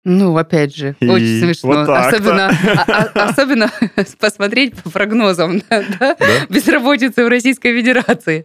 Ну, 0.05 0.37
опять 0.37 0.75
же, 0.75 0.97
и 1.01 1.09
очень 1.09 1.41
смешно. 1.41 1.69
Вот 1.69 1.89
особенно, 1.89 2.49
а, 2.49 3.11
а, 3.15 3.29
особенно 3.29 3.71
посмотреть 4.19 4.75
по 4.75 4.89
прогнозам 4.89 5.63
да, 5.69 5.85
да? 6.01 6.17
Да? 6.19 6.47
безработицы 6.49 7.25
в 7.25 7.29
Российской 7.29 7.77
Федерации. 7.77 8.45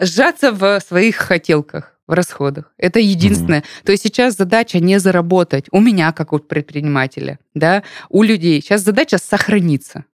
Сжаться 0.00 0.50
в 0.50 0.80
своих 0.80 1.16
хотелках 1.16 1.94
в 2.08 2.12
расходах. 2.14 2.72
Это 2.78 2.98
единственное. 2.98 3.60
Mm-hmm. 3.60 3.84
То 3.84 3.92
есть 3.92 4.02
сейчас 4.02 4.34
задача 4.36 4.80
не 4.80 4.98
заработать. 4.98 5.66
У 5.70 5.80
меня, 5.80 6.12
как 6.12 6.32
у 6.32 6.38
предпринимателя, 6.38 7.38
да, 7.54 7.84
у 8.08 8.22
людей. 8.22 8.60
Сейчас 8.60 8.80
задача 8.80 9.18
сохраниться. 9.18 10.04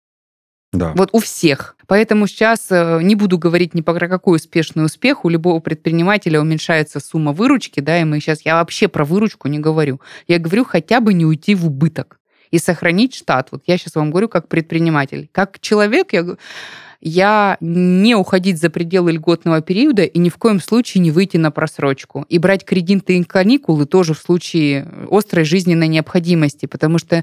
Да. 0.75 0.93
Вот 0.97 1.11
у 1.13 1.21
всех. 1.21 1.77
Поэтому 1.87 2.27
сейчас 2.27 2.67
э, 2.71 3.01
не 3.03 3.15
буду 3.15 3.39
говорить 3.39 3.75
ни 3.75 3.81
про 3.81 4.09
какой 4.09 4.37
успешный 4.37 4.85
успех. 4.85 5.25
У 5.25 5.29
любого 5.29 5.61
предпринимателя 5.61 6.41
уменьшается 6.41 7.01
сумма 7.01 7.33
выручки, 7.33 7.81
да, 7.81 8.01
и 8.01 8.05
мы 8.05 8.21
сейчас, 8.21 8.43
я 8.43 8.57
вообще 8.57 8.89
про 8.89 9.05
выручку 9.05 9.49
не 9.49 9.59
говорю. 9.59 10.01
Я 10.27 10.39
говорю 10.39 10.65
хотя 10.65 11.01
бы 11.01 11.15
не 11.15 11.25
уйти 11.25 11.55
в 11.55 11.67
убыток 11.67 12.19
и 12.55 12.59
сохранить 12.59 13.17
штат. 13.17 13.49
Вот 13.51 13.65
я 13.67 13.77
сейчас 13.77 13.97
вам 13.97 14.11
говорю 14.11 14.29
как 14.29 14.47
предприниматель. 14.47 15.29
Как 15.33 15.59
человек, 15.59 16.13
я 16.13 16.37
я 17.07 17.59
не 17.61 18.15
уходить 18.15 18.59
за 18.59 18.71
пределы 18.71 19.13
льготного 19.13 19.61
периода 19.61 20.05
и 20.05 20.19
ни 20.19 20.31
в 20.31 20.39
коем 20.39 20.59
случае 20.59 21.03
не 21.03 21.11
выйти 21.11 21.37
на 21.37 21.51
просрочку. 21.51 22.25
И 22.31 22.39
брать 22.39 22.65
кредиты 22.65 23.19
и 23.19 23.25
каникулы 23.25 23.85
тоже 23.85 24.15
в 24.15 24.19
случае 24.19 24.89
острой 25.11 25.45
жизненной 25.45 25.87
необходимости, 25.89 26.65
потому 26.65 26.99
что 26.99 27.23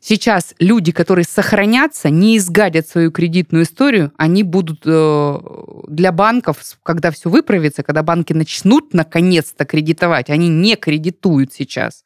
сейчас 0.00 0.54
люди, 0.58 0.92
которые 0.92 1.26
сохранятся, 1.26 2.08
не 2.08 2.38
изгадят 2.38 2.88
свою 2.88 3.10
кредитную 3.10 3.64
историю, 3.64 4.12
они 4.16 4.44
будут 4.44 4.80
э, 4.86 5.38
для 5.88 6.10
банков, 6.10 6.56
когда 6.82 7.10
все 7.10 7.28
выправится, 7.28 7.82
когда 7.82 8.02
банки 8.02 8.32
начнут 8.32 8.94
наконец-то 8.94 9.66
кредитовать, 9.66 10.30
они 10.30 10.48
не 10.48 10.74
кредитуют 10.74 11.52
сейчас, 11.52 12.02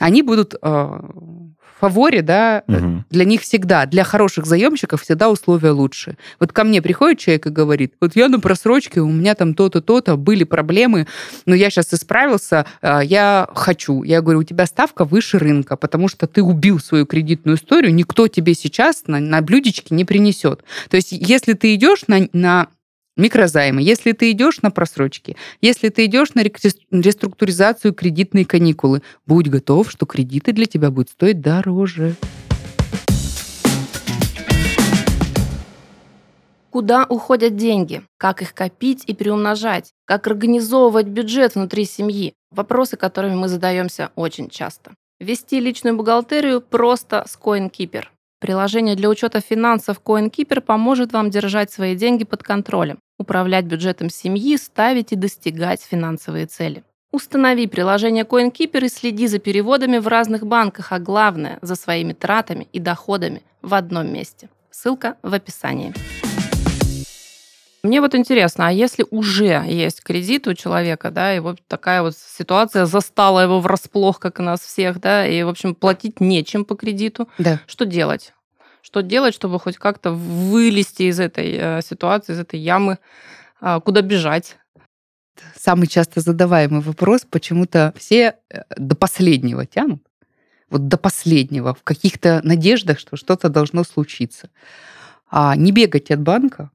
они 0.00 0.20
будут 0.20 0.54
э, 0.60 1.00
фаворе, 1.82 2.22
да, 2.22 2.62
угу. 2.68 3.04
для 3.10 3.24
них 3.24 3.40
всегда, 3.40 3.86
для 3.86 4.04
хороших 4.04 4.46
заемщиков 4.46 5.02
всегда 5.02 5.28
условия 5.28 5.72
лучше. 5.72 6.16
Вот 6.38 6.52
ко 6.52 6.62
мне 6.62 6.80
приходит 6.80 7.18
человек 7.18 7.46
и 7.46 7.50
говорит, 7.50 7.94
вот 8.00 8.14
я 8.14 8.28
на 8.28 8.38
просрочке, 8.38 9.00
у 9.00 9.10
меня 9.10 9.34
там 9.34 9.54
то-то, 9.54 9.80
то-то, 9.80 10.16
были 10.16 10.44
проблемы, 10.44 11.08
но 11.44 11.56
я 11.56 11.70
сейчас 11.70 11.92
исправился, 11.92 12.66
а, 12.82 13.00
я 13.00 13.48
хочу. 13.52 14.04
Я 14.04 14.20
говорю, 14.20 14.38
у 14.38 14.44
тебя 14.44 14.66
ставка 14.66 15.04
выше 15.04 15.40
рынка, 15.40 15.74
потому 15.74 16.06
что 16.06 16.28
ты 16.28 16.40
убил 16.40 16.78
свою 16.78 17.04
кредитную 17.04 17.56
историю, 17.56 17.92
никто 17.92 18.28
тебе 18.28 18.54
сейчас 18.54 19.02
на, 19.08 19.18
на 19.18 19.42
блюдечке 19.42 19.92
не 19.92 20.04
принесет. 20.04 20.62
То 20.88 20.96
есть 20.96 21.10
если 21.10 21.54
ты 21.54 21.74
идешь 21.74 22.04
на, 22.06 22.28
на 22.32 22.68
Микрозаймы. 23.16 23.82
Если 23.82 24.12
ты 24.12 24.30
идешь 24.30 24.62
на 24.62 24.70
просрочки, 24.70 25.36
если 25.60 25.90
ты 25.90 26.06
идешь 26.06 26.32
на 26.32 26.42
реструктуризацию 26.42 27.92
кредитные 27.92 28.46
каникулы, 28.46 29.02
будь 29.26 29.48
готов, 29.48 29.90
что 29.90 30.06
кредиты 30.06 30.52
для 30.52 30.64
тебя 30.64 30.90
будут 30.90 31.10
стоить 31.10 31.42
дороже. 31.42 32.16
Куда 36.70 37.04
уходят 37.04 37.54
деньги? 37.54 38.02
Как 38.16 38.40
их 38.40 38.54
копить 38.54 39.04
и 39.06 39.12
приумножать? 39.14 39.92
Как 40.06 40.26
организовывать 40.26 41.06
бюджет 41.06 41.54
внутри 41.54 41.84
семьи? 41.84 42.32
Вопросы, 42.50 42.96
которыми 42.96 43.34
мы 43.34 43.48
задаемся 43.48 44.10
очень 44.14 44.48
часто. 44.48 44.92
Вести 45.20 45.60
личную 45.60 45.98
бухгалтерию 45.98 46.62
просто 46.62 47.26
с 47.28 47.38
CoinKeeper. 47.38 48.04
Приложение 48.42 48.96
для 48.96 49.08
учета 49.08 49.40
финансов 49.40 50.00
CoinKeeper 50.04 50.60
поможет 50.60 51.12
вам 51.12 51.30
держать 51.30 51.70
свои 51.70 51.94
деньги 51.94 52.24
под 52.24 52.42
контролем, 52.42 52.98
управлять 53.16 53.66
бюджетом 53.66 54.10
семьи, 54.10 54.56
ставить 54.56 55.12
и 55.12 55.16
достигать 55.16 55.80
финансовые 55.80 56.46
цели. 56.46 56.82
Установи 57.12 57.68
приложение 57.68 58.24
CoinKeeper 58.24 58.84
и 58.84 58.88
следи 58.88 59.28
за 59.28 59.38
переводами 59.38 59.98
в 59.98 60.08
разных 60.08 60.44
банках, 60.44 60.90
а 60.90 60.98
главное, 60.98 61.60
за 61.62 61.76
своими 61.76 62.14
тратами 62.14 62.66
и 62.72 62.80
доходами 62.80 63.42
в 63.62 63.74
одном 63.74 64.12
месте. 64.12 64.48
Ссылка 64.72 65.16
в 65.22 65.32
описании. 65.32 65.94
Мне 67.84 68.00
вот 68.00 68.14
интересно, 68.14 68.68
а 68.68 68.70
если 68.70 69.04
уже 69.10 69.64
есть 69.66 70.04
кредит 70.04 70.46
у 70.46 70.54
человека, 70.54 71.10
да, 71.10 71.34
и 71.34 71.40
вот 71.40 71.58
такая 71.66 72.02
вот 72.02 72.16
ситуация 72.16 72.86
застала 72.86 73.40
его 73.40 73.58
врасплох, 73.58 74.20
как 74.20 74.38
и 74.38 74.42
нас 74.42 74.60
всех, 74.60 75.00
да, 75.00 75.26
и, 75.26 75.42
в 75.42 75.48
общем, 75.48 75.74
платить 75.74 76.20
нечем 76.20 76.64
по 76.64 76.76
кредиту, 76.76 77.28
да. 77.38 77.60
что 77.66 77.84
делать? 77.84 78.34
Что 78.82 79.00
делать, 79.00 79.34
чтобы 79.34 79.58
хоть 79.58 79.78
как-то 79.78 80.12
вылезти 80.12 81.04
из 81.04 81.18
этой 81.18 81.56
э, 81.58 81.80
ситуации, 81.82 82.34
из 82.34 82.38
этой 82.38 82.60
ямы, 82.60 82.98
э, 83.60 83.80
куда 83.84 84.00
бежать? 84.00 84.58
Самый 85.56 85.88
часто 85.88 86.20
задаваемый 86.20 86.82
вопрос, 86.82 87.26
почему-то 87.28 87.92
все 87.96 88.36
э, 88.48 88.62
до 88.76 88.94
последнего 88.94 89.66
тянут, 89.66 90.02
вот 90.70 90.86
до 90.86 90.98
последнего, 90.98 91.74
в 91.74 91.82
каких-то 91.82 92.42
надеждах, 92.44 93.00
что 93.00 93.16
что-то 93.16 93.48
должно 93.48 93.82
случиться. 93.82 94.50
А 95.28 95.56
не 95.56 95.72
бегать 95.72 96.12
от 96.12 96.20
банка, 96.20 96.70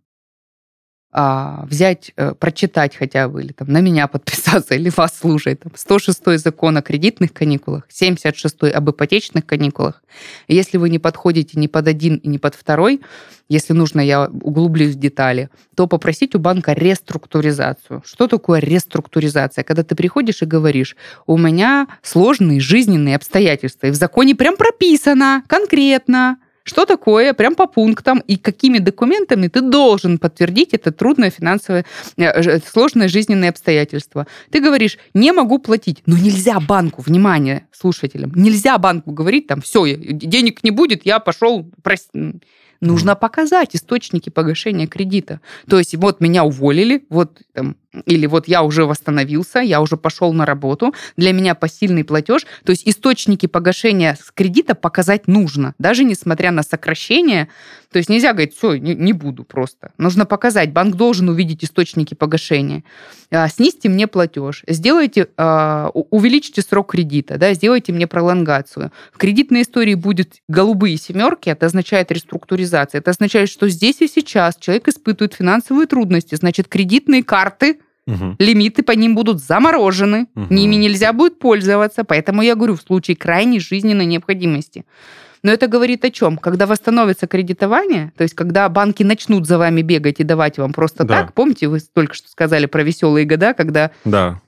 а, 1.12 1.66
взять, 1.66 2.12
э, 2.18 2.34
прочитать 2.34 2.96
хотя 2.96 3.30
бы, 3.30 3.42
или 3.42 3.54
там 3.54 3.70
на 3.70 3.80
меня 3.80 4.08
подписаться, 4.08 4.76
или 4.76 4.90
вас 4.90 5.18
слушать. 5.18 5.62
Там, 5.62 5.72
106 5.76 6.38
закон 6.38 6.78
о 6.78 6.82
кредитных 6.82 7.34
каникулах, 7.34 7.84
76 7.90 8.64
об 8.64 8.90
ипотечных 8.90 9.46
каникулах. 9.46 10.04
если 10.48 10.78
вы 10.78 10.90
не 10.90 11.00
подходите 11.00 11.60
ни 11.60 11.68
под 11.68 11.88
один 11.88 12.16
и 12.18 12.28
ни 12.28 12.38
под 12.38 12.56
второй, 12.56 13.02
если 13.50 13.72
нужно, 13.72 14.02
я 14.02 14.26
углублюсь 14.26 14.96
в 14.96 15.00
детали, 15.00 15.50
то 15.76 15.88
попросить 15.88 16.36
у 16.36 16.40
банка 16.40 16.74
реструктуризацию. 16.74 18.04
Что 18.06 18.28
такое 18.28 18.60
реструктуризация? 18.60 19.64
Когда 19.64 19.84
ты 19.84 19.96
приходишь 19.96 20.42
и 20.42 20.46
говоришь, 20.46 20.98
у 21.26 21.38
меня 21.38 21.88
сложные 22.02 22.60
жизненные 22.60 23.16
обстоятельства, 23.16 23.88
и 23.88 23.92
в 23.92 23.96
законе 23.96 24.36
прям 24.36 24.58
прописано 24.58 25.44
конкретно, 25.48 26.38
что 26.68 26.86
такое, 26.86 27.34
прям 27.34 27.56
по 27.56 27.68
пунктам, 27.68 28.20
и 28.28 28.38
какими 28.38 28.80
документами 28.80 29.48
ты 29.48 29.62
должен 29.62 30.18
подтвердить 30.18 30.74
это 30.74 30.92
трудное 30.92 31.30
финансовое, 31.30 31.86
э, 32.18 32.60
сложное 32.60 33.08
жизненное 33.08 33.50
обстоятельство. 33.50 34.28
Ты 34.52 34.60
говоришь, 34.60 34.98
не 35.14 35.32
могу 35.32 35.60
платить, 35.60 36.04
но 36.06 36.18
нельзя 36.18 36.60
банку, 36.60 37.02
внимание 37.02 37.68
слушателям, 37.72 38.32
нельзя 38.36 38.78
банку 38.78 39.12
говорить, 39.12 39.48
там, 39.48 39.62
все, 39.62 39.96
денег 39.96 40.64
не 40.64 40.72
будет, 40.72 41.06
я 41.06 41.20
пошел, 41.20 41.72
прости, 41.82 42.42
нужно 42.82 43.16
показать 43.16 43.76
источники 43.76 44.30
погашения 44.30 44.88
кредита. 44.88 45.42
То 45.70 45.78
есть 45.78 45.96
вот 45.96 46.22
меня 46.22 46.44
уволили, 46.44 47.06
вот 47.10 47.40
там, 47.54 47.76
или 48.06 48.26
вот 48.28 48.48
я 48.48 48.64
уже 48.64 48.86
восстановился, 48.86 49.60
я 49.60 49.82
уже 49.82 49.98
пошел 49.98 50.34
на 50.34 50.46
работу, 50.46 50.94
для 51.16 51.34
меня 51.34 51.56
посильный 51.56 52.04
платеж. 52.04 52.46
То 52.64 52.72
есть 52.72 52.88
источники 52.88 53.46
погашения 53.46 54.18
с 54.22 54.32
кредита 54.32 54.76
показать 54.76 55.28
нужно, 55.28 55.74
даже 55.80 56.04
несмотря 56.04 56.52
на 56.52 56.64
сокращение. 56.64 57.50
То 57.92 57.98
есть 57.98 58.10
нельзя 58.10 58.34
говорить, 58.34 58.56
все, 58.56 58.76
не, 58.76 58.96
не 58.96 59.14
буду 59.14 59.44
просто. 59.44 59.92
Нужно 59.98 60.26
показать, 60.26 60.74
банк 60.74 60.96
должен 60.96 61.30
увидеть 61.30 61.64
источники 61.64 62.14
погашения. 62.14 62.84
А, 63.32 63.48
снизьте 63.48 63.90
мне 63.90 64.08
платеж, 64.08 64.64
сделайте, 64.68 65.28
а, 65.38 65.90
увеличьте 65.94 66.62
срок 66.62 66.92
кредита, 66.92 67.38
да, 67.38 67.54
сделайте 67.54 67.94
мне 67.94 68.08
пролонгацию. 68.08 68.92
В 69.14 69.18
кредитной 69.18 69.62
истории 69.62 69.96
будет 69.96 70.42
голубые 70.48 70.98
семерки, 70.98 71.50
это 71.50 71.68
означает 71.68 72.12
реструктуризация. 72.12 73.00
Это 73.00 73.12
означает, 73.12 73.50
что 73.50 73.70
здесь 73.70 74.02
и 74.02 74.08
сейчас 74.08 74.58
человек 74.58 74.88
испытывает 74.88 75.34
финансовые 75.34 75.88
трудности, 75.88 76.36
значит, 76.36 76.68
кредитные 76.68 77.24
карты 77.24 77.80
Угу. 78.08 78.38
Лимиты 78.40 78.84
по 78.84 78.94
ним 78.94 79.16
будут 79.16 79.44
заморожены, 79.44 80.28
угу. 80.34 80.48
ними 80.50 80.76
нельзя 80.76 81.12
будет 81.12 81.40
пользоваться. 81.40 82.06
Поэтому 82.06 82.42
я 82.42 82.56
говорю, 82.56 82.76
в 82.76 82.82
случае 82.82 83.18
крайней 83.18 83.60
жизненной 83.60 84.06
необходимости. 84.06 84.86
Но 85.44 85.52
это 85.52 85.68
говорит 85.68 86.04
о 86.06 86.12
чем? 86.12 86.38
Когда 86.38 86.66
восстановится 86.66 87.28
кредитование, 87.28 88.12
то 88.18 88.24
есть 88.24 88.36
когда 88.36 88.68
банки 88.70 89.04
начнут 89.04 89.48
за 89.48 89.58
вами 89.58 89.82
бегать 89.82 90.20
и 90.20 90.24
давать 90.24 90.58
вам 90.58 90.74
просто 90.74 91.04
да. 91.04 91.22
так, 91.22 91.34
помните, 91.34 91.68
вы 91.68 91.80
только 91.80 92.14
что 92.14 92.30
сказали 92.30 92.66
про 92.66 92.84
веселые 92.84 93.26
года, 93.26 93.54
когда 93.54 93.92
да. 94.06 94.42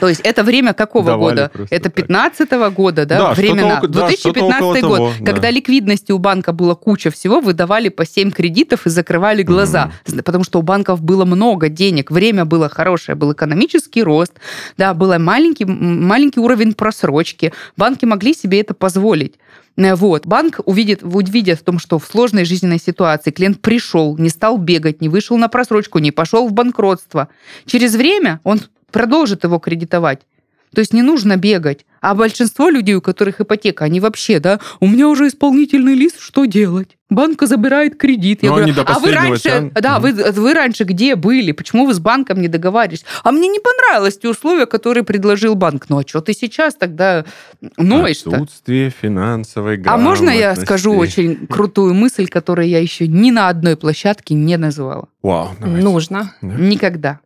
То 0.00 0.08
есть 0.08 0.20
это 0.20 0.42
время 0.44 0.72
какого 0.72 1.06
Давали 1.06 1.30
года? 1.30 1.50
Это 1.70 1.90
15 1.90 2.50
-го 2.50 2.70
года, 2.70 3.06
да, 3.06 3.18
да 3.18 3.34
времена. 3.34 3.78
Около, 3.78 3.88
2015 3.88 4.80
да, 4.80 4.88
год, 4.88 4.98
того, 4.98 5.12
когда 5.18 5.42
да. 5.42 5.50
ликвидности 5.50 6.12
у 6.12 6.18
банка 6.18 6.52
была 6.52 6.74
куча 6.74 7.10
всего, 7.10 7.40
выдавали 7.40 7.88
по 7.88 8.06
7 8.06 8.30
кредитов 8.30 8.86
и 8.86 8.90
закрывали 8.90 9.42
глаза, 9.42 9.90
mm 10.06 10.22
потому 10.24 10.44
что 10.44 10.58
у 10.58 10.62
банков 10.62 11.02
было 11.02 11.24
много 11.24 11.68
денег, 11.68 12.10
время 12.10 12.44
было 12.44 12.68
хорошее, 12.68 13.16
был 13.16 13.32
экономический 13.32 14.02
рост, 14.02 14.32
да, 14.78 14.94
был 14.94 15.18
маленький, 15.18 15.64
маленький 15.64 16.40
уровень 16.40 16.74
просрочки, 16.74 17.52
банки 17.76 18.04
могли 18.04 18.32
себе 18.32 18.60
это 18.60 18.74
позволить. 18.74 19.34
Вот. 19.76 20.26
Банк 20.26 20.60
увидит, 20.64 21.02
увидит 21.02 21.60
в 21.60 21.64
том, 21.64 21.78
что 21.78 21.98
в 21.98 22.06
сложной 22.06 22.44
жизненной 22.44 22.78
ситуации 22.78 23.30
клиент 23.30 23.60
пришел, 23.60 24.16
не 24.16 24.28
стал 24.28 24.56
бегать, 24.56 25.00
не 25.00 25.08
вышел 25.08 25.36
на 25.36 25.48
просрочку, 25.48 25.98
не 25.98 26.12
пошел 26.12 26.48
в 26.48 26.52
банкротство. 26.52 27.28
Через 27.66 27.94
время 27.94 28.40
он 28.44 28.60
продолжит 28.90 29.44
его 29.44 29.58
кредитовать. 29.58 30.20
То 30.74 30.80
есть 30.80 30.92
не 30.92 31.02
нужно 31.02 31.36
бегать. 31.36 31.86
А 32.04 32.14
большинство 32.14 32.68
людей, 32.68 32.94
у 32.96 33.00
которых 33.00 33.40
ипотека, 33.40 33.86
они 33.86 33.98
вообще, 33.98 34.38
да, 34.38 34.60
у 34.78 34.86
меня 34.86 35.08
уже 35.08 35.26
исполнительный 35.28 35.94
лист, 35.94 36.20
что 36.20 36.44
делать? 36.44 36.98
Банка 37.08 37.46
забирает 37.46 37.96
кредит. 37.96 38.42
Я 38.42 38.50
Но 38.50 38.56
говорю, 38.56 38.74
они 38.74 38.84
до 38.84 38.92
а 38.92 38.98
вы 38.98 39.12
раньше, 39.12 39.48
тян- 39.48 39.70
да, 39.80 39.98
вы, 40.00 40.12
вы 40.12 40.52
раньше 40.52 40.84
где 40.84 41.16
были? 41.16 41.52
Почему 41.52 41.86
вы 41.86 41.94
с 41.94 42.00
банком 42.00 42.42
не 42.42 42.48
договаривались? 42.48 43.06
А 43.22 43.32
мне 43.32 43.48
не 43.48 43.58
понравились 43.58 44.18
те 44.18 44.28
условия, 44.28 44.66
которые 44.66 45.02
предложил 45.02 45.54
банк. 45.54 45.86
Ну 45.88 45.98
а 46.00 46.02
что 46.06 46.20
ты 46.20 46.34
сейчас 46.34 46.74
тогда 46.74 47.24
ноешь-то? 47.78 48.32
Отсутствие 48.32 48.90
финансовой 48.90 49.80
А 49.86 49.96
можно 49.96 50.28
я 50.28 50.38
грамотности. 50.52 50.64
скажу 50.64 50.94
очень 50.94 51.46
крутую 51.46 51.94
мысль, 51.94 52.26
которую 52.28 52.68
я 52.68 52.80
еще 52.80 53.08
ни 53.08 53.30
на 53.30 53.48
одной 53.48 53.78
площадке 53.78 54.34
не 54.34 54.58
называла? 54.58 55.08
Вау, 55.22 55.50
давайте. 55.58 55.82
Нужно. 55.84 56.34
Да. 56.42 56.54
Никогда. 56.54 57.20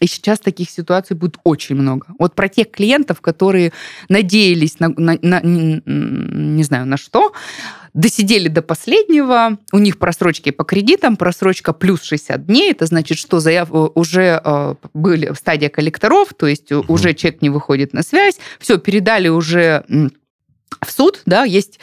И 0.00 0.06
сейчас 0.06 0.40
таких 0.40 0.68
ситуаций 0.70 1.16
будет 1.16 1.38
очень 1.42 1.74
много. 1.76 2.06
Вот 2.18 2.34
про 2.34 2.48
тех 2.48 2.70
клиентов, 2.70 3.20
которые 3.22 3.72
надеялись 4.08 4.78
на, 4.78 4.88
на- 4.88 5.18
на- 5.22 5.40
не 5.42 6.62
знаю 6.64 6.86
на 6.86 6.96
что, 6.98 7.32
досидели 7.94 8.48
до 8.48 8.60
последнего, 8.60 9.58
у 9.72 9.78
них 9.78 9.98
просрочки 9.98 10.50
по 10.50 10.64
кредитам, 10.64 11.16
просрочка 11.16 11.72
плюс 11.72 12.02
60 12.02 12.44
дней, 12.44 12.72
это 12.72 12.84
значит, 12.84 13.16
что 13.16 13.40
заяв... 13.40 13.68
уже 13.70 14.40
э, 14.44 14.74
были 14.92 15.30
в 15.32 15.36
стадии 15.36 15.68
коллекторов, 15.68 16.34
то 16.34 16.46
есть 16.46 16.70
Мгм. 16.70 16.84
уже 16.88 17.14
человек 17.14 17.40
не 17.40 17.48
выходит 17.48 17.94
на 17.94 18.02
связь, 18.02 18.36
все, 18.60 18.76
передали 18.78 19.28
уже 19.28 19.84
в 19.88 20.90
суд, 20.90 21.22
да, 21.24 21.44
есть... 21.44 21.80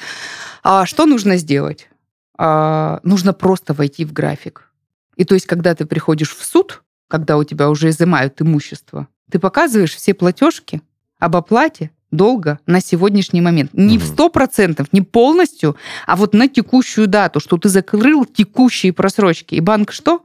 А 0.62 0.86
что 0.86 1.08
нужно 1.08 1.38
сделать? 1.38 1.89
А, 2.38 2.99
нужно 3.04 3.34
просто 3.34 3.73
войти 3.73 4.06
в 4.06 4.13
график. 4.13 4.69
И 5.17 5.26
то 5.26 5.34
есть, 5.34 5.45
когда 5.47 5.73
ты 5.76 5.86
приходишь 5.86 6.36
в 6.36 6.43
суд, 6.45 6.83
когда 7.08 7.38
у 7.38 7.44
тебя 7.44 7.70
уже 7.70 7.89
изымают 7.89 8.42
имущество, 8.42 9.08
ты 9.32 9.39
показываешь 9.39 9.96
все 9.96 10.13
платежки 10.13 10.82
об 11.20 11.36
оплате 11.36 11.92
долга 12.12 12.60
на 12.68 12.80
сегодняшний 12.80 13.42
момент. 13.42 13.72
Не 13.74 13.98
в 13.98 14.04
Мгм. 14.04 14.13
100%, 14.16 14.88
не 14.92 15.02
полностью, 15.02 15.76
а 16.06 16.16
вот 16.16 16.34
на 16.34 16.48
текущую 16.48 17.08
дату, 17.08 17.39
что 17.39 17.58
ты 17.58 17.70
закрыл 17.70 18.26
текущие 18.26 18.94
просрочки. 18.94 19.56
И 19.56 19.60
банк 19.60 19.92
что? 19.92 20.24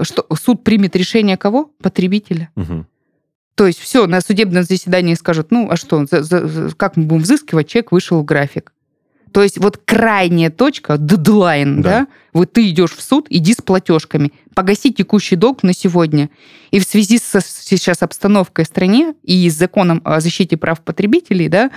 Что 0.00 0.26
суд 0.36 0.64
примет 0.64 0.96
решение 0.96 1.36
кого? 1.36 1.70
Потребителя. 1.82 2.50
Мгм. 2.54 2.86
То 3.54 3.66
есть 3.66 3.78
все, 3.78 4.06
на 4.06 4.20
судебном 4.22 4.62
заседании 4.62 5.14
скажут, 5.14 5.50
ну 5.50 5.68
а 5.70 5.76
что, 5.76 6.06
за- 6.10 6.22
за- 6.22 6.74
как 6.74 6.96
мы 6.96 7.04
будем 7.04 7.22
взыскивать, 7.22 7.68
человек 7.68 7.92
вышел 7.92 8.20
в 8.20 8.24
график. 8.24 8.72
То 9.32 9.42
есть 9.42 9.58
вот 9.58 9.78
крайняя 9.84 10.50
точка, 10.50 10.98
дедлайн, 10.98 11.82
Да. 11.82 12.00
да. 12.00 12.06
вот 12.32 12.52
ты 12.52 12.68
идешь 12.68 12.92
в 12.92 13.02
суд, 13.02 13.26
иди 13.30 13.54
с 13.54 13.56
платежками, 13.56 14.32
погаси 14.54 14.92
текущий 14.92 15.36
долг 15.36 15.62
на 15.62 15.72
сегодня. 15.72 16.30
И 16.70 16.78
в 16.78 16.84
связи 16.84 17.18
со 17.18 17.40
сейчас 17.40 18.02
обстановкой 18.02 18.64
в 18.64 18.68
стране 18.68 19.14
и 19.22 19.48
с 19.48 19.54
законом 19.54 20.00
о 20.04 20.20
защите 20.20 20.56
прав 20.56 20.80
потребителей, 20.80 21.48
да, 21.48 21.70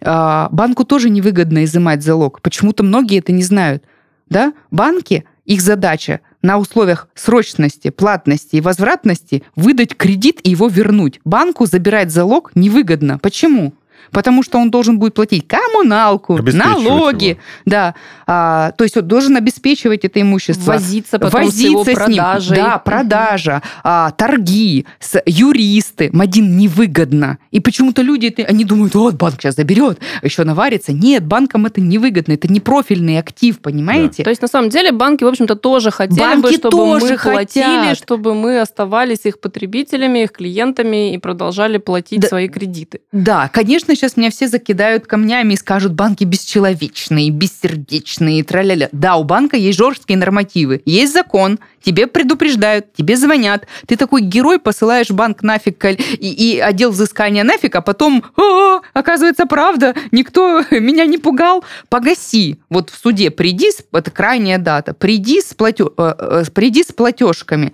а, 0.00 0.48
банку 0.50 0.84
тоже 0.84 1.10
невыгодно 1.10 1.64
изымать 1.64 2.02
залог. 2.02 2.40
Почему-то 2.42 2.82
многие 2.82 3.18
это 3.18 3.32
не 3.32 3.42
знают. 3.42 3.84
Да? 4.28 4.52
Банки, 4.70 5.24
их 5.44 5.60
задача 5.60 6.20
на 6.42 6.58
условиях 6.58 7.08
срочности, 7.14 7.90
платности 7.90 8.56
и 8.56 8.60
возвратности 8.60 9.42
выдать 9.56 9.96
кредит 9.96 10.40
и 10.44 10.50
его 10.50 10.68
вернуть. 10.68 11.20
Банку 11.24 11.66
забирать 11.66 12.10
залог 12.10 12.52
невыгодно. 12.54 13.18
Почему? 13.18 13.74
Потому 14.10 14.42
что 14.42 14.58
он 14.58 14.70
должен 14.70 14.98
будет 14.98 15.14
платить 15.14 15.46
коммуналку, 15.46 16.38
налоги, 16.42 17.24
его. 17.24 17.38
да, 17.64 17.94
а, 18.26 18.72
то 18.72 18.84
есть 18.84 18.96
он 18.96 19.06
должен 19.06 19.36
обеспечивать 19.36 20.04
это 20.04 20.20
имущество 20.20 20.72
Возиться 20.72 21.18
потом 21.18 21.50
с 21.50 21.58
его 21.58 21.82
возиться 21.82 22.04
с 22.04 22.08
ним. 22.08 22.16
продажей. 22.16 22.56
Да, 22.56 22.78
продажа, 22.78 23.62
а, 23.82 24.10
торги, 24.12 24.86
с, 24.98 25.20
юристы. 25.26 26.10
Мадин 26.12 26.56
невыгодно. 26.56 27.38
И 27.50 27.60
почему-то 27.60 28.02
люди, 28.02 28.34
они 28.48 28.64
думают, 28.64 28.94
вот, 28.94 29.14
банк 29.14 29.36
сейчас 29.40 29.56
заберет, 29.56 29.98
еще 30.22 30.44
наварится. 30.44 30.92
Нет, 30.92 31.24
банкам 31.24 31.66
это 31.66 31.80
невыгодно, 31.80 32.32
это 32.32 32.48
не 32.52 32.60
профильный 32.60 33.18
актив, 33.18 33.58
понимаете? 33.60 34.22
То 34.24 34.30
есть, 34.30 34.42
на 34.42 34.48
самом 34.48 34.70
деле, 34.70 34.92
банки, 34.92 35.24
в 35.24 35.28
общем-то, 35.28 35.56
тоже 35.56 35.90
хотели 35.90 36.18
бы, 36.36 36.42
Банки 36.42 36.54
чтобы 36.54 36.70
тоже 36.76 37.06
мы 37.12 37.18
платили, 37.18 37.62
хотят. 37.64 37.98
чтобы 37.98 38.34
мы 38.34 38.60
оставались 38.60 39.20
их 39.24 39.40
потребителями, 39.40 40.20
их 40.24 40.32
клиентами 40.32 41.14
и 41.14 41.18
продолжали 41.18 41.78
платить 41.78 42.20
Да. 42.20 42.28
свои 42.28 42.48
кредиты. 42.48 43.00
Да, 43.12 43.48
конечно, 43.52 43.89
сейчас 43.94 44.16
меня 44.16 44.30
все 44.30 44.48
закидают 44.48 45.06
камнями 45.06 45.54
и 45.54 45.56
скажут, 45.56 45.92
банки 45.92 46.24
бесчеловечные, 46.24 47.30
бессердечные, 47.30 48.44
траля-ля. 48.44 48.88
Да, 48.92 49.16
у 49.16 49.24
банка 49.24 49.56
есть 49.56 49.78
жесткие 49.78 50.18
нормативы, 50.18 50.82
есть 50.84 51.12
закон, 51.12 51.58
тебе 51.82 52.06
предупреждают, 52.06 52.92
тебе 52.92 53.16
звонят. 53.16 53.66
Ты 53.86 53.96
такой 53.96 54.22
герой, 54.22 54.58
посылаешь 54.58 55.10
банк 55.10 55.42
нафиг 55.42 55.84
и, 55.84 55.94
и 56.18 56.58
отдел 56.58 56.90
взыскания 56.90 57.44
нафиг, 57.44 57.74
а 57.76 57.80
потом, 57.80 58.24
«О, 58.36 58.80
оказывается, 58.92 59.46
правда, 59.46 59.94
никто 60.10 60.64
меня 60.70 61.06
не 61.06 61.18
пугал. 61.18 61.64
Погаси. 61.88 62.60
Вот 62.68 62.90
в 62.90 62.98
суде 62.98 63.30
приди, 63.30 63.70
это 63.92 64.10
крайняя 64.10 64.58
дата, 64.58 64.94
приди 64.94 65.40
с, 65.40 65.54
платё- 65.56 65.92
э, 65.96 66.14
э, 66.18 66.50
приди 66.52 66.82
с 66.82 66.92
платежками 66.92 67.72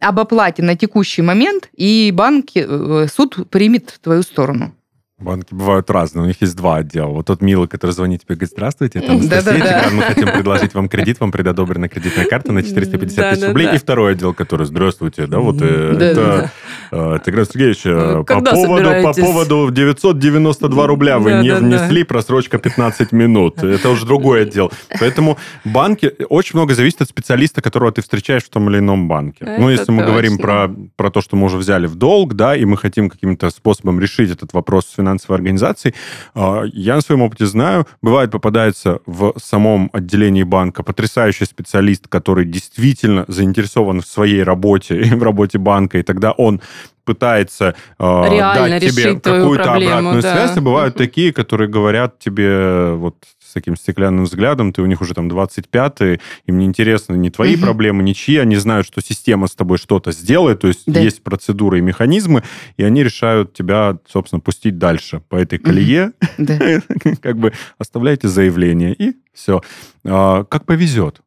об 0.00 0.18
оплате 0.18 0.62
на 0.62 0.76
текущий 0.76 1.22
момент, 1.22 1.68
и 1.76 2.10
банк, 2.12 2.46
э, 2.54 3.06
суд 3.14 3.48
примет 3.50 3.98
твою 4.02 4.22
сторону. 4.22 4.74
Банки 5.22 5.54
бывают 5.54 5.88
разные, 5.90 6.24
у 6.24 6.26
них 6.26 6.40
есть 6.40 6.56
два 6.56 6.76
отдела. 6.76 7.08
Вот 7.08 7.26
тот 7.26 7.40
милый, 7.40 7.68
который 7.68 7.92
звонит 7.92 8.22
тебе, 8.22 8.34
говорит, 8.34 8.50
здравствуйте, 8.50 8.98
это 8.98 9.12
Анастасия 9.12 9.90
мы 9.92 10.02
хотим 10.02 10.32
предложить 10.32 10.74
вам 10.74 10.88
кредит, 10.88 11.20
вам 11.20 11.32
предодобрена 11.32 11.88
кредитная 11.88 12.26
карта 12.26 12.52
на 12.52 12.62
450 12.62 13.00
тысяч 13.00 13.16
Да-да-да. 13.16 13.46
рублей. 13.48 13.74
И 13.74 13.78
второй 13.78 14.12
отдел, 14.12 14.34
который, 14.34 14.66
здравствуйте, 14.66 15.26
да, 15.26 15.38
вот 15.38 15.56
э, 15.60 15.96
это 16.00 16.50
э, 16.90 17.18
Тигран 17.24 17.46
Сергеевич, 17.46 17.82
э, 17.84 18.16
Ну, 18.16 18.24
по 18.24 18.40
поводу, 18.40 18.90
по 19.02 19.12
поводу 19.12 19.70
992 19.70 20.86
рубля 20.86 21.18
вы 21.18 21.34
не 21.34 21.54
внесли, 21.54 22.04
просрочка 22.04 22.58
15 22.58 23.12
минут. 23.12 23.62
Это 23.62 23.90
уже 23.90 24.06
другой 24.06 24.42
отдел. 24.42 24.72
Поэтому 24.98 25.38
банки, 25.64 26.12
очень 26.28 26.58
много 26.58 26.74
зависит 26.74 27.02
от 27.02 27.08
специалиста, 27.08 27.62
которого 27.62 27.92
ты 27.92 28.02
встречаешь 28.02 28.44
в 28.44 28.48
том 28.48 28.68
или 28.70 28.78
ином 28.78 29.08
банке. 29.08 29.44
ну, 29.58 29.70
если 29.70 29.92
мы 29.92 30.04
говорим 30.04 30.38
про, 30.38 31.10
то, 31.10 31.20
что 31.20 31.36
мы 31.36 31.46
уже 31.46 31.58
взяли 31.58 31.86
в 31.86 31.94
долг, 31.94 32.34
да, 32.34 32.56
и 32.56 32.64
мы 32.64 32.76
хотим 32.76 33.08
каким-то 33.10 33.50
способом 33.50 34.00
решить 34.00 34.30
этот 34.30 34.52
вопрос 34.52 34.86
с 34.86 34.98
финансовой 35.12 35.36
организацией, 35.36 35.94
а, 36.34 36.62
я 36.72 36.96
на 36.96 37.00
своем 37.00 37.22
опыте 37.22 37.46
знаю, 37.46 37.86
бывает 38.00 38.30
попадается 38.30 39.00
в 39.06 39.34
самом 39.38 39.90
отделении 39.92 40.42
банка 40.42 40.82
потрясающий 40.82 41.44
специалист, 41.44 42.08
который 42.08 42.44
действительно 42.44 43.24
заинтересован 43.28 44.00
в 44.00 44.06
своей 44.06 44.42
работе 44.42 45.02
в 45.16 45.22
работе 45.22 45.58
банка, 45.58 45.98
и 45.98 46.02
тогда 46.02 46.32
он 46.32 46.60
пытается 47.04 47.74
э, 47.98 48.24
Реально 48.30 48.80
дать 48.80 48.94
тебе 48.94 49.18
какую-то 49.18 49.74
обратную 49.74 50.22
да. 50.22 50.32
связь, 50.32 50.56
и 50.56 50.60
бывают 50.60 50.94
такие, 50.96 51.32
которые 51.32 51.68
говорят 51.68 52.18
тебе 52.18 52.92
вот 52.92 53.16
с 53.52 53.54
таким 53.54 53.76
стеклянным 53.76 54.24
взглядом, 54.24 54.72
ты 54.72 54.80
у 54.80 54.86
них 54.86 55.02
уже 55.02 55.12
там 55.12 55.28
25-й, 55.28 56.20
им 56.46 56.58
не 56.58 56.64
интересны 56.64 57.16
ни 57.16 57.28
твои 57.28 57.52
Мгм. 57.56 57.62
проблемы, 57.64 58.02
ничьи, 58.02 58.38
они 58.38 58.56
знают, 58.56 58.86
что 58.86 59.02
система 59.02 59.46
с 59.46 59.54
тобой 59.54 59.76
что-то 59.76 60.10
сделает, 60.10 60.60
то 60.60 60.68
есть 60.68 60.84
Да. 60.86 61.00
есть 61.00 61.22
процедуры 61.22 61.78
и 61.78 61.82
механизмы, 61.82 62.42
и 62.78 62.82
они 62.82 63.04
решают 63.04 63.52
тебя, 63.52 63.98
собственно, 64.10 64.40
пустить 64.40 64.78
дальше 64.78 65.20
по 65.28 65.36
этой 65.36 65.58
колее, 65.58 66.12
как 67.20 67.36
бы 67.36 67.52
оставляйте 67.76 68.28
заявление, 68.28 68.94
и 68.94 69.16
все. 69.34 69.60
Как 70.02 70.64
повезет. 70.64 71.20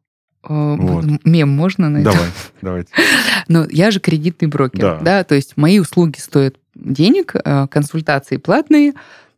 Э, 0.48 0.74
Вот. 0.76 1.04
Мем 1.24 1.48
можно 1.50 1.88
найти? 1.90 2.04
Давай, 2.10 2.28
давайте. 2.60 2.92
Но 3.48 3.66
я 3.70 3.92
же 3.92 4.00
кредитный 4.00 4.48
брокер, 4.48 4.80
Да. 4.80 4.98
да. 5.00 5.24
то 5.24 5.36
есть 5.36 5.56
мои 5.56 5.78
услуги 5.78 6.18
стоят 6.18 6.56
денег, 6.74 7.34
э, 7.36 7.68
консультации 7.68 8.36
платные. 8.36 8.94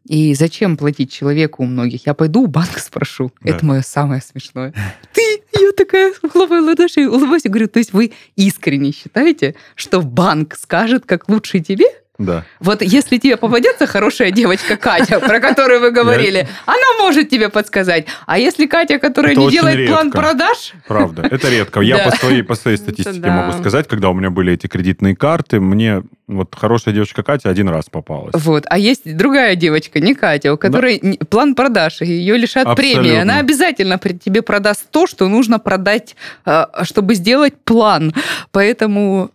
И 0.09 0.35
зачем 0.35 0.79
платить 0.79 1.13
человеку 1.13 1.63
у 1.63 1.67
многих? 1.67 2.07
Я 2.07 2.15
пойду 2.15 2.43
у 2.43 2.47
банка 2.47 2.81
спрошу. 2.81 3.31
Да. 3.43 3.51
Это 3.51 3.67
мое 3.67 3.83
самое 3.83 4.23
смешное. 4.23 4.73
Ты, 5.13 5.43
я 5.61 5.73
такая 5.73 6.15
хлопаю 6.33 6.65
ладоши, 6.65 7.09
улыбаюсь 7.09 7.45
и 7.45 7.49
говорю, 7.49 7.69
то 7.69 7.79
есть 7.79 7.93
вы 7.93 8.13
искренне 8.35 8.93
считаете, 8.93 9.55
что 9.75 10.01
банк 10.01 10.57
скажет, 10.57 11.05
как 11.05 11.29
лучше 11.29 11.61
тебе? 11.61 11.87
Да. 12.19 12.45
Вот 12.59 12.83
если 12.83 13.19
тебе 13.19 13.37
попадется 13.37 13.87
хорошая 13.87 14.33
девочка 14.33 14.77
Катя, 14.77 15.21
про 15.21 15.39
которую 15.39 15.81
вы 15.81 15.93
говорили, 15.93 16.49
она 16.67 16.99
может 17.01 17.29
тебе 17.29 17.49
подсказать. 17.49 18.07
А 18.27 18.39
если 18.39 18.67
Катя, 18.67 18.99
которая 18.99 19.37
не 19.37 19.51
делает 19.51 19.89
план 19.89 20.11
продаж, 20.11 20.73
Правда, 20.89 21.23
это 21.31 21.49
редко. 21.49 21.81
Я 21.81 21.99
Да. 21.99 22.11
по 22.11 22.17
своей, 22.17 22.43
по 22.43 22.55
своей 22.57 22.77
статистике 22.77 23.21
да. 23.21 23.47
могу 23.47 23.59
сказать, 23.59 23.87
когда 23.87 24.11
у 24.11 24.15
меня 24.15 24.31
были 24.31 24.53
эти 24.53 24.67
кредитные 24.67 25.15
карты, 25.15 25.61
мне 25.61 26.03
вот 26.27 26.55
хорошая 26.55 26.93
девочка 26.93 27.23
Катя 27.23 27.49
один 27.51 27.69
раз 27.69 27.87
попалась. 27.91 28.35
Вот. 28.35 28.65
А 28.69 28.77
есть 28.79 29.17
другая 29.17 29.55
девочка, 29.55 30.01
не 30.01 30.15
Катя, 30.15 30.53
у 30.53 30.59
которой 30.59 30.99
не- 31.01 31.17
план 31.19 31.55
продаж, 31.55 32.01
ее 32.03 32.37
лишат 32.37 32.75
премии. 32.77 32.97
Абсолютно. 32.99 33.23
Она 33.23 33.39
обязательно 33.39 33.97
при- 33.99 34.13
тебе 34.19 34.43
продаст 34.43 34.91
то, 34.91 35.07
что 35.07 35.29
нужно 35.29 35.59
продать, 35.59 36.17
э, 36.45 36.65
чтобы 36.83 37.15
сделать 37.15 37.55
план. 37.65 38.13
Поэтому, 38.51 39.31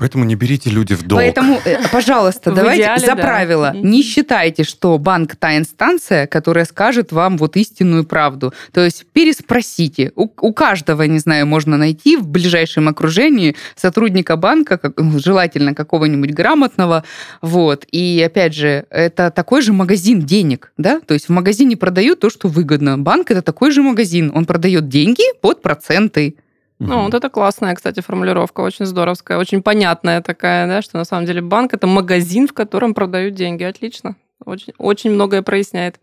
Поэтому 0.00 0.24
не 0.24 0.34
берите 0.36 0.70
люди 0.70 0.94
в 0.94 1.02
долг. 1.02 1.20
поэтому 1.20 1.60
э, 1.64 1.78
пожалуйста, 2.26 2.50
давайте 2.52 2.82
идеале, 2.82 3.00
за 3.00 3.14
да. 3.14 3.22
правило. 3.22 3.72
Не 3.74 4.02
считайте, 4.02 4.64
что 4.64 4.98
банк 4.98 5.36
та 5.36 5.56
инстанция, 5.56 6.26
которая 6.26 6.64
скажет 6.64 7.12
вам 7.12 7.36
вот 7.36 7.56
истинную 7.56 8.04
правду. 8.04 8.52
То 8.72 8.84
есть 8.84 9.06
переспросите. 9.12 10.12
У, 10.16 10.28
у 10.40 10.52
каждого, 10.52 11.02
не 11.02 11.18
знаю, 11.18 11.46
можно 11.46 11.76
найти 11.76 12.16
в 12.16 12.26
ближайшем 12.26 12.88
окружении 12.88 13.56
сотрудника 13.74 14.36
банка, 14.36 14.78
как, 14.78 14.94
желательно 15.18 15.74
какого-нибудь 15.74 16.32
грамотного. 16.32 17.04
Вот. 17.42 17.86
И 17.90 18.22
опять 18.24 18.54
же, 18.54 18.86
это 18.90 19.30
такой 19.30 19.62
же 19.62 19.72
магазин 19.72 20.20
денег, 20.20 20.72
да? 20.76 21.00
То 21.00 21.14
есть 21.14 21.28
в 21.28 21.32
магазине 21.32 21.76
продают 21.76 22.20
то, 22.20 22.30
что 22.30 22.48
выгодно. 22.48 22.98
Банк 22.98 23.30
это 23.30 23.42
такой 23.42 23.70
же 23.70 23.82
магазин. 23.82 24.32
Он 24.34 24.44
продает 24.44 24.88
деньги 24.88 25.22
под 25.40 25.62
проценты. 25.62 26.36
Ну, 26.78 27.04
вот 27.04 27.14
это 27.14 27.30
классная, 27.30 27.74
кстати, 27.74 28.00
формулировка, 28.00 28.60
очень 28.60 28.84
здоровская, 28.84 29.38
очень 29.38 29.62
понятная 29.62 30.20
такая, 30.20 30.66
да, 30.66 30.82
что 30.82 30.98
на 30.98 31.04
самом 31.04 31.24
деле 31.26 31.40
банк 31.40 31.72
это 31.72 31.86
магазин, 31.86 32.46
в 32.46 32.52
котором 32.52 32.92
продают 32.92 33.34
деньги. 33.34 33.62
Отлично. 33.64 34.16
Очень, 34.44 34.74
очень 34.78 35.10
многое 35.10 35.40
проясняет. 35.42 35.98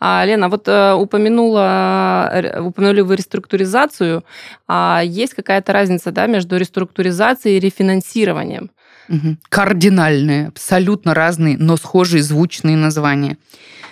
А, 0.00 0.24
Лена, 0.24 0.48
вот 0.48 0.66
э, 0.66 0.94
упомянула, 0.94 2.28
э, 2.32 2.60
упомянули 2.60 3.02
вы 3.02 3.16
реструктуризацию. 3.16 4.24
А 4.66 5.00
есть 5.04 5.34
какая-то 5.34 5.72
разница 5.72 6.10
да, 6.10 6.26
между 6.26 6.56
реструктуризацией 6.56 7.56
и 7.56 7.60
рефинансированием? 7.60 8.70
Угу. 9.08 9.36
Кардинальные, 9.48 10.48
абсолютно 10.48 11.14
разные, 11.14 11.56
но 11.56 11.76
схожие 11.76 12.22
звучные 12.22 12.76
названия. 12.76 13.38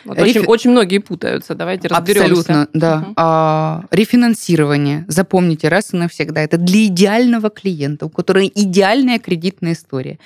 Вот 0.06 0.18
Рефи... 0.18 0.38
очень, 0.38 0.48
очень 0.48 0.70
многие 0.70 0.98
путаются. 0.98 1.54
Давайте 1.54 1.88
разберемся. 1.88 2.24
Абсолютно, 2.24 2.68
да. 2.72 2.98
Угу. 2.98 3.12
А, 3.16 3.84
рефинансирование, 3.90 5.04
запомните 5.08 5.68
раз 5.68 5.92
и 5.92 5.96
навсегда, 5.96 6.42
это 6.42 6.56
для 6.58 6.86
идеального 6.86 7.50
клиента, 7.50 8.06
у 8.06 8.08
которого 8.08 8.46
идеальная 8.46 9.18
кредитная 9.18 9.72
история. 9.72 10.18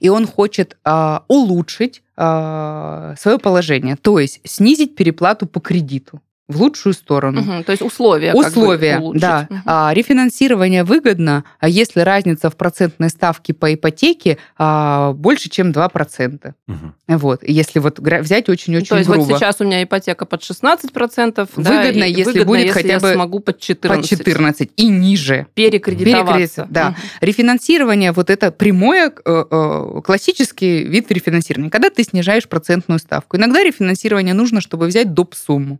И 0.00 0.08
он 0.08 0.26
хочет 0.26 0.76
а, 0.84 1.24
улучшить 1.28 2.02
а, 2.16 3.14
свое 3.18 3.38
положение, 3.38 3.96
то 3.96 4.18
есть 4.18 4.40
снизить 4.44 4.94
переплату 4.94 5.46
по 5.46 5.60
кредиту 5.60 6.20
в 6.48 6.62
лучшую 6.62 6.94
сторону. 6.94 7.42
Угу, 7.42 7.64
то 7.64 7.72
есть 7.72 7.82
условия. 7.82 8.32
Условия, 8.32 8.94
как 8.94 9.02
бы 9.04 9.18
да. 9.18 9.46
Угу. 9.50 9.60
А, 9.66 9.92
рефинансирование 9.94 10.82
выгодно, 10.82 11.44
а 11.60 11.68
если 11.68 12.00
разница 12.00 12.48
в 12.48 12.56
процентной 12.56 13.10
ставке 13.10 13.52
по 13.52 13.72
ипотеке 13.72 14.38
а, 14.56 15.12
больше, 15.12 15.50
чем 15.50 15.72
2%. 15.72 16.54
Угу. 16.66 16.76
Вот, 17.08 17.42
если 17.42 17.80
вот 17.80 17.98
взять 17.98 18.48
очень-очень 18.48 18.86
То 18.86 18.96
есть 18.96 19.10
грубо. 19.10 19.24
вот 19.24 19.38
сейчас 19.38 19.60
у 19.60 19.64
меня 19.64 19.82
ипотека 19.82 20.24
под 20.24 20.40
16%. 20.40 21.48
Выгодно, 21.56 22.00
да, 22.00 22.04
если 22.06 22.24
выгодно, 22.24 22.44
будет 22.46 22.60
если 22.60 22.72
хотя 22.72 22.98
бы 22.98 23.08
я 23.08 23.14
смогу 23.14 23.40
под 23.40 23.60
14. 23.60 24.10
Под 24.10 24.18
14 24.18 24.70
и 24.74 24.88
ниже. 24.88 25.46
Перекредитоваться. 25.52 26.62
Перекред... 26.62 26.66
Да. 26.70 26.88
Угу. 26.88 26.96
Рефинансирование, 27.26 28.12
вот 28.12 28.30
это 28.30 28.50
прямое 28.52 29.12
э, 29.12 29.44
э, 29.50 30.00
классический 30.02 30.84
вид 30.84 31.12
рефинансирования, 31.12 31.70
когда 31.70 31.90
ты 31.90 32.02
снижаешь 32.04 32.48
процентную 32.48 33.00
ставку. 33.00 33.36
Иногда 33.36 33.62
рефинансирование 33.62 34.32
нужно, 34.32 34.62
чтобы 34.62 34.86
взять 34.86 35.12
доп. 35.12 35.34
сумму. 35.34 35.78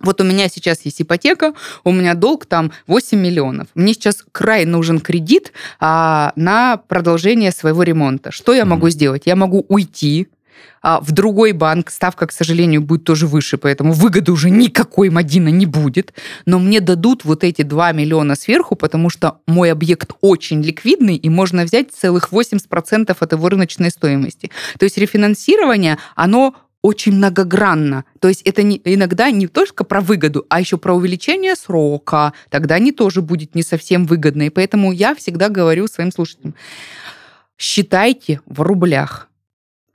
Вот 0.00 0.20
у 0.20 0.24
меня 0.24 0.48
сейчас 0.48 0.82
есть 0.84 1.00
ипотека, 1.00 1.54
у 1.84 1.92
меня 1.92 2.14
долг 2.14 2.46
там 2.46 2.72
8 2.86 3.18
миллионов. 3.18 3.68
Мне 3.74 3.94
сейчас 3.94 4.24
край 4.32 4.64
нужен 4.64 5.00
кредит 5.00 5.52
а, 5.80 6.32
на 6.36 6.76
продолжение 6.76 7.52
своего 7.52 7.82
ремонта. 7.82 8.30
Что 8.32 8.52
я 8.52 8.64
могу 8.64 8.90
сделать? 8.90 9.22
Я 9.24 9.36
могу 9.36 9.64
уйти, 9.68 10.28
а 10.82 11.00
в 11.00 11.12
другой 11.12 11.52
банк 11.52 11.90
ставка, 11.90 12.26
к 12.26 12.32
сожалению, 12.32 12.82
будет 12.82 13.04
тоже 13.04 13.26
выше, 13.26 13.56
поэтому 13.56 13.92
выгоды 13.92 14.32
уже 14.32 14.50
никакой 14.50 15.08
Мадина 15.08 15.48
не 15.48 15.64
будет. 15.64 16.12
Но 16.44 16.58
мне 16.58 16.80
дадут 16.80 17.24
вот 17.24 17.42
эти 17.42 17.62
2 17.62 17.92
миллиона 17.92 18.34
сверху, 18.36 18.76
потому 18.76 19.08
что 19.08 19.38
мой 19.46 19.72
объект 19.72 20.12
очень 20.20 20.62
ликвидный, 20.62 21.16
и 21.16 21.28
можно 21.30 21.64
взять 21.64 21.92
целых 21.92 22.32
80% 22.32 23.16
от 23.18 23.32
его 23.32 23.48
рыночной 23.48 23.90
стоимости. 23.90 24.50
То 24.78 24.84
есть 24.84 24.98
рефинансирование, 24.98 25.98
оно 26.16 26.54
очень 26.84 27.12
многогранно. 27.12 28.04
То 28.20 28.28
есть 28.28 28.42
это 28.42 28.62
не, 28.62 28.78
иногда 28.84 29.30
не 29.30 29.46
только 29.46 29.84
про 29.84 30.02
выгоду, 30.02 30.44
а 30.50 30.60
еще 30.60 30.76
про 30.76 30.92
увеличение 30.92 31.56
срока. 31.56 32.34
Тогда 32.50 32.74
они 32.74 32.92
тоже 32.92 33.22
будет 33.22 33.54
не 33.54 33.62
совсем 33.62 34.04
выгодно. 34.04 34.42
И 34.42 34.50
поэтому 34.50 34.92
я 34.92 35.14
всегда 35.14 35.48
говорю 35.48 35.86
своим 35.86 36.12
слушателям, 36.12 36.54
считайте 37.56 38.42
в 38.44 38.60
рублях. 38.60 39.30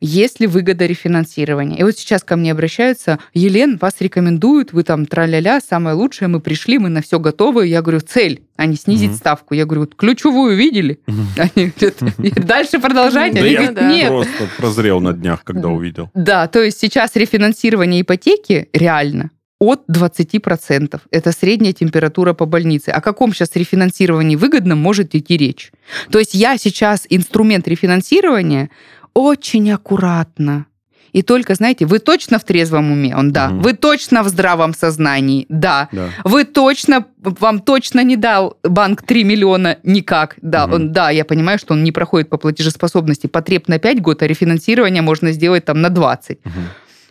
Есть 0.01 0.39
ли 0.39 0.47
выгода 0.47 0.85
рефинансирования? 0.85 1.77
И 1.77 1.83
вот 1.83 1.97
сейчас 1.97 2.23
ко 2.23 2.37
мне 2.37 2.51
обращаются, 2.51 3.19
Елен, 3.33 3.77
вас 3.77 3.95
рекомендуют, 3.99 4.71
вы 4.71 4.83
там 4.83 5.05
тра-ля-ля, 5.05 5.59
самое 5.59 5.95
лучшее, 5.95 6.29
мы 6.29 6.39
пришли, 6.39 6.79
мы 6.79 6.89
на 6.89 7.01
все 7.01 7.19
готовы. 7.19 7.67
Я 7.67 7.81
говорю, 7.81 7.99
цель, 7.99 8.43
а 8.55 8.65
не 8.65 8.75
снизить 8.75 9.11
угу. 9.11 9.17
ставку. 9.17 9.53
Я 9.53 9.65
говорю, 9.65 9.87
ключевую 9.87 10.55
видели? 10.55 10.99
Они 11.37 11.73
говорят, 11.77 11.97
дальше 12.45 12.79
продолжать? 12.79 13.35
Они 13.35 13.55
говорят, 13.55 13.81
нет. 13.81 14.07
просто 14.07 14.47
прозрел 14.57 15.01
на 15.01 15.13
днях, 15.13 15.43
когда 15.43 15.67
увидел. 15.67 16.09
Да, 16.13 16.47
то 16.47 16.63
есть 16.63 16.79
сейчас 16.79 17.15
рефинансирование 17.15 18.01
ипотеки 18.01 18.69
реально 18.73 19.31
от 19.59 19.81
20%. 19.89 21.01
Это 21.11 21.31
средняя 21.33 21.73
температура 21.73 22.33
по 22.33 22.45
больнице. 22.45 22.89
О 22.89 23.01
каком 23.01 23.33
сейчас 23.33 23.55
рефинансировании 23.55 24.37
выгодном 24.37 24.79
может 24.79 25.13
идти 25.15 25.35
речь? 25.35 25.71
То 26.09 26.19
есть 26.19 26.33
я 26.33 26.57
сейчас 26.57 27.05
инструмент 27.09 27.67
рефинансирования 27.67 28.69
очень 29.19 29.69
аккуратно. 29.71 30.65
И 31.11 31.23
только, 31.23 31.55
знаете, 31.55 31.85
вы 31.85 31.99
точно 31.99 32.37
в 32.39 32.43
трезвом 32.43 32.91
уме, 32.91 33.15
он 33.15 33.31
да. 33.31 33.49
Угу. 33.49 33.61
Вы 33.61 33.73
точно 33.73 34.23
в 34.23 34.29
здравом 34.29 34.73
сознании, 34.73 35.45
да. 35.49 35.89
да. 35.91 36.09
Вы 36.23 36.45
точно, 36.45 37.05
вам 37.17 37.59
точно 37.59 38.03
не 38.03 38.15
дал 38.15 38.57
банк 38.63 39.01
3 39.01 39.23
миллиона 39.23 39.77
никак, 39.83 40.35
да. 40.41 40.65
Угу. 40.65 40.75
Он, 40.75 40.91
да, 40.93 41.09
я 41.09 41.25
понимаю, 41.25 41.57
что 41.59 41.73
он 41.73 41.83
не 41.83 41.91
проходит 41.91 42.29
по 42.29 42.37
платежеспособности. 42.37 43.27
Потреб 43.27 43.67
на 43.67 43.79
5 43.79 44.01
год, 44.01 44.21
а 44.21 44.27
рефинансирование 44.27 45.01
можно 45.01 45.31
сделать 45.31 45.65
там 45.65 45.81
на 45.81 45.89
20. 45.89 46.39
Угу. 46.45 46.51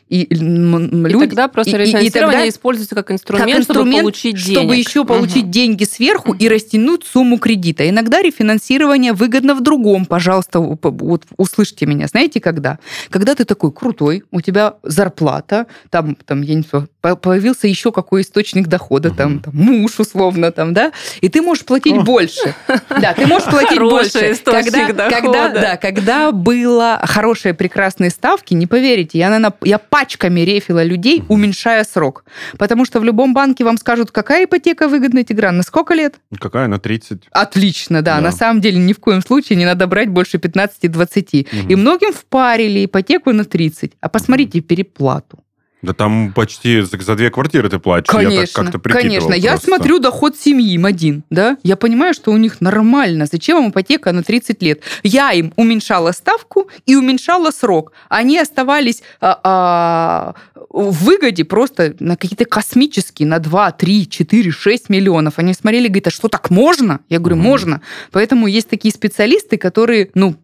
И, 0.08 0.26
люди, 0.30 1.24
и 1.24 1.28
тогда 1.28 1.48
просто 1.48 1.82
и, 1.82 2.06
и 2.06 2.10
тогда 2.10 2.48
используется 2.48 2.94
как 2.94 3.10
инструмент, 3.10 3.50
как 3.50 3.58
инструмент, 3.60 3.88
чтобы 3.88 4.02
получить 4.02 4.36
денег. 4.36 4.58
Чтобы 4.58 4.76
еще 4.76 5.04
получить 5.04 5.44
угу. 5.44 5.50
деньги 5.50 5.84
сверху 5.84 6.30
угу. 6.30 6.38
и 6.38 6.48
растянуть 6.48 7.04
сумму 7.04 7.38
кредита. 7.38 7.88
Иногда 7.88 8.22
рефинансирование 8.22 9.12
выгодно 9.12 9.54
в 9.54 9.62
другом. 9.62 10.06
Пожалуйста, 10.06 10.60
вот 10.60 11.24
услышьте 11.36 11.84
меня. 11.86 12.06
Знаете, 12.06 12.40
когда? 12.40 12.78
Когда 13.10 13.34
ты 13.34 13.44
такой 13.44 13.70
крутой, 13.70 14.24
у 14.30 14.40
тебя 14.40 14.74
зарплата, 14.82 15.66
там, 15.90 16.14
там 16.14 16.42
я 16.42 16.54
не 16.54 16.62
знаю, 16.62 16.88
появился 17.00 17.66
еще 17.66 17.92
какой 17.92 18.22
источник 18.22 18.66
дохода, 18.66 19.10
угу. 19.10 19.16
там, 19.16 19.40
там 19.40 19.54
муж 19.54 20.00
условно, 20.00 20.52
там, 20.52 20.72
да, 20.72 20.92
и 21.20 21.28
ты 21.28 21.42
можешь 21.42 21.64
платить 21.64 21.96
О. 21.96 22.02
больше. 22.02 22.54
Да, 22.88 23.12
ты 23.12 23.26
можешь 23.26 23.48
платить 23.48 23.78
больше. 23.78 24.36
Когда, 24.44 25.10
когда, 25.10 25.48
да, 25.48 25.76
когда 25.76 26.32
было 26.32 27.00
хорошие 27.04 27.54
прекрасные 27.54 28.10
ставки, 28.10 28.54
не 28.54 28.66
поверите, 28.66 29.18
я, 29.18 29.28
наверное, 29.28 29.52
я 29.64 29.78
пачками 29.98 30.40
рефила 30.44 30.84
людей, 30.84 31.24
уменьшая 31.28 31.84
срок. 31.84 32.24
Потому 32.56 32.84
что 32.84 33.00
в 33.00 33.04
любом 33.04 33.34
банке 33.34 33.64
вам 33.64 33.78
скажут, 33.78 34.10
какая 34.10 34.44
ипотека 34.44 34.88
выгодна, 34.88 35.24
Тигран, 35.24 35.56
на 35.56 35.62
сколько 35.62 35.94
лет? 35.94 36.14
Какая, 36.38 36.68
на 36.68 36.78
30. 36.78 37.28
Отлично, 37.32 38.02
да. 38.02 38.16
да. 38.16 38.20
На 38.20 38.32
самом 38.32 38.60
деле 38.60 38.78
ни 38.78 38.92
в 38.92 39.00
коем 39.00 39.22
случае 39.22 39.56
не 39.56 39.64
надо 39.64 39.86
брать 39.86 40.08
больше 40.08 40.36
15-20. 40.36 41.62
Угу. 41.62 41.72
И 41.72 41.76
многим 41.76 42.12
впарили 42.12 42.84
ипотеку 42.84 43.32
на 43.32 43.44
30. 43.44 43.92
А 44.00 44.08
посмотрите 44.08 44.60
переплату. 44.60 45.38
Да 45.80 45.92
там 45.92 46.32
почти 46.32 46.80
за 46.80 47.14
две 47.14 47.30
квартиры 47.30 47.68
ты 47.68 47.78
платишь. 47.78 48.12
Конечно, 48.12 48.40
я 48.40 48.46
так 48.46 48.72
как-то 48.72 48.78
конечно. 48.80 49.32
Я 49.32 49.50
просто. 49.52 49.68
смотрю 49.68 50.00
доход 50.00 50.36
семьи 50.36 50.72
им 50.74 50.86
один, 50.86 51.22
да? 51.30 51.56
Я 51.62 51.76
понимаю, 51.76 52.14
что 52.14 52.32
у 52.32 52.36
них 52.36 52.60
нормально. 52.60 53.26
Зачем 53.26 53.62
им 53.62 53.70
ипотека 53.70 54.10
на 54.12 54.24
30 54.24 54.60
лет? 54.62 54.82
Я 55.04 55.30
им 55.32 55.52
уменьшала 55.54 56.10
ставку 56.10 56.68
и 56.84 56.96
уменьшала 56.96 57.52
срок. 57.52 57.92
Они 58.08 58.38
оставались 58.38 59.02
а, 59.20 59.40
а, 59.44 60.34
в 60.68 61.04
выгоде 61.04 61.44
просто 61.44 61.94
на 62.00 62.16
какие-то 62.16 62.44
космические, 62.44 63.28
на 63.28 63.38
2, 63.38 63.70
3, 63.72 64.08
4, 64.08 64.50
6 64.50 64.88
миллионов. 64.88 65.34
Они 65.36 65.54
смотрели, 65.54 65.86
говорят, 65.86 66.08
а 66.08 66.10
что 66.10 66.28
так 66.28 66.50
можно? 66.50 67.00
Я 67.08 67.20
говорю, 67.20 67.36
угу. 67.36 67.44
можно. 67.44 67.82
Поэтому 68.10 68.48
есть 68.48 68.68
такие 68.68 68.92
специалисты, 68.92 69.56
которые, 69.56 70.10
ну, 70.14 70.34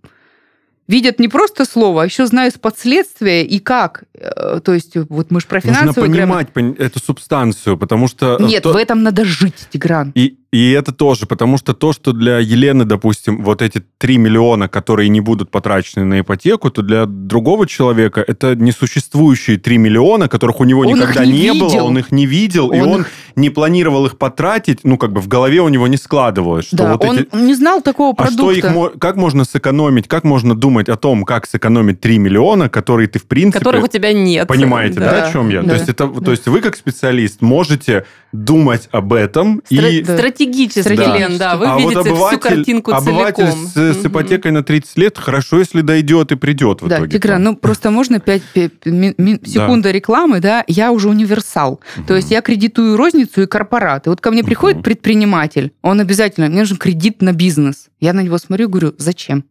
видят 0.86 1.18
не 1.18 1.28
просто 1.28 1.64
слово, 1.64 2.02
а 2.02 2.04
еще 2.04 2.26
знают 2.26 2.60
последствия 2.60 3.44
и 3.44 3.58
как. 3.58 4.04
Э, 4.14 4.60
то 4.62 4.74
есть 4.74 4.96
вот 5.08 5.30
мы 5.30 5.40
же 5.40 5.46
про 5.46 5.60
финансовую 5.60 6.08
Нужно 6.08 6.22
понимать 6.26 6.52
грамм... 6.52 6.74
эту 6.78 6.98
субстанцию, 7.00 7.78
потому 7.78 8.08
что... 8.08 8.38
Нет, 8.40 8.62
то... 8.62 8.72
в 8.72 8.76
этом 8.76 9.02
надо 9.02 9.24
жить, 9.24 9.68
Тигран. 9.70 10.12
И, 10.14 10.38
и 10.54 10.70
это 10.70 10.92
тоже, 10.92 11.26
потому 11.26 11.58
что 11.58 11.74
то, 11.74 11.92
что 11.92 12.12
для 12.12 12.38
Елены, 12.38 12.84
допустим, 12.84 13.42
вот 13.42 13.60
эти 13.60 13.82
3 13.98 14.18
миллиона, 14.18 14.68
которые 14.68 15.08
не 15.08 15.20
будут 15.20 15.50
потрачены 15.50 16.04
на 16.04 16.20
ипотеку, 16.20 16.70
то 16.70 16.82
для 16.82 17.06
другого 17.06 17.66
человека 17.66 18.24
это 18.24 18.54
несуществующие 18.54 19.56
3 19.56 19.78
миллиона, 19.78 20.28
которых 20.28 20.60
у 20.60 20.64
него 20.64 20.82
он 20.82 20.94
никогда 20.94 21.26
не, 21.26 21.32
не 21.32 21.54
было, 21.54 21.82
он 21.82 21.98
их 21.98 22.12
не 22.12 22.26
видел, 22.26 22.68
он 22.68 22.76
и 22.76 22.80
он 22.82 23.00
их... 23.00 23.10
не 23.34 23.50
планировал 23.50 24.06
их 24.06 24.16
потратить, 24.16 24.84
ну, 24.84 24.96
как 24.96 25.12
бы 25.12 25.20
в 25.20 25.26
голове 25.26 25.60
у 25.60 25.68
него 25.68 25.88
не 25.88 25.96
складывалось. 25.96 26.66
Что 26.66 26.76
да, 26.76 26.92
вот 26.92 27.04
он 27.04 27.18
эти... 27.18 27.34
не 27.34 27.54
знал 27.54 27.80
такого 27.80 28.12
продукта. 28.12 28.68
А 28.68 28.70
что 28.70 28.86
их, 28.86 28.98
как 29.00 29.16
можно 29.16 29.44
сэкономить, 29.44 30.06
как 30.06 30.22
можно 30.22 30.54
думать 30.54 30.88
о 30.88 30.94
том, 30.94 31.24
как 31.24 31.46
сэкономить 31.48 31.98
3 31.98 32.18
миллиона, 32.18 32.68
которые 32.68 33.08
ты, 33.08 33.18
в 33.18 33.26
принципе... 33.26 33.58
Которых 33.58 33.82
у 33.82 33.88
тебя 33.88 34.12
нет. 34.12 34.46
Понимаете, 34.46 35.00
да, 35.00 35.10
да 35.10 35.26
о 35.26 35.32
чем 35.32 35.48
я? 35.48 35.62
Да. 35.62 35.70
То, 35.70 35.74
есть 35.74 35.88
это, 35.88 36.06
да. 36.06 36.20
то 36.20 36.30
есть 36.30 36.46
вы, 36.46 36.60
как 36.60 36.76
специалист, 36.76 37.42
можете 37.42 38.04
думать 38.34 38.88
об 38.90 39.12
этом 39.12 39.62
Стра- 39.70 39.90
и... 39.90 40.02
стратегически, 40.44 40.96
Да. 40.96 41.16
Лен, 41.16 41.38
да, 41.38 41.56
вы 41.56 41.66
а 41.66 41.76
видите 41.78 41.96
вот 41.96 42.04
всю 42.06 42.14
обыватель, 42.14 42.38
картинку 42.40 42.92
обыватель 42.92 43.44
целиком. 43.44 43.66
с, 43.66 44.02
с 44.02 44.06
ипотекой 44.06 44.52
на 44.52 44.62
30 44.62 44.98
лет, 44.98 45.18
хорошо, 45.18 45.58
если 45.58 45.80
дойдет 45.80 46.32
и 46.32 46.36
придет 46.36 46.82
в 46.82 46.88
да, 46.88 46.98
итоге. 46.98 47.18
Тигран, 47.18 47.42
ну 47.42 47.56
просто 47.56 47.90
можно 47.90 48.20
5 48.20 48.42
секунды 48.84 49.92
рекламы, 49.92 50.40
да, 50.40 50.64
я 50.66 50.92
уже 50.92 51.08
универсал. 51.08 51.80
То 52.06 52.14
есть 52.16 52.30
я 52.30 52.40
кредитую 52.40 52.96
розницу 52.96 53.42
и 53.42 53.46
корпораты. 53.46 54.10
Вот 54.10 54.20
ко 54.20 54.30
мне 54.30 54.42
приходит 54.44 54.76
Мгм. 54.78 54.84
предприниматель, 54.84 55.72
он 55.82 56.00
обязательно, 56.00 56.48
мне 56.48 56.60
нужен 56.60 56.76
кредит 56.76 57.22
на 57.22 57.32
бизнес. 57.32 57.88
Я 58.00 58.12
на 58.12 58.20
него 58.20 58.38
смотрю 58.38 58.66
и 58.66 58.70
говорю, 58.70 58.94
зачем? 58.98 59.44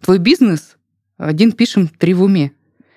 Твой 0.00 0.18
бизнес, 0.18 0.76
один 1.18 1.52
пишем, 1.52 1.88
три 1.88 2.14
в 2.14 2.22
уме. 2.22 2.52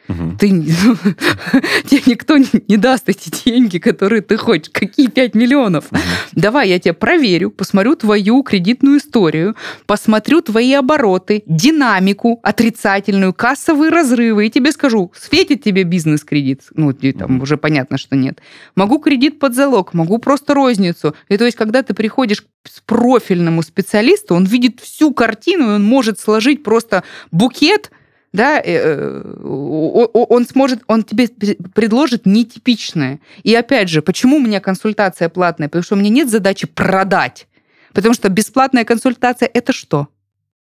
Мгм. 0.07 0.37
Ты, 0.37 0.49
тебе 1.85 2.01
никто 2.05 2.37
не 2.37 2.77
даст 2.77 3.09
эти 3.09 3.29
деньги, 3.45 3.77
которые 3.77 4.21
ты 4.21 4.37
хочешь. 4.37 4.69
Какие 4.71 5.07
5 5.07 5.35
миллионов? 5.35 5.91
Мгм. 5.91 6.01
Давай 6.33 6.69
я 6.69 6.79
тебя 6.79 6.93
проверю, 6.93 7.49
посмотрю 7.51 7.95
твою 7.95 8.43
кредитную 8.43 8.99
историю, 8.99 9.55
посмотрю 9.85 10.41
твои 10.41 10.73
обороты, 10.73 11.43
динамику 11.45 12.39
отрицательную, 12.43 13.33
кассовые 13.33 13.91
разрывы, 13.91 14.47
и 14.47 14.49
тебе 14.49 14.71
скажу, 14.71 15.11
светит 15.15 15.63
тебе 15.63 15.83
бизнес-кредит? 15.83 16.61
Ну, 16.75 16.93
там 16.93 17.33
Мгм. 17.33 17.41
уже 17.41 17.57
понятно, 17.57 17.97
что 17.97 18.15
нет. 18.15 18.39
Могу 18.75 18.99
кредит 18.99 19.39
под 19.39 19.55
залог, 19.55 19.93
могу 19.93 20.17
просто 20.19 20.53
розницу. 20.53 21.15
И 21.29 21.37
то 21.37 21.45
есть, 21.45 21.57
когда 21.57 21.83
ты 21.83 21.93
приходишь 21.93 22.41
к 22.41 22.47
профильному 22.85 23.61
специалисту, 23.63 24.35
он 24.35 24.45
видит 24.45 24.79
всю 24.81 25.13
картину, 25.13 25.71
и 25.71 25.75
он 25.75 25.83
может 25.83 26.19
сложить 26.19 26.63
просто 26.63 27.03
букет, 27.31 27.91
да, 28.33 28.59
э, 28.59 28.63
э, 28.65 29.21
он 29.43 30.45
сможет, 30.45 30.83
он 30.87 31.03
тебе 31.03 31.25
пре- 31.25 31.57
предложит 31.73 32.25
нетипичное. 32.25 33.19
И 33.43 33.55
опять 33.55 33.89
же, 33.89 34.01
почему 34.01 34.37
у 34.37 34.41
меня 34.41 34.59
консультация 34.59 35.29
платная? 35.29 35.69
Потому 35.69 35.83
что 35.83 35.95
у 35.95 35.97
меня 35.97 36.09
нет 36.09 36.29
задачи 36.29 36.67
продать. 36.67 37.47
Потому 37.93 38.13
что 38.13 38.29
бесплатная 38.29 38.85
консультация 38.85 39.49
это 39.51 39.73
что? 39.73 40.07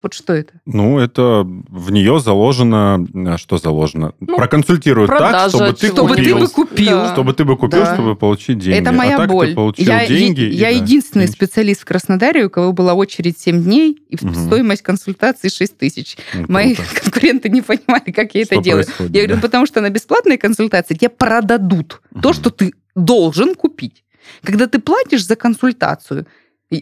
Вот 0.01 0.13
что 0.13 0.31
это? 0.33 0.53
Ну, 0.65 0.97
это 0.97 1.43
в 1.45 1.91
нее 1.91 2.21
заложено... 2.21 3.05
а 3.33 3.37
Что 3.37 3.57
заложено? 3.57 4.13
Ну, 4.21 4.37
Проконсультируют 4.37 5.09
так, 5.11 5.49
чтобы 5.49 5.73
ты 5.73 5.87
Чтобы 5.87 6.15
ты 6.15 6.21
купил. 6.21 6.39
бы 6.39 6.47
купил. 6.47 6.85
Да. 6.91 7.11
Чтобы 7.13 7.33
ты 7.33 7.43
бы 7.43 7.57
купил, 7.57 7.81
Да. 7.81 7.93
чтобы 7.95 8.15
получить 8.15 8.59
деньги. 8.59 8.79
Это 8.79 8.93
моя 8.93 9.15
а 9.15 9.19
так 9.19 9.29
боль. 9.29 9.49
ты 9.49 9.55
получил 9.55 9.85
я 9.85 10.07
деньги. 10.07 10.39
е- 10.39 10.49
и 10.51 10.55
я 10.55 10.67
да, 10.69 10.75
единственный 10.77 11.23
меньше. 11.23 11.33
специалист 11.33 11.81
в 11.81 11.85
Краснодаре, 11.85 12.45
у 12.45 12.49
кого 12.49 12.71
была 12.71 12.93
очередь 12.93 13.37
7 13.39 13.61
дней, 13.61 13.97
и 14.07 14.15
Мгм. 14.21 14.35
стоимость 14.35 14.83
консультации 14.83 15.49
6 15.49 15.77
тысяч. 15.77 16.15
Ну, 16.33 16.45
Мои 16.47 16.75
круто. 16.75 17.01
конкуренты 17.01 17.49
не 17.49 17.61
понимали, 17.61 18.11
как 18.11 18.33
я 18.35 18.43
это 18.43 18.55
Что 18.55 18.63
делаю. 18.63 18.85
происходит, 18.85 19.11
Я 19.13 19.21
говорю, 19.23 19.27
да. 19.27 19.35
ну, 19.35 19.41
потому 19.41 19.65
что 19.65 19.81
на 19.81 19.89
бесплатной 19.89 20.37
консультации 20.37 20.93
тебе 20.93 21.09
продадут 21.09 22.01
то, 22.21 22.29
Мгм. 22.29 22.33
что 22.33 22.49
ты 22.51 22.73
должен 22.95 23.53
купить. 23.53 24.05
Когда 24.43 24.67
ты 24.67 24.79
платишь 24.79 25.25
за 25.25 25.35
консультацию, 25.35 26.25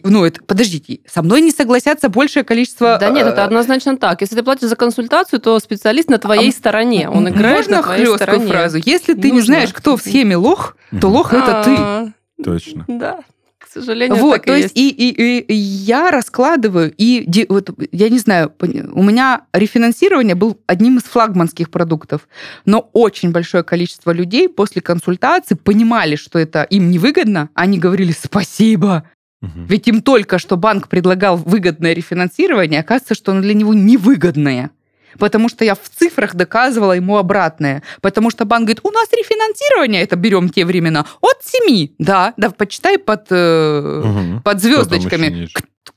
ну, 0.04 0.24
это, 0.24 0.42
подождите, 0.44 1.00
со 1.06 1.22
мной 1.22 1.40
не 1.40 1.50
согласятся 1.50 2.08
большее 2.10 2.44
количество... 2.44 2.98
Да 3.00 3.08
нет, 3.08 3.26
это 3.26 3.40
э, 3.40 3.44
однозначно 3.44 3.96
так. 3.96 4.20
Если 4.20 4.36
ты 4.36 4.42
платишь 4.42 4.68
за 4.68 4.76
консультацию, 4.76 5.40
то 5.40 5.58
специалист 5.60 6.10
на 6.10 6.18
твоей 6.18 6.50
А 6.50 6.52
стороне. 6.52 7.08
Он 7.08 7.28
играет 7.28 7.68
Можно 7.68 7.76
на 7.78 7.82
твоей 7.82 8.14
стороне. 8.16 8.46
фразу? 8.48 8.78
Если 8.84 9.14
ты 9.14 9.30
не 9.30 9.38
Нужно. 9.38 9.54
знаешь, 9.54 9.72
кто 9.72 9.96
в 9.96 10.02
схеме 10.02 10.36
лох, 10.36 10.76
то 11.00 11.08
лох 11.08 11.32
это 11.32 11.62
ты. 11.64 11.74
А, 11.78 12.08
Точно. 12.44 12.84
Да, 12.86 13.20
к 13.58 13.66
сожалению, 13.66 14.16
Вот, 14.18 14.34
так 14.34 14.44
то 14.46 14.56
и 14.56 14.62
есть 14.62 14.76
и, 14.76 14.88
и, 14.88 15.40
и 15.40 15.54
я 15.54 16.10
раскладываю, 16.10 16.92
и 16.96 17.46
вот, 17.48 17.70
я 17.92 18.08
не 18.08 18.18
знаю, 18.18 18.52
у 18.60 19.02
меня 19.02 19.42
рефинансирование 19.52 20.34
был 20.34 20.58
одним 20.66 20.98
из 20.98 21.02
флагманских 21.04 21.70
продуктов, 21.70 22.28
но 22.64 22.88
очень 22.92 23.30
большое 23.30 23.64
количество 23.64 24.10
людей 24.10 24.48
после 24.48 24.80
консультации 24.80 25.54
понимали, 25.54 26.16
что 26.16 26.38
это 26.38 26.62
им 26.62 26.90
невыгодно, 26.90 27.50
они 27.54 27.78
говорили 27.78 28.12
спасибо, 28.12 29.04
Мгм. 29.40 29.66
ведь 29.66 29.86
им 29.88 30.02
только 30.02 30.38
что 30.38 30.56
банк 30.56 30.88
предлагал 30.88 31.36
выгодное 31.36 31.92
рефинансирование, 31.92 32.80
оказывается, 32.80 33.14
что 33.14 33.32
оно 33.32 33.40
для 33.40 33.54
него 33.54 33.72
невыгодное. 33.74 34.70
Потому 35.18 35.48
что 35.48 35.64
я 35.64 35.74
в 35.74 35.88
цифрах 35.88 36.34
доказывала 36.34 36.92
ему 36.92 37.16
обратное. 37.16 37.82
Потому 38.02 38.30
что 38.30 38.44
банк 38.44 38.66
говорит, 38.66 38.80
у 38.82 38.90
нас 38.90 39.08
рефинансирование, 39.12 40.02
это 40.02 40.16
берем 40.16 40.50
те 40.50 40.64
времена, 40.66 41.06
от 41.20 41.38
7. 41.42 41.88
Да, 41.98 42.34
да, 42.36 42.50
почитай 42.50 42.98
под, 42.98 43.26
э, 43.30 44.02
Мгм. 44.04 44.42
под 44.42 44.60
звездочками. 44.60 45.48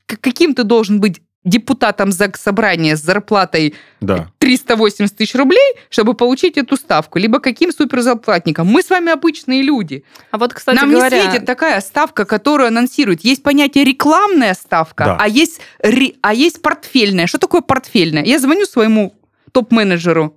Каким 0.06 0.54
ты 0.54 0.64
должен 0.64 1.00
быть 1.00 1.20
депутатом 1.44 2.12
ЗАГС 2.12 2.40
собрания 2.40 2.96
с 2.96 3.00
зарплатой 3.00 3.74
Да. 4.00 4.30
380 4.38 5.16
тысяч 5.16 5.34
рублей, 5.34 5.74
чтобы 5.90 6.14
получить 6.14 6.56
эту 6.56 6.76
ставку, 6.76 7.18
либо 7.18 7.40
каким 7.40 7.72
суперзарплатником. 7.72 8.68
Мы 8.68 8.80
с 8.80 8.90
вами 8.90 9.10
обычные 9.10 9.62
люди. 9.62 10.04
А 10.30 10.38
вот, 10.38 10.54
кстати 10.54 10.76
Нам 10.76 10.92
говоря, 10.92 11.16
не 11.24 11.30
светит 11.30 11.44
такая 11.46 11.80
ставка, 11.80 12.24
которую 12.26 12.68
анонсируют. 12.68 13.22
Есть 13.22 13.42
понятие 13.42 13.82
рекламная 13.84 14.54
ставка, 14.54 15.04
Да. 15.04 15.16
а, 15.20 15.26
есть, 15.26 15.60
ре- 15.80 16.14
а 16.22 16.32
есть 16.32 16.62
портфельная. 16.62 17.26
Что 17.26 17.38
такое 17.38 17.60
портфельная? 17.60 18.22
Я 18.24 18.38
звоню 18.38 18.64
своему 18.64 19.12
топ-менеджеру 19.50 20.36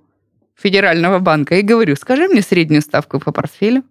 Федерального 0.56 1.20
банка 1.20 1.54
и 1.56 1.62
говорю, 1.62 1.94
скажи 1.94 2.26
мне 2.28 2.42
среднюю 2.42 2.82
ставку 2.82 3.20
по 3.20 3.30
портфелю. 3.30 3.84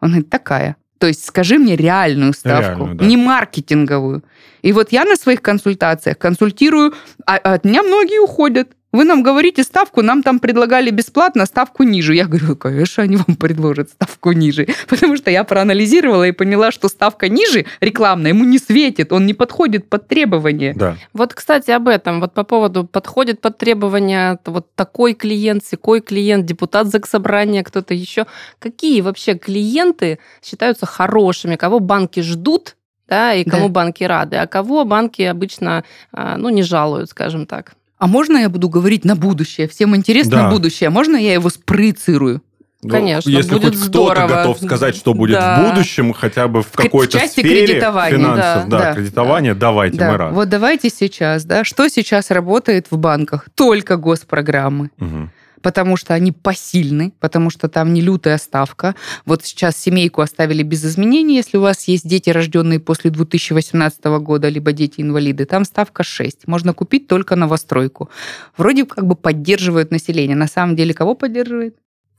Он 0.00 0.08
говорит, 0.10 0.30
такая. 0.30 0.74
То 0.98 1.06
есть 1.06 1.24
скажи 1.24 1.58
мне 1.58 1.76
реальную 1.76 2.32
ставку, 2.32 2.78
Реальную, 2.78 2.94
да. 2.96 3.04
не 3.04 3.16
маркетинговую. 3.16 4.24
И 4.62 4.72
вот 4.72 4.92
я 4.92 5.04
на 5.04 5.16
своих 5.16 5.42
консультациях 5.42 6.18
консультирую, 6.18 6.94
а 7.26 7.36
от 7.36 7.64
меня 7.64 7.82
многие 7.82 8.20
уходят. 8.20 8.70
Вы 8.92 9.04
нам 9.04 9.22
говорите 9.22 9.62
ставку, 9.62 10.00
нам 10.02 10.22
там 10.22 10.38
предлагали 10.38 10.90
бесплатно 10.90 11.44
ставку 11.46 11.82
ниже. 11.82 12.14
Я 12.14 12.26
говорю, 12.26 12.56
конечно, 12.56 13.02
они 13.02 13.16
вам 13.16 13.36
предложат 13.36 13.90
ставку 13.90 14.32
ниже. 14.32 14.66
Потому 14.88 15.16
что 15.16 15.30
я 15.30 15.44
проанализировала 15.44 16.24
и 16.24 16.32
поняла, 16.32 16.70
что 16.70 16.88
ставка 16.88 17.28
ниже 17.28 17.66
рекламная 17.80 18.30
ему 18.30 18.44
не 18.44 18.58
светит, 18.58 19.12
он 19.12 19.26
не 19.26 19.34
подходит 19.34 19.88
под 19.88 20.08
требования. 20.08 20.72
Да. 20.74 20.96
Вот, 21.12 21.34
кстати, 21.34 21.70
об 21.72 21.88
этом. 21.88 22.20
Вот 22.20 22.32
по 22.32 22.44
поводу 22.44 22.84
подходит 22.84 23.40
под 23.40 23.58
требования 23.58 24.38
вот 24.46 24.74
такой 24.74 25.14
клиент, 25.14 25.64
секой 25.64 26.00
клиент, 26.00 26.46
депутат 26.46 26.86
заксобрания, 26.86 27.64
кто-то 27.64 27.92
еще. 27.92 28.26
Какие 28.58 29.00
вообще 29.02 29.34
клиенты 29.34 30.20
считаются 30.42 30.86
хорошими? 30.86 31.56
Кого 31.56 31.80
банки 31.80 32.20
ждут, 32.20 32.76
да, 33.08 33.34
и 33.34 33.44
кому 33.44 33.66
Да. 33.66 33.72
банки 33.72 34.04
рады, 34.04 34.36
а 34.36 34.46
кого 34.46 34.84
банки 34.84 35.22
обычно, 35.22 35.84
а, 36.12 36.36
ну, 36.38 36.48
не 36.48 36.62
жалуют, 36.62 37.10
скажем 37.10 37.46
так. 37.46 37.74
А 37.98 38.06
можно 38.06 38.36
я 38.38 38.48
буду 38.48 38.68
говорить 38.68 39.04
на 39.04 39.16
будущее? 39.16 39.68
Всем 39.68 39.96
интересно 39.96 40.36
Да. 40.36 40.50
будущее. 40.50 40.90
Можно 40.90 41.16
я 41.16 41.32
его 41.34 41.48
спроецирую? 41.50 42.42
Ну, 42.82 42.90
Конечно, 42.90 43.30
Если 43.30 43.54
будет 43.54 43.74
хоть 43.74 43.74
здорово. 43.76 44.26
кто-то 44.26 44.34
готов 44.42 44.58
сказать, 44.62 44.94
что 44.96 45.14
будет 45.14 45.38
Да. 45.38 45.60
в 45.60 45.70
будущем, 45.70 46.12
хотя 46.12 46.46
бы 46.46 46.62
в 46.62 46.66
к- 46.68 46.74
в 46.74 46.76
какой-то 46.76 47.18
части 47.18 47.40
сфере 47.40 47.66
кредитования, 47.66 48.18
финансов, 48.18 48.68
да, 48.68 48.78
да, 48.78 48.78
да, 48.84 48.94
кредитования, 48.94 49.54
давайте, 49.54 49.96
Да. 49.96 50.10
мы 50.12 50.16
рады. 50.18 50.34
Вот 50.34 50.48
давайте 50.50 50.90
сейчас, 50.90 51.44
да, 51.46 51.64
что 51.64 51.88
сейчас 51.88 52.30
работает 52.30 52.86
в 52.90 52.98
банках? 52.98 53.48
Только 53.54 53.96
госпрограммы. 53.96 54.90
Мгм. 54.98 55.30
Потому 55.66 55.96
что 55.96 56.14
они 56.14 56.30
посильны, 56.30 57.12
потому 57.18 57.50
что 57.50 57.68
там 57.68 57.92
не 57.92 58.00
лютая 58.00 58.38
ставка. 58.38 58.94
Вот 59.24 59.44
сейчас 59.44 59.76
семейку 59.76 60.20
оставили 60.20 60.62
без 60.62 60.84
изменений, 60.84 61.34
если 61.34 61.56
у 61.56 61.60
вас 61.60 61.88
есть 61.88 62.06
дети, 62.06 62.30
рожденные 62.30 62.78
после 62.78 63.10
2018 63.10 64.04
года, 64.20 64.48
либо 64.48 64.70
дети-инвалиды, 64.70 65.44
там 65.44 65.64
ставка 65.64 66.04
6. 66.04 66.46
Можно 66.46 66.72
купить 66.72 67.08
только 67.08 67.34
новостройку. 67.34 68.10
Вроде 68.56 68.84
как 68.84 69.08
бы 69.08 69.16
поддерживают 69.16 69.90
население. 69.90 70.36
На 70.36 70.46
самом 70.46 70.76
деле 70.76 70.94
кого 70.94 71.16
поддерживает? 71.16 71.74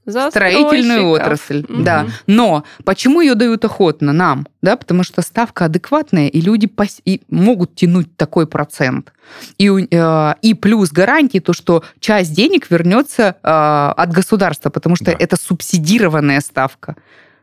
Строительную 0.07 1.15
Застройщиков. 1.15 1.21
отрасль, 1.21 1.65
Мгм. 1.67 1.83
да. 1.83 2.07
Но 2.27 2.63
почему 2.85 3.21
ее 3.21 3.35
дают 3.35 3.65
охотно 3.65 4.13
нам? 4.13 4.47
Да, 4.61 4.75
потому 4.77 5.03
что 5.03 5.21
ставка 5.21 5.65
адекватная, 5.65 6.27
и 6.27 6.41
люди 6.41 6.65
пос- 6.67 7.01
и 7.05 7.21
могут 7.29 7.75
тянуть 7.75 8.15
такой 8.15 8.47
процент. 8.47 9.13
И, 9.57 9.67
э, 9.69 10.33
и 10.41 10.53
плюс 10.53 10.91
гарантии 10.91 11.39
то, 11.39 11.53
что 11.53 11.83
часть 11.99 12.33
денег 12.33 12.69
вернется 12.71 13.35
э, 13.43 13.93
от 13.97 14.11
государства, 14.11 14.69
потому 14.69 14.95
что 14.95 15.05
Да. 15.05 15.15
это 15.19 15.35
субсидированная 15.35 16.39
ставка. 16.41 16.95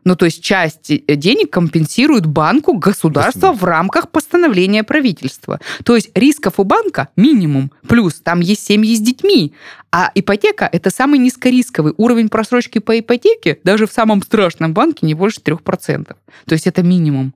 Ну, 0.05 0.15
то 0.15 0.25
есть 0.25 0.43
часть 0.43 0.91
э, 0.91 1.15
денег 1.15 1.49
компенсирует 1.49 2.27
банку 2.27 2.77
государство 2.77 3.51
в 3.51 3.63
рамках 3.63 4.11
постановления 4.11 4.83
правительства. 4.83 5.59
То 5.83 5.95
есть 5.95 6.11
рисков 6.15 6.59
у 6.59 6.63
банка 6.63 7.09
минимум. 7.15 7.71
Плюс 7.87 8.21
там 8.21 8.39
есть 8.39 8.63
семьи 8.63 8.95
с 8.95 8.99
детьми. 8.99 9.53
А 9.91 10.11
ипотека– 10.13 10.69
это 10.71 10.91
самый 10.91 11.17
низкорисковый. 11.17 11.93
Уровень 11.97 12.29
просрочки 12.29 12.77
по 12.77 12.99
ипотеке 12.99 13.59
даже 13.63 13.87
в 13.87 13.91
самом 13.91 14.21
страшном 14.21 14.73
банке 14.73 15.07
не 15.07 15.15
больше 15.15 15.41
3%. 15.41 16.05
То 16.05 16.15
есть 16.53 16.67
это 16.67 16.83
минимум. 16.83 17.33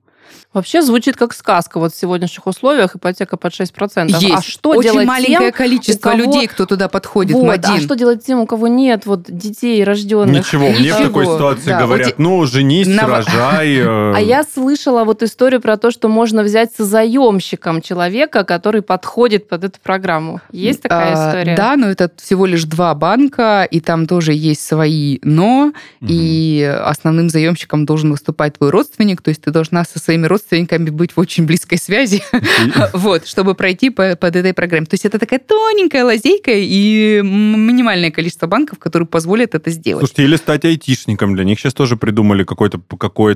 Вообще 0.52 0.82
звучит 0.82 1.16
как 1.16 1.32
сказка 1.34 1.78
вот 1.78 1.92
в 1.94 1.96
сегодняшних 1.98 2.46
условиях, 2.46 2.96
ипотека 2.96 3.36
под 3.36 3.52
6%. 3.52 4.08
Есть. 4.08 4.30
А 4.34 4.42
что 4.42 4.70
Очень 4.70 4.92
делать 4.92 5.06
маленькое 5.06 5.50
тем, 5.50 5.52
количество 5.52 6.10
кого- 6.10 6.22
людей, 6.24 6.46
кто 6.46 6.66
туда 6.66 6.88
подходит, 6.88 7.34
вот, 7.36 7.44
Мадин. 7.46 7.70
а 7.72 7.80
что 7.80 7.94
делать 7.94 8.24
тем, 8.24 8.40
у 8.40 8.46
кого 8.46 8.68
нет 8.68 9.06
вот 9.06 9.22
детей 9.28 9.82
рожденных? 9.84 10.38
Ничего, 10.46 10.64
мне 10.68 10.74
в 10.74 10.80
Ничего. 10.80 10.98
такой 11.06 11.24
ситуации 11.26 11.70
Да, 11.70 11.80
говорят, 11.80 12.06
вот 12.08 12.18
ну, 12.18 12.44
женись, 12.46 12.86
на- 12.86 13.06
рожай. 13.06 13.74
э, 13.78 14.12
А 14.14 14.20
я 14.20 14.42
слышала 14.44 15.04
вот 15.04 15.22
историю 15.22 15.60
про 15.60 15.76
то, 15.76 15.90
что 15.90 16.08
можно 16.08 16.42
взять 16.42 16.72
со 16.74 16.84
заемщиком 16.84 17.80
человека, 17.82 18.44
который 18.44 18.82
подходит 18.82 19.48
под 19.48 19.64
эту 19.64 19.78
программу. 19.82 20.40
Есть 20.52 20.82
такая 20.82 21.14
А, 21.16 21.28
история? 21.30 21.56
Да, 21.56 21.76
но 21.76 21.88
это 21.88 22.10
всего 22.16 22.46
лишь 22.46 22.64
два 22.64 22.94
банка, 22.94 23.64
и 23.70 23.80
там 23.80 24.06
тоже 24.06 24.32
есть 24.32 24.60
свои 24.66 25.18
но, 25.22 25.72
и 26.00 26.62
основным 26.84 27.28
заемщиком 27.28 27.84
должен 27.86 28.10
выступать 28.10 28.58
твой 28.58 28.70
родственник, 28.70 29.22
то 29.22 29.28
есть 29.28 29.42
ты 29.42 29.50
должна 29.50 29.84
со 29.84 29.98
своим 29.98 30.19
своими 30.20 30.26
родственниками 30.26 30.90
быть 30.90 31.16
в 31.16 31.20
очень 31.20 31.46
близкой 31.46 31.78
связи, 31.78 32.22
вот, 32.92 33.26
чтобы 33.26 33.54
пройти 33.54 33.90
под 33.90 34.36
этой 34.36 34.52
программе. 34.52 34.86
То 34.86 34.94
есть 34.94 35.04
это 35.04 35.18
такая 35.18 35.38
тоненькая 35.38 36.04
лазейка 36.04 36.52
и 36.52 37.20
минимальное 37.22 38.10
количество 38.10 38.46
банков, 38.46 38.78
которые 38.78 39.06
позволят 39.06 39.54
это 39.54 39.70
сделать. 39.70 40.00
Слушайте, 40.00 40.24
или 40.24 40.36
стать 40.36 40.64
айтишником. 40.64 41.34
Для 41.34 41.44
них 41.44 41.58
сейчас 41.58 41.74
тоже 41.74 41.96
придумали 41.96 42.44
какое-то 42.44 42.80
какое 42.98 43.34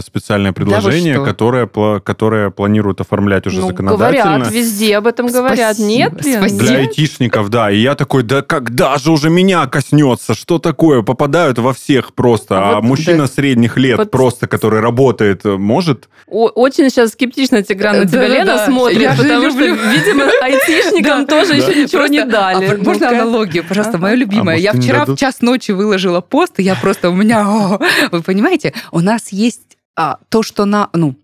специальное 0.00 0.52
предложение, 0.52 1.18
да 1.18 1.24
которое, 1.24 1.66
которое 2.00 2.50
планируют 2.50 3.00
оформлять 3.00 3.46
уже 3.46 3.60
ну, 3.60 3.68
законодательно. 3.68 4.38
говорят, 4.38 4.52
везде 4.52 4.96
об 4.96 5.06
этом 5.06 5.26
говорят. 5.26 5.76
Спасибо. 5.76 5.88
Нет, 5.88 6.12
Спасибо. 6.20 6.64
Для 6.64 6.78
айтишников, 6.78 7.48
да. 7.50 7.70
И 7.70 7.78
я 7.78 7.94
такой, 7.94 8.22
да 8.22 8.42
когда 8.42 8.96
же 8.98 9.12
уже 9.12 9.30
меня 9.30 9.66
коснется? 9.66 10.34
Что 10.34 10.58
такое? 10.58 11.02
Попадают 11.02 11.58
во 11.58 11.72
всех 11.72 12.14
просто. 12.14 12.58
А, 12.58 12.70
а 12.70 12.74
вот, 12.76 12.84
мужчина 12.84 13.26
да. 13.26 13.26
средних 13.26 13.76
лет 13.76 13.98
вот... 13.98 14.10
просто, 14.10 14.46
который 14.46 14.80
работает, 14.80 15.44
может? 15.44 16.08
О, 16.26 16.48
очень 16.48 16.88
сейчас 16.88 17.12
скептично 17.12 17.62
Тигран 17.62 17.98
на 17.98 18.06
тебя, 18.06 18.26
Лена, 18.26 18.64
смотрит, 18.64 19.10
потому 19.16 19.50
что, 19.50 19.60
видимо, 19.60 20.24
айтишникам 20.42 21.26
тоже 21.26 21.54
еще 21.54 21.74
ничего 21.74 22.06
не 22.06 22.24
дали. 22.24 22.66
А 22.66 22.82
можно 22.82 23.08
аналогию, 23.10 23.64
пожалуйста, 23.66 23.98
моя 23.98 24.14
любимая. 24.14 24.56
Я 24.56 24.72
вчера 24.72 25.04
в 25.04 25.16
час 25.16 25.40
ночи 25.40 25.72
выложила 25.72 26.20
пост, 26.20 26.58
и 26.58 26.62
я 26.62 26.74
просто 26.74 27.10
у 27.10 27.14
меня... 27.14 27.44
Вы 28.10 28.22
понимаете, 28.22 28.72
у 28.90 29.00
нас 29.00 29.28
есть 29.30 29.76
а, 29.96 30.18
то, 30.28 30.42
что 30.42 30.64
на... 30.64 30.88
Ну, 30.92 31.14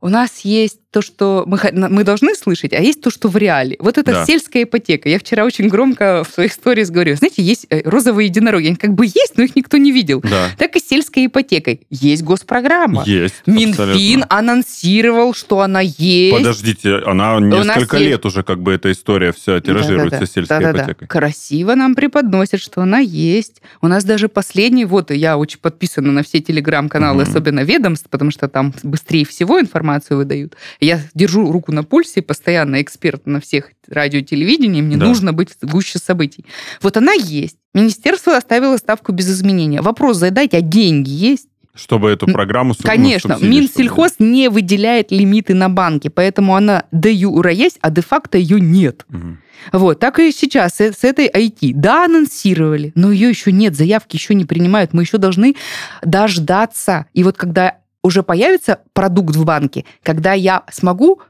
у 0.00 0.08
нас 0.08 0.40
есть 0.40 0.80
то, 0.94 1.02
что 1.02 1.42
мы, 1.48 1.58
мы 1.72 2.04
должны 2.04 2.36
слышать, 2.36 2.72
а 2.72 2.78
есть 2.78 3.00
то, 3.00 3.10
что 3.10 3.28
в 3.28 3.36
реале. 3.36 3.74
Вот 3.80 3.98
это 3.98 4.12
да. 4.12 4.24
сельская 4.24 4.62
ипотека. 4.62 5.08
Я 5.08 5.18
вчера 5.18 5.44
очень 5.44 5.66
громко 5.66 6.22
в 6.22 6.32
своих 6.32 6.52
сториях 6.52 6.88
говорю. 6.90 7.16
Знаете, 7.16 7.42
есть 7.42 7.66
э, 7.68 7.82
розовые 7.84 8.28
единороги. 8.28 8.68
Они 8.68 8.76
как 8.76 8.94
бы 8.94 9.04
есть, 9.04 9.32
но 9.36 9.42
их 9.42 9.56
никто 9.56 9.76
не 9.76 9.90
видел. 9.90 10.20
Да. 10.20 10.50
Так 10.56 10.76
и 10.76 10.78
с 10.78 10.86
сельской 10.86 11.26
ипотекой. 11.26 11.80
Есть 11.90 12.22
госпрограмма. 12.22 13.02
Есть. 13.06 13.42
Минфин 13.44 13.72
абсолютно. 13.72 14.26
анонсировал, 14.28 15.34
что 15.34 15.62
она 15.62 15.80
есть. 15.80 16.36
Подождите, 16.36 16.98
она 16.98 17.40
несколько 17.40 17.98
лет 17.98 18.10
есть... 18.10 18.24
уже 18.26 18.44
как 18.44 18.62
бы 18.62 18.72
эта 18.72 18.92
история 18.92 19.32
вся 19.32 19.60
тиражируется 19.60 20.10
да, 20.10 20.18
да, 20.20 20.26
да. 20.26 20.26
сельской 20.26 20.60
да, 20.60 20.72
да, 20.72 20.78
ипотекой. 20.78 21.08
Да. 21.08 21.18
Красиво 21.18 21.74
нам 21.74 21.96
преподносят, 21.96 22.60
что 22.60 22.82
она 22.82 23.00
есть. 23.00 23.62
У 23.82 23.88
нас 23.88 24.04
даже 24.04 24.28
последний, 24.28 24.84
вот 24.84 25.10
я 25.10 25.38
очень 25.38 25.58
подписана 25.58 26.12
на 26.12 26.22
все 26.22 26.38
телеграм-каналы, 26.38 27.24
угу. 27.24 27.30
особенно 27.30 27.64
ведомств, 27.64 28.06
потому 28.08 28.30
что 28.30 28.46
там 28.46 28.72
быстрее 28.84 29.26
всего 29.26 29.60
информацию 29.60 30.18
выдают. 30.18 30.56
Я 30.84 31.00
держу 31.14 31.50
руку 31.50 31.72
на 31.72 31.82
пульсе, 31.82 32.22
постоянно 32.22 32.82
эксперт 32.82 33.26
на 33.26 33.40
всех 33.40 33.70
радио 33.88 34.20
телевидении, 34.20 34.82
мне 34.82 34.96
да. 34.96 35.06
нужно 35.06 35.32
быть 35.32 35.50
в 35.60 35.70
гуще 35.70 35.98
событий. 35.98 36.44
Вот 36.82 36.96
она 36.96 37.12
есть. 37.12 37.56
Министерство 37.72 38.36
оставило 38.36 38.76
ставку 38.76 39.12
без 39.12 39.30
изменения. 39.30 39.80
Вопрос 39.80 40.18
задать, 40.18 40.54
а 40.54 40.60
деньги 40.60 41.10
есть? 41.10 41.48
Чтобы 41.74 42.10
эту 42.10 42.26
программу 42.26 42.72
Конечно, 42.80 43.36
Минсельхоз 43.40 44.12
чтобы... 44.14 44.30
не 44.30 44.48
выделяет 44.48 45.10
лимиты 45.10 45.54
на 45.54 45.68
банки, 45.68 46.06
поэтому 46.06 46.54
она 46.54 46.84
де 46.92 47.12
юра 47.12 47.50
есть, 47.50 47.78
а 47.80 47.90
де-факто 47.90 48.38
ее 48.38 48.60
нет. 48.60 49.04
Угу. 49.08 49.36
Вот, 49.72 49.98
так 49.98 50.20
и 50.20 50.30
сейчас 50.30 50.76
с, 50.76 50.80
с 50.80 51.02
этой 51.02 51.28
IT. 51.28 51.72
Да, 51.74 52.04
анонсировали, 52.04 52.92
но 52.94 53.10
ее 53.10 53.28
еще 53.28 53.50
нет, 53.50 53.74
заявки 53.74 54.14
еще 54.14 54.34
не 54.34 54.44
принимают. 54.44 54.92
Мы 54.92 55.02
еще 55.02 55.18
должны 55.18 55.56
дождаться. 56.02 57.06
И 57.12 57.24
вот 57.24 57.36
когда 57.36 57.78
уже 58.04 58.22
появится 58.22 58.80
продукт 58.92 59.34
в 59.34 59.44
банке, 59.44 59.84
когда 60.02 60.34
я 60.34 60.62
смогу 60.70 61.20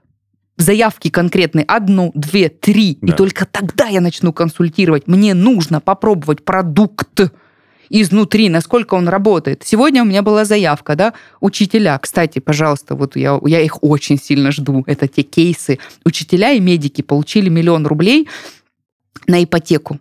заявки 0.59 1.09
конкретные 1.09 1.65
одну, 1.65 2.11
две, 2.15 2.49
три, 2.49 2.99
да. 3.01 3.13
и 3.13 3.17
только 3.17 3.47
тогда 3.47 3.87
я 3.87 4.01
начну 4.01 4.33
консультировать. 4.33 5.07
Мне 5.07 5.35
нужно 5.35 5.81
попробовать 5.81 6.45
продукт 6.45 7.33
изнутри, 7.91 8.49
насколько 8.49 8.95
он 8.95 9.09
работает. 9.09 9.63
Сегодня 9.65 10.03
у 10.03 10.07
меня 10.07 10.23
была 10.23 10.45
заявка, 10.45 10.97
да, 10.97 11.15
учителя. 11.41 11.99
Кстати, 11.99 12.41
пожалуйста, 12.41 12.97
вот 12.97 13.17
я, 13.17 13.39
я 13.45 13.61
их 13.61 13.83
очень 13.83 14.19
сильно 14.19 14.51
жду. 14.51 14.83
Это 14.87 15.07
те 15.07 15.23
кейсы. 15.23 15.79
Учителя 16.05 16.53
и 16.53 16.61
медики 16.61 17.03
получили 17.03 17.49
миллион 17.49 17.87
рублей 17.87 18.29
на 19.27 19.43
ипотеку. 19.43 20.01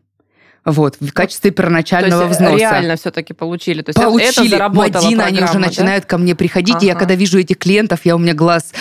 Вот, 0.65 0.95
в 0.99 1.11
качестве 1.11 1.51
первоначального 1.51 2.23
то 2.23 2.27
есть 2.29 2.39
взноса. 2.39 2.57
реально 2.57 2.95
все-таки 2.95 3.33
получили. 3.33 3.81
То 3.81 3.89
есть 3.89 3.99
получили. 4.01 4.29
это 4.29 4.49
заработала 4.49 5.03
Мадина, 5.03 5.25
они 5.25 5.43
уже 5.43 5.59
начинают 5.59 6.03
да? 6.03 6.09
ко 6.09 6.17
мне 6.17 6.35
приходить, 6.35 6.75
ага. 6.75 6.85
и 6.85 6.87
я 6.87 6.95
когда 6.95 7.15
вижу 7.15 7.37
этих 7.37 7.57
клиентов, 7.57 7.99
я 8.03 8.15
у 8.15 8.19
меня 8.19 8.33
глаз... 8.33 8.71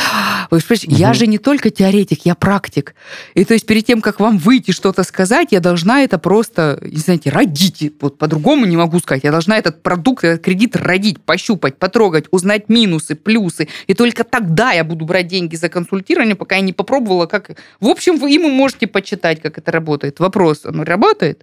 Вы 0.50 0.58
угу. 0.58 0.74
я 0.96 1.12
же 1.12 1.26
не 1.26 1.38
только 1.38 1.70
теоретик, 1.70 2.24
я 2.24 2.34
практик. 2.34 2.94
И 3.34 3.44
то 3.44 3.54
есть 3.54 3.66
перед 3.66 3.84
тем, 3.84 4.00
как 4.00 4.20
вам 4.20 4.38
выйти 4.38 4.70
что-то 4.70 5.02
сказать, 5.04 5.48
я 5.50 5.60
должна 5.60 6.02
это 6.02 6.18
просто, 6.18 6.78
не 6.82 6.98
знаете, 6.98 7.30
родить. 7.30 7.92
Вот 8.00 8.18
по-другому 8.18 8.66
не 8.66 8.76
могу 8.76 8.98
сказать. 9.00 9.24
Я 9.24 9.30
должна 9.30 9.58
этот 9.58 9.82
продукт, 9.82 10.24
этот 10.24 10.44
кредит 10.44 10.76
родить, 10.76 11.20
пощупать, 11.20 11.76
потрогать, 11.78 12.26
узнать 12.30 12.68
минусы, 12.68 13.14
плюсы. 13.14 13.68
И 13.86 13.94
только 13.94 14.24
тогда 14.24 14.72
я 14.72 14.84
буду 14.84 15.04
брать 15.04 15.28
деньги 15.28 15.56
за 15.56 15.68
консультирование, 15.68 16.34
пока 16.34 16.56
я 16.56 16.60
не 16.60 16.72
попробовала, 16.72 17.26
как... 17.26 17.52
В 17.80 17.88
общем, 17.88 18.18
вы 18.18 18.30
ему 18.30 18.50
можете 18.50 18.86
почитать, 18.86 19.40
как 19.40 19.58
это 19.58 19.72
работает. 19.72 20.20
Вопрос, 20.20 20.64
оно 20.64 20.84
работает? 20.84 21.42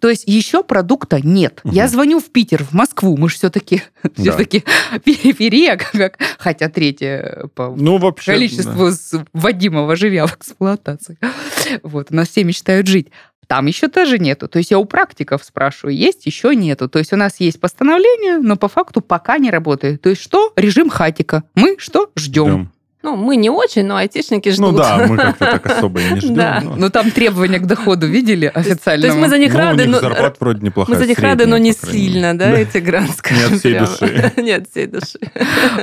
То 0.00 0.08
есть 0.08 0.24
еще 0.26 0.62
продукта 0.62 1.20
нет. 1.22 1.60
Угу. 1.64 1.74
Я 1.74 1.88
звоню 1.88 2.20
в 2.20 2.30
Питер, 2.30 2.64
в 2.64 2.72
Москву, 2.72 3.16
мы 3.16 3.28
же 3.28 3.36
все-таки 3.36 3.82
да. 4.02 4.10
все-таки 4.16 4.64
периферия, 5.04 5.76
как, 5.76 6.18
хотя 6.38 6.68
третье 6.68 7.48
по 7.54 7.74
ну, 7.76 7.98
вообще, 7.98 8.32
количеству 8.32 8.90
да. 8.90 9.24
вводимого 9.32 9.96
живя 9.96 10.26
в 10.26 10.36
эксплуатации. 10.36 11.18
Вот, 11.82 12.08
у 12.10 12.14
нас 12.14 12.28
все 12.28 12.44
мечтают 12.44 12.86
жить. 12.86 13.08
Там 13.48 13.66
еще 13.66 13.88
тоже 13.88 14.18
нету. 14.18 14.46
То 14.46 14.58
есть 14.58 14.70
я 14.70 14.78
у 14.78 14.84
практиков 14.84 15.42
спрашиваю, 15.42 15.96
есть, 15.96 16.26
еще 16.26 16.54
нету. 16.54 16.88
То 16.88 16.98
есть 16.98 17.14
у 17.14 17.16
нас 17.16 17.40
есть 17.40 17.58
постановление, 17.58 18.38
но 18.38 18.56
по 18.56 18.68
факту 18.68 19.00
пока 19.00 19.38
не 19.38 19.50
работает. 19.50 20.02
То 20.02 20.10
есть 20.10 20.22
что? 20.22 20.52
Режим 20.54 20.90
хатика. 20.90 21.44
Мы 21.54 21.76
что? 21.78 22.10
Ждем. 22.14 22.46
Ждем. 22.46 22.72
Ну, 23.00 23.14
мы 23.14 23.36
не 23.36 23.48
очень, 23.48 23.84
но 23.84 23.96
айтишники 23.96 24.48
ждут. 24.50 24.72
Ну 24.72 24.78
да, 24.78 25.06
мы 25.06 25.16
как-то 25.16 25.44
так 25.44 25.66
особо 25.66 26.00
и 26.00 26.10
не 26.14 26.20
ждем. 26.20 26.34
Да. 26.34 26.60
Но... 26.64 26.74
Ну 26.76 26.90
там 26.90 27.12
требования 27.12 27.60
к 27.60 27.66
доходу 27.66 28.08
видели 28.08 28.50
официально. 28.52 29.02
То 29.02 29.08
есть 29.08 29.18
мы 29.18 29.28
за 29.28 29.38
них 29.38 29.52
ну, 29.52 29.58
рады, 29.58 29.86
но... 29.86 30.00
зарплата 30.00 30.36
вроде 30.40 30.66
неплохая. 30.66 30.96
Мы 30.96 31.00
за 31.00 31.08
них 31.08 31.18
рады, 31.20 31.46
но 31.46 31.58
не 31.58 31.72
сильно, 31.72 32.36
да, 32.36 32.50
эти 32.50 32.78
гранские. 32.78 33.38
Нет 33.38 33.60
всей 33.60 33.78
души. 33.78 34.32
Нет 34.42 34.68
всей 34.68 34.86
души. 34.86 35.18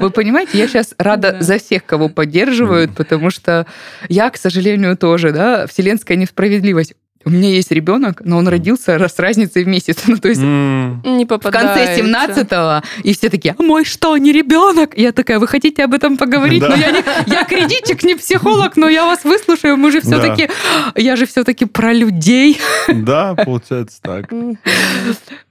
Вы 0.02 0.10
понимаете, 0.10 0.58
я 0.58 0.68
сейчас 0.68 0.94
рада 0.98 1.38
за 1.40 1.58
всех, 1.58 1.86
кого 1.86 2.10
поддерживают, 2.10 2.96
потому 2.96 3.30
что 3.30 3.66
я, 4.10 4.30
к 4.30 4.38
сожалению, 4.38 4.98
тоже, 4.98 5.32
да, 5.32 5.68
вселенская 5.68 6.18
несправедливость 6.18 6.96
у 7.26 7.32
меня 7.32 7.50
есть 7.50 7.72
ребенок, 7.72 8.22
но 8.24 8.38
он 8.38 8.48
родился 8.48 8.98
с 9.08 9.20
разницей 9.20 9.64
в 9.64 9.68
месяц. 9.68 10.04
Ну, 10.16 10.18
то 10.18 10.30
есть 10.30 10.42
mm. 10.42 11.18
не 11.18 11.26
в 11.26 11.38
конце 11.40 12.00
17-го, 12.00 12.88
и 13.04 13.14
все 13.14 13.30
такие, 13.30 13.56
а 13.58 13.64
мой 13.64 13.84
что, 13.84 14.16
не 14.18 14.32
ребенок? 14.32 14.98
Я 14.98 15.12
такая, 15.12 15.40
вы 15.40 15.48
хотите 15.48 15.84
об 15.84 15.94
этом 15.94 16.16
поговорить? 16.18 16.62
Да. 16.62 16.70
Но 16.70 16.76
я, 16.76 16.92
не, 16.92 17.04
я 17.26 17.44
кредитчик, 17.44 18.04
не 18.04 18.16
психолог, 18.16 18.78
но 18.78 18.88
я 18.88 19.04
вас 19.04 19.24
выслушаю, 19.24 19.78
мы 19.78 19.92
же 19.92 20.00
все-таки, 20.02 20.48
да. 20.48 21.02
я 21.02 21.16
же 21.16 21.26
все-таки 21.26 21.66
про 21.66 21.92
людей. 21.92 22.60
Да, 22.88 23.34
получается 23.34 24.00
так. 24.02 24.32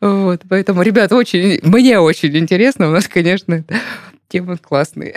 Вот, 0.01 0.43
поэтому, 0.49 0.83
ребят, 0.83 1.13
очень, 1.13 1.59
мне 1.63 1.99
очень 1.99 2.35
интересно, 2.37 2.89
у 2.89 2.93
нас, 2.93 3.09
конечно, 3.09 3.65
темы 4.29 4.57
классные. 4.57 5.15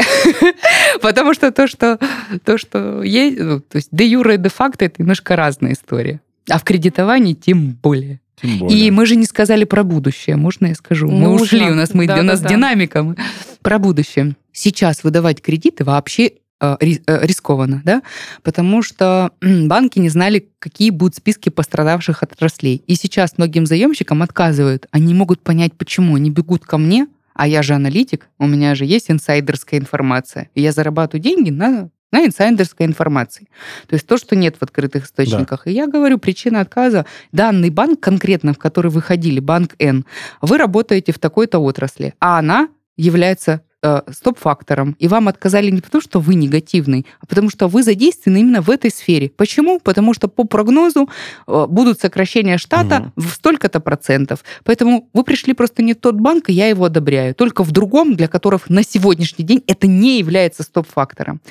Потому 1.01 1.33
что 1.33 1.51
то, 1.51 1.67
что, 1.67 1.99
то, 2.43 2.57
что 2.57 3.01
есть, 3.03 3.39
ну, 3.39 3.59
то 3.59 3.77
есть 3.77 3.89
де 3.91 4.05
юра 4.05 4.33
и 4.33 4.37
де 4.37 4.49
факто, 4.49 4.85
это 4.85 4.95
немножко 4.99 5.35
разная 5.35 5.73
история. 5.73 6.19
А 6.49 6.59
в 6.59 6.63
кредитовании 6.63 7.33
тем 7.33 7.71
более. 7.71 8.19
Тем 8.41 8.59
более. 8.59 8.87
И 8.87 8.91
мы 8.91 9.05
же 9.05 9.15
не 9.15 9.25
сказали 9.25 9.63
про 9.63 9.83
будущее, 9.83 10.35
можно 10.35 10.67
я 10.67 10.75
скажу? 10.75 11.07
Нужно. 11.07 11.27
Мы 11.27 11.35
ушли, 11.35 11.69
у 11.69 11.75
нас, 11.75 11.93
мы, 11.93 12.07
да, 12.07 12.19
у 12.19 12.23
нас 12.23 12.39
да, 12.39 12.49
динамика. 12.49 13.03
Мы... 13.03 13.15
Про 13.61 13.79
будущее. 13.79 14.35
Сейчас 14.51 15.03
выдавать 15.03 15.41
кредиты 15.41 15.83
вообще 15.83 16.33
э, 16.61 16.77
э, 16.79 17.25
рискованно, 17.25 17.81
да, 17.83 18.01
потому 18.43 18.81
что 18.81 19.31
банки 19.41 19.99
не 19.99 20.09
знали, 20.09 20.49
какие 20.59 20.91
будут 20.91 21.15
списки 21.15 21.49
пострадавших 21.49 22.23
отраслей. 22.23 22.83
И 22.87 22.95
сейчас 22.95 23.37
многим 23.37 23.65
заемщикам 23.65 24.21
отказывают. 24.21 24.87
Они 24.91 25.13
могут 25.13 25.41
понять, 25.41 25.73
почему. 25.73 26.15
Они 26.15 26.29
бегут 26.29 26.65
ко 26.65 26.77
мне, 26.77 27.07
а 27.37 27.47
я 27.47 27.61
же 27.61 27.75
аналитик, 27.75 28.29
у 28.39 28.47
меня 28.47 28.73
же 28.73 28.85
есть 28.85 29.11
инсайдерская 29.11 29.79
информация. 29.79 30.49
И 30.55 30.61
я 30.61 30.71
зарабатываю 30.71 31.21
деньги 31.21 31.51
на 31.51 31.89
на 32.17 32.25
инсайдерской 32.25 32.85
информации. 32.85 33.47
То 33.87 33.93
есть 33.93 34.07
то, 34.07 34.17
что 34.17 34.35
нет 34.35 34.55
в 34.57 34.63
открытых 34.63 35.05
источниках. 35.05 35.61
Да. 35.65 35.71
И 35.71 35.73
я 35.73 35.87
говорю, 35.87 36.17
причина 36.17 36.61
отказа, 36.61 37.05
данный 37.31 37.69
банк 37.69 37.99
конкретно, 37.99 38.53
в 38.53 38.57
который 38.57 38.91
вы 38.91 39.01
ходили, 39.01 39.39
банк 39.39 39.75
N, 39.79 40.05
вы 40.41 40.57
работаете 40.57 41.11
в 41.11 41.19
такой-то 41.19 41.59
отрасли, 41.59 42.13
а 42.19 42.39
она 42.39 42.69
является 42.95 43.61
э, 43.83 44.01
стоп-фактором, 44.11 44.95
и 44.99 45.07
вам 45.07 45.27
отказали 45.27 45.69
не 45.69 45.81
потому, 45.81 46.01
что 46.01 46.19
вы 46.19 46.35
негативный, 46.35 47.05
а 47.19 47.25
потому 47.25 47.49
что 47.49 47.67
вы 47.67 47.83
задействованы 47.83 48.39
именно 48.39 48.61
в 48.61 48.69
этой 48.69 48.91
сфере. 48.91 49.29
Почему? 49.35 49.79
Потому 49.79 50.13
что 50.13 50.27
по 50.27 50.43
прогнозу 50.43 51.09
э, 51.47 51.65
будут 51.67 51.99
сокращения 51.99 52.57
штата 52.57 53.11
угу. 53.15 53.27
в 53.27 53.33
столько-то 53.33 53.79
процентов. 53.79 54.43
Поэтому 54.63 55.09
вы 55.13 55.23
пришли 55.23 55.53
просто 55.53 55.83
не 55.83 55.93
в 55.93 55.97
тот 55.97 56.15
банк, 56.15 56.49
и 56.49 56.53
я 56.53 56.67
его 56.67 56.85
одобряю. 56.85 57.35
Только 57.35 57.63
в 57.63 57.71
другом, 57.71 58.15
для 58.15 58.27
которых 58.27 58.69
на 58.69 58.83
сегодняшний 58.83 59.45
день 59.45 59.63
это 59.67 59.87
не 59.87 60.19
является 60.19 60.63
стоп-фактором. 60.63 61.41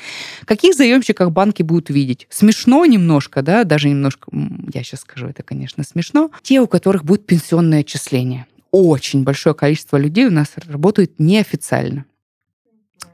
Каких 0.45 0.75
заемщиков 0.75 1.33
банки 1.33 1.63
будут 1.63 1.91
видеть? 1.91 2.27
Смешно 2.31 2.85
немножко, 2.87 3.43
да, 3.43 3.65
даже 3.65 3.89
немножко, 3.89 4.31
я 4.73 4.83
сейчас 4.83 5.01
скажу, 5.01 5.27
это, 5.27 5.43
конечно, 5.43 5.85
смешно. 5.85 6.31
Те, 6.43 6.61
у 6.61 6.67
которых 6.67 7.05
будет 7.05 7.27
пенсионное 7.27 7.81
отчисление 7.81 8.47
очень 8.77 9.25
большое 9.25 9.55
количество 9.55 9.97
людей 9.97 10.27
у 10.27 10.31
нас 10.31 10.53
работают 10.67 11.19
неофициально. 11.19 12.05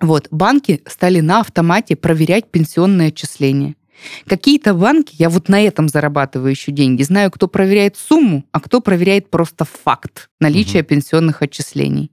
Вот, 0.01 0.29
банки 0.31 0.83
стали 0.87 1.21
на 1.21 1.41
автомате 1.41 1.97
проверять 1.97 2.51
пенсионные 2.51 3.09
отчисления. 3.09 3.77
Какие-то 4.27 4.75
банки, 4.75 5.15
я 5.19 5.31
вот 5.31 5.49
на 5.49 5.63
этом 5.63 5.89
зарабатываю 5.89 6.51
еще 6.51 6.73
деньги, 6.73 7.03
знаю, 7.03 7.31
кто 7.31 7.47
проверяет 7.47 7.97
сумму, 7.97 8.45
а 8.51 8.61
кто 8.61 8.81
проверяет 8.81 9.31
просто 9.31 9.65
факт 9.65 10.29
наличия 10.43 10.81
угу. 10.81 10.89
пенсионных 10.89 11.43
отчислений. 11.43 12.11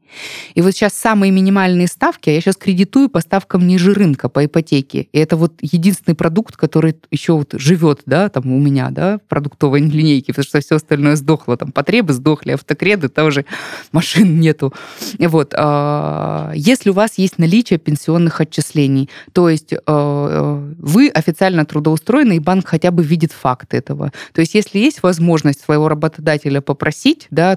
И 0.55 0.61
вот 0.61 0.71
сейчас 0.71 0.93
самые 0.93 1.32
минимальные 1.32 1.88
ставки, 1.88 2.30
а 2.30 2.34
я 2.34 2.41
сейчас 2.41 2.55
кредитую 2.55 3.09
по 3.09 3.19
ставкам 3.21 3.67
ниже 3.67 3.93
рынка, 3.93 4.30
по 4.30 4.45
ипотеке. 4.45 5.07
И 5.11 5.19
это 5.19 5.36
вот 5.36 5.53
единственный 5.61 6.15
продукт, 6.15 6.55
который 6.55 6.95
еще 7.11 7.34
вот 7.34 7.53
живет, 7.53 8.01
да, 8.05 8.30
там 8.30 8.51
у 8.51 8.59
меня, 8.59 8.89
да, 8.91 9.17
в 9.17 9.21
продуктовой 9.27 9.82
линейке, 9.97 10.34
потому 10.34 10.45
что 10.45 10.61
все 10.61 10.75
остальное 10.75 11.15
сдохло, 11.15 11.57
там 11.57 11.71
потребы 11.71 12.13
сдохли, 12.13 12.51
автокреды, 12.51 13.09
тоже 13.09 13.45
машин 13.91 14.39
нету. 14.39 14.73
Вот. 15.17 15.53
А, 15.57 16.51
если 16.55 16.91
у 16.91 16.93
вас 16.93 17.17
есть 17.17 17.39
наличие 17.39 17.80
пенсионных 17.80 18.41
отчислений, 18.41 19.09
то 19.34 19.49
есть 19.49 19.73
э, 19.73 20.73
вы 20.77 21.09
официально 21.09 21.65
труд 21.65 21.80
трудоустроены, 21.80 22.36
и 22.36 22.39
банк 22.39 22.67
хотя 22.67 22.91
бы 22.91 23.03
видит 23.03 23.32
факт 23.32 23.73
этого. 23.73 24.11
То 24.34 24.41
есть 24.41 24.53
если 24.53 24.80
есть 24.80 25.01
возможность 25.01 25.61
своего 25.61 25.88
работодателя 25.88 26.61
попросить 26.61 27.27
да, 27.32 27.55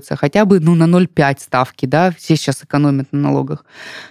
трудоустроиться 0.00 0.16
хотя 0.16 0.44
бы 0.44 0.60
ну, 0.60 0.74
на 0.74 0.84
0,5 0.84 1.40
ставки, 1.40 1.86
да, 1.86 2.10
все 2.10 2.36
сейчас 2.36 2.64
экономят 2.64 3.12
на 3.12 3.20
налогах, 3.20 3.64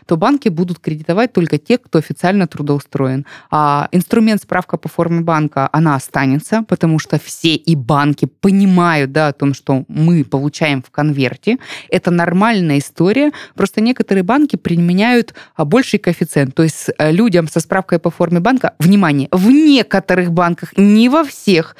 то 0.05 0.17
банки 0.17 0.49
будут 0.49 0.79
кредитовать 0.79 1.33
только 1.33 1.57
те, 1.57 1.77
кто 1.77 1.99
официально 1.99 2.47
трудоустроен. 2.47 3.25
А 3.51 3.87
инструмент 3.91 4.41
справка 4.41 4.77
по 4.77 4.89
форме 4.89 5.21
банка, 5.21 5.69
она 5.71 5.95
останется, 5.95 6.63
потому 6.67 6.99
что 6.99 7.17
все 7.17 7.55
и 7.55 7.75
банки 7.75 8.25
понимают 8.25 9.11
да, 9.11 9.27
о 9.27 9.33
том, 9.33 9.53
что 9.53 9.83
мы 9.87 10.23
получаем 10.23 10.81
в 10.81 10.89
конверте. 10.91 11.57
Это 11.89 12.11
нормальная 12.11 12.77
история. 12.77 13.31
Просто 13.55 13.81
некоторые 13.81 14.23
банки 14.23 14.55
применяют 14.55 15.33
а, 15.55 15.65
больший 15.65 15.99
коэффициент. 15.99 16.55
То 16.55 16.63
есть 16.63 16.89
э, 16.97 17.11
людям 17.11 17.47
со 17.47 17.59
справкой 17.59 17.99
по 17.99 18.09
форме 18.09 18.39
банка, 18.39 18.73
внимание, 18.79 19.27
в 19.31 19.49
некоторых 19.49 20.31
банках, 20.31 20.77
не 20.77 21.09
во 21.09 21.23
всех, 21.23 21.75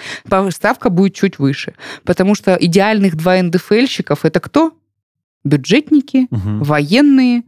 ставка 0.49 0.89
будет 0.89 1.14
чуть 1.14 1.39
выше. 1.39 1.74
Потому 2.03 2.36
что 2.36 2.57
идеальных 2.60 3.16
два 3.16 3.39
НДФЛьщиков 4.00 4.26
это 4.26 4.39
кто? 4.39 4.74
Бюджетники, 5.43 6.28
угу. 6.32 6.64
военные, 6.64 7.43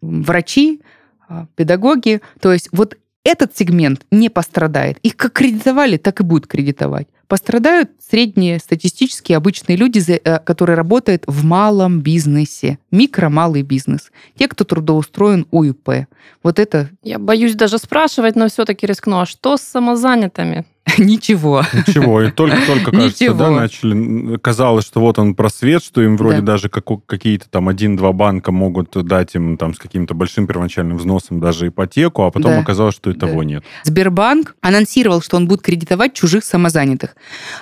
врачи, 0.00 0.80
а, 1.28 1.46
педагоги. 1.56 2.20
То 2.40 2.52
есть 2.52 2.68
вот 2.72 2.96
этот 3.24 3.56
сегмент 3.56 4.04
не 4.10 4.28
пострадает. 4.28 4.98
Их 5.02 5.16
как 5.16 5.32
кредитовали, 5.32 5.96
так 5.96 6.20
и 6.20 6.24
будут 6.24 6.46
кредитовать. 6.46 7.08
Пострадают 7.28 7.90
средние 7.98 8.58
статистические 8.58 9.36
обычные 9.36 9.76
люди, 9.76 10.00
э, 10.00 10.38
которые 10.40 10.76
работают 10.76 11.24
в 11.26 11.44
малом 11.44 12.00
бизнесе, 12.00 12.78
микро-малый 12.90 13.62
бизнес. 13.62 14.10
Те, 14.36 14.48
кто 14.48 14.64
трудоустроен 14.64 15.46
УИП. 15.50 16.06
Вот 16.42 16.58
это... 16.58 16.90
Я 17.02 17.18
боюсь 17.18 17.54
даже 17.54 17.78
спрашивать, 17.78 18.36
но 18.36 18.48
все-таки 18.48 18.86
рискну. 18.86 19.20
А 19.20 19.26
что 19.26 19.56
с 19.56 19.62
самозанятыми? 19.62 20.66
Ничего. 20.98 21.62
Ничего. 21.72 22.22
И 22.22 22.30
только-только, 22.30 22.90
кажется, 22.90 23.34
да, 23.34 23.50
начали. 23.50 24.36
Казалось, 24.38 24.84
что 24.84 25.00
вот 25.00 25.18
он 25.18 25.34
просвет, 25.34 25.82
что 25.82 26.02
им 26.02 26.16
вроде 26.16 26.40
да. 26.40 26.52
даже 26.52 26.68
как, 26.68 26.84
какие-то 27.06 27.48
там 27.48 27.68
один-два 27.68 28.12
банка 28.12 28.52
могут 28.52 28.90
дать 29.06 29.34
им 29.34 29.56
там 29.56 29.74
с 29.74 29.78
каким-то 29.78 30.14
большим 30.14 30.46
первоначальным 30.46 30.98
взносом 30.98 31.40
даже 31.40 31.68
ипотеку, 31.68 32.24
а 32.24 32.30
потом 32.30 32.52
да. 32.52 32.60
оказалось, 32.60 32.94
что 32.94 33.10
и 33.10 33.14
да. 33.14 33.26
того 33.26 33.42
нет. 33.42 33.64
Сбербанк 33.84 34.56
анонсировал, 34.60 35.22
что 35.22 35.36
он 35.36 35.46
будет 35.46 35.62
кредитовать 35.62 36.14
чужих 36.14 36.44
самозанятых. 36.44 37.16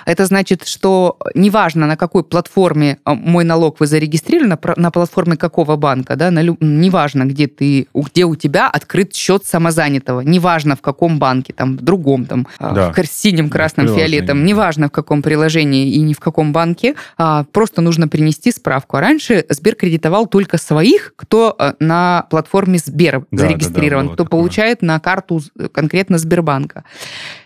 Это 0.05 0.25
значит, 0.25 0.67
что 0.67 1.17
неважно, 1.35 1.85
на 1.87 1.97
какой 1.97 2.23
платформе 2.23 2.97
а, 3.03 3.13
мой 3.13 3.43
налог 3.43 3.79
вы 3.79 3.87
зарегистрировали, 3.87 4.49
на, 4.49 4.59
на 4.77 4.91
платформе 4.91 5.37
какого 5.37 5.75
банка, 5.75 6.15
да, 6.15 6.31
на, 6.31 6.41
неважно, 6.41 7.25
где 7.25 7.47
ты, 7.47 7.87
где 7.93 8.25
у 8.25 8.35
тебя 8.35 8.67
открыт 8.67 9.13
счет 9.13 9.45
самозанятого, 9.45 10.21
неважно, 10.21 10.75
в 10.75 10.81
каком 10.81 11.19
банке, 11.19 11.53
там, 11.53 11.77
в 11.77 11.81
другом, 11.81 12.25
там, 12.25 12.47
а, 12.57 12.73
да. 12.73 12.91
в 12.91 12.95
синим, 13.11 13.49
красным, 13.49 13.87
фиолетом, 13.87 14.43
неважно 14.45 14.87
в 14.87 14.91
каком 14.91 15.21
приложении 15.21 15.91
и 15.91 15.99
ни 15.99 16.13
в 16.13 16.19
каком 16.19 16.53
банке, 16.53 16.95
а, 17.17 17.43
просто 17.51 17.81
нужно 17.81 18.07
принести 18.07 18.51
справку. 18.51 18.97
А 18.97 19.01
раньше 19.01 19.45
Сбер 19.49 19.75
кредитовал 19.75 20.27
только 20.27 20.57
своих, 20.57 21.13
кто 21.15 21.55
э, 21.57 21.73
на 21.79 22.25
платформе 22.29 22.79
Сбер 22.79 23.25
да, 23.31 23.37
зарегистрирован, 23.37 24.05
да, 24.05 24.09
да, 24.09 24.13
кто 24.15 24.23
такое. 24.23 24.39
получает 24.39 24.81
на 24.81 24.99
карту 24.99 25.41
конкретно 25.71 26.17
Сбербанка. 26.17 26.83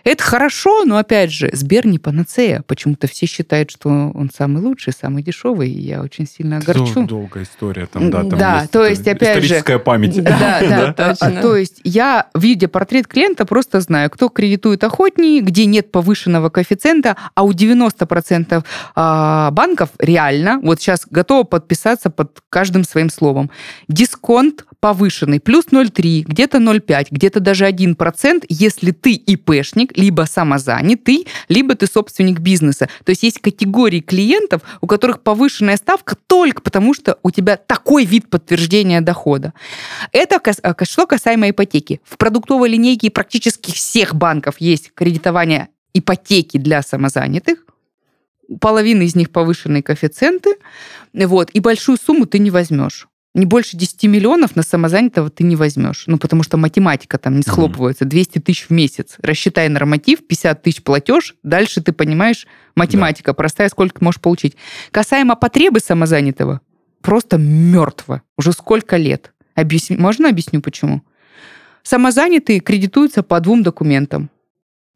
Это 0.04 0.22
хорошо, 0.22 0.84
но 0.84 0.98
опять 0.98 1.32
же, 1.32 1.50
Сбер 1.52 1.86
не 1.86 1.98
панацея. 1.98 2.62
Почему-то 2.66 3.08
все 3.08 3.26
считают, 3.26 3.70
что 3.70 3.88
он 3.88 4.30
самый 4.34 4.62
лучший, 4.62 4.92
самый 4.92 5.22
дешевый, 5.22 5.70
и 5.70 5.80
я 5.80 6.02
очень 6.02 6.26
сильно 6.26 6.58
огорчу. 6.58 7.06
Долгая 7.06 7.44
история 7.44 7.86
там, 7.86 8.10
да. 8.10 8.20
Там 8.20 8.38
да, 8.38 8.60
есть 8.60 8.70
то 8.70 8.84
есть, 8.84 9.08
опять 9.08 9.42
же... 9.42 9.46
Историческая 9.46 9.78
память. 9.78 10.22
Да, 10.22 10.60
да, 10.60 10.92
точно. 10.92 11.42
То 11.42 11.56
есть 11.56 11.80
я, 11.84 12.26
видя 12.34 12.68
портрет 12.68 13.06
клиента, 13.06 13.44
просто 13.44 13.80
знаю, 13.80 14.10
кто 14.10 14.28
кредитует 14.28 14.84
охотнее, 14.84 15.40
где 15.56 15.64
нет 15.64 15.90
повышенного 15.90 16.50
коэффициента, 16.50 17.16
а 17.34 17.42
у 17.42 17.52
90% 17.52 18.62
а, 18.94 19.50
банков 19.52 19.88
реально, 19.98 20.60
вот 20.62 20.82
сейчас 20.82 21.06
готово 21.08 21.44
подписаться 21.44 22.10
под 22.10 22.42
каждым 22.50 22.84
своим 22.84 23.08
словом, 23.08 23.50
дисконт 23.88 24.66
повышенный, 24.80 25.40
плюс 25.40 25.64
0,3, 25.72 26.24
где-то 26.26 26.58
0,5, 26.58 27.06
где-то 27.10 27.40
даже 27.40 27.66
1%, 27.66 28.44
если 28.50 28.90
ты 28.90 29.14
ИПшник, 29.14 29.96
либо 29.96 30.22
самозанятый, 30.22 31.26
либо 31.48 31.74
ты 31.74 31.86
собственник 31.86 32.40
бизнеса. 32.40 32.90
То 33.04 33.10
есть 33.10 33.22
есть 33.22 33.40
категории 33.40 34.00
клиентов, 34.00 34.60
у 34.82 34.86
которых 34.86 35.22
повышенная 35.22 35.76
ставка 35.76 36.16
только 36.26 36.60
потому, 36.60 36.92
что 36.92 37.18
у 37.22 37.30
тебя 37.30 37.56
такой 37.56 38.04
вид 38.04 38.28
подтверждения 38.28 39.00
дохода. 39.00 39.54
Это 40.12 40.38
что 40.84 41.06
касаемо 41.06 41.48
ипотеки. 41.50 42.00
В 42.04 42.18
продуктовой 42.18 42.68
линейке 42.68 43.10
практически 43.10 43.72
всех 43.72 44.14
банков 44.14 44.56
есть 44.58 44.92
кредитование 44.94 45.45
ипотеки 45.94 46.58
для 46.58 46.82
самозанятых, 46.82 47.64
половина 48.60 49.02
из 49.02 49.16
них 49.16 49.30
повышенные 49.30 49.82
коэффициенты, 49.82 50.56
вот, 51.12 51.50
и 51.52 51.60
большую 51.60 51.98
сумму 51.98 52.26
ты 52.26 52.38
не 52.38 52.50
возьмешь. 52.50 53.08
Не 53.36 53.44
больше 53.44 53.76
10 53.76 54.04
миллионов 54.04 54.56
на 54.56 54.62
самозанятого 54.62 55.28
ты 55.28 55.44
не 55.44 55.56
возьмешь. 55.56 56.04
Ну, 56.06 56.16
потому 56.16 56.42
что 56.42 56.56
математика 56.56 57.18
там 57.18 57.36
не 57.36 57.42
схлопывается. 57.42 58.06
200 58.06 58.38
тысяч 58.38 58.62
в 58.62 58.70
месяц. 58.70 59.16
Рассчитай 59.20 59.68
норматив, 59.68 60.26
50 60.26 60.62
тысяч 60.62 60.82
платеж. 60.82 61.34
Дальше 61.42 61.82
ты 61.82 61.92
понимаешь, 61.92 62.46
математика 62.74 63.32
да. 63.32 63.34
простая, 63.34 63.68
сколько 63.68 64.02
можешь 64.02 64.22
получить. 64.22 64.56
Касаемо 64.90 65.36
потребы 65.36 65.80
самозанятого, 65.80 66.62
просто 67.02 67.36
мертво. 67.36 68.22
Уже 68.38 68.52
сколько 68.52 68.96
лет. 68.96 69.34
Объясни, 69.54 69.98
можно 69.98 70.30
объясню, 70.30 70.62
почему? 70.62 71.02
Самозанятые 71.82 72.60
кредитуются 72.60 73.22
по 73.22 73.38
двум 73.40 73.62
документам. 73.62 74.30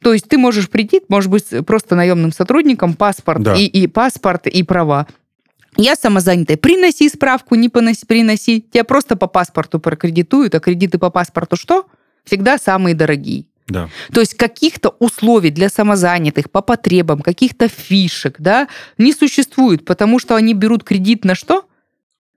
То 0.02 0.12
есть 0.12 0.28
ты 0.28 0.38
можешь 0.38 0.70
прийти, 0.70 1.02
может 1.08 1.30
быть, 1.30 1.44
просто 1.66 1.94
наемным 1.94 2.32
сотрудником, 2.32 2.94
паспорт 2.94 3.42
да. 3.42 3.54
и, 3.54 3.64
и 3.64 3.86
паспорт 3.86 4.46
и 4.46 4.62
права. 4.62 5.06
Я 5.76 5.94
самозанятая. 5.94 6.56
Приноси 6.56 7.08
справку, 7.08 7.54
не 7.54 7.68
поноси, 7.68 8.04
приноси. 8.06 8.60
Тебя 8.72 8.84
просто 8.84 9.16
по 9.16 9.26
паспорту 9.26 9.78
прокредитуют, 9.78 10.54
а 10.54 10.60
кредиты 10.60 10.98
по 10.98 11.10
паспорту 11.10 11.56
что? 11.56 11.86
Всегда 12.24 12.58
самые 12.58 12.94
дорогие. 12.94 13.44
Да. 13.68 13.88
То 14.12 14.20
есть 14.20 14.34
каких-то 14.34 14.96
условий 14.98 15.50
для 15.50 15.68
самозанятых 15.68 16.50
по 16.50 16.60
потребам, 16.60 17.20
каких-то 17.20 17.68
фишек, 17.68 18.36
да, 18.38 18.68
не 18.98 19.12
существует, 19.12 19.84
потому 19.84 20.18
что 20.18 20.34
они 20.34 20.54
берут 20.54 20.82
кредит 20.82 21.24
на 21.24 21.36
что? 21.36 21.64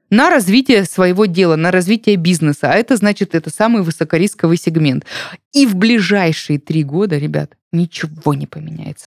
На 0.10 0.30
развитие 0.30 0.86
своего 0.86 1.26
дела, 1.26 1.56
на 1.56 1.72
развитие 1.72 2.16
бизнеса. 2.16 2.72
А 2.72 2.76
это 2.76 2.98
значит, 2.98 3.36
это 3.36 3.50
самый 3.50 3.82
высокорисковый 3.82 4.58
сегмент. 4.58 5.06
И 5.54 5.66
в 5.66 5.76
ближайшие 5.76 6.60
три 6.60 6.84
года, 6.84 7.18
ребят, 7.18 7.52
ничего 7.72 8.34
не 8.34 8.48
поменяется. 8.48 9.06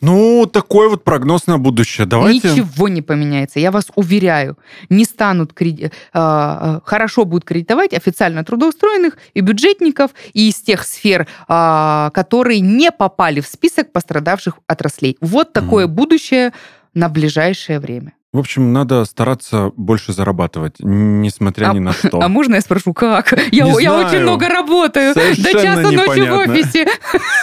Ну, 0.00 0.46
такой 0.46 0.88
вот 0.88 1.02
прогноз 1.04 1.46
на 1.46 1.58
будущее. 1.58 2.06
Давайте. 2.06 2.52
Ничего 2.52 2.88
не 2.88 3.02
поменяется, 3.02 3.58
я 3.58 3.70
вас 3.70 3.90
уверяю. 3.94 4.56
Не 4.88 5.04
станут 5.04 5.52
креди... 5.52 5.90
а, 6.12 6.80
хорошо 6.84 7.24
будут 7.24 7.44
кредитовать 7.44 7.92
официально 7.92 8.44
трудоустроенных 8.44 9.18
и 9.34 9.40
бюджетников, 9.40 10.12
и 10.32 10.50
из 10.50 10.56
тех 10.56 10.84
сфер, 10.84 11.26
а, 11.48 12.10
которые 12.14 12.60
не 12.60 12.92
попали 12.92 13.40
в 13.40 13.46
список 13.46 13.92
пострадавших 13.92 14.60
отраслей. 14.66 15.16
Вот 15.20 15.52
такое 15.52 15.86
mm. 15.86 15.88
будущее 15.88 16.52
на 16.94 17.08
ближайшее 17.08 17.80
время. 17.80 18.12
В 18.30 18.38
общем, 18.40 18.74
надо 18.74 19.06
стараться 19.06 19.72
больше 19.74 20.12
зарабатывать, 20.12 20.76
несмотря 20.80 21.70
а, 21.70 21.72
ни 21.72 21.78
на 21.78 21.94
что. 21.94 22.20
А 22.22 22.28
можно 22.28 22.56
я 22.56 22.60
спрошу, 22.60 22.92
как? 22.92 23.32
Я, 23.50 23.64
я 23.80 23.94
очень 23.94 24.20
много 24.20 24.50
работаю. 24.50 25.14
Совершенно 25.14 25.52
До 25.54 25.62
часа 25.62 25.90
ночи 25.90 26.20
в 26.28 26.34
офисе. 26.34 26.86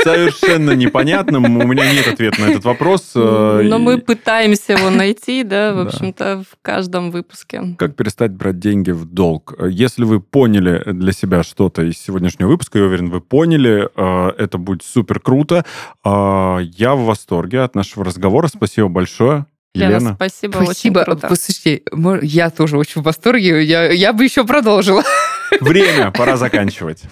Совершенно 0.04 0.72
непонятно. 0.72 1.40
У 1.40 1.42
меня 1.42 1.92
нет 1.92 2.08
ответа 2.08 2.40
на 2.42 2.46
этот 2.52 2.66
вопрос. 2.66 3.14
Э, 3.26 3.62
Но 3.64 3.80
мы 3.80 3.98
пытаемся 3.98 4.74
его 4.74 4.90
найти, 4.90 5.44
да, 5.44 5.74
в 5.74 5.80
общем-то, 5.88 6.44
в 6.44 6.58
каждом 6.62 7.12
выпуске. 7.12 7.76
Как 7.78 7.96
перестать 7.96 8.32
брать 8.32 8.60
деньги 8.60 8.92
в 8.92 9.06
долг? 9.06 9.54
Если 9.68 10.04
вы 10.04 10.20
поняли 10.20 10.84
для 10.86 11.12
себя 11.14 11.44
что-то 11.44 11.84
из 11.84 11.98
сегодняшнего 11.98 12.50
выпуска, 12.50 12.80
я 12.80 12.86
уверен, 12.86 13.10
вы 13.10 13.22
поняли, 13.22 13.90
э, 13.96 14.32
это 14.38 14.58
будет 14.58 14.84
супер 14.84 15.20
круто. 15.20 15.66
Э, 16.04 16.60
я 16.62 16.96
в 16.96 17.06
восторге 17.06 17.62
от 17.62 17.74
нашего 17.74 18.06
разговора. 18.06 18.48
Спасибо 18.48 18.90
большое. 18.90 19.46
Елена. 19.76 20.16
спасибо, 20.16 20.64
спасибо. 20.64 21.00
очень 21.00 21.06
круто. 21.06 21.28
Послушайте, 21.28 21.84
я 22.22 22.50
тоже 22.50 22.78
очень 22.78 23.02
в 23.02 23.06
восторге. 23.06 23.64
Я, 23.64 23.92
я 23.92 24.14
бы 24.14 24.24
еще 24.24 24.46
продолжила. 24.46 25.04
Время, 25.60 26.12
пора 26.12 26.38
заканчивать. 26.38 27.04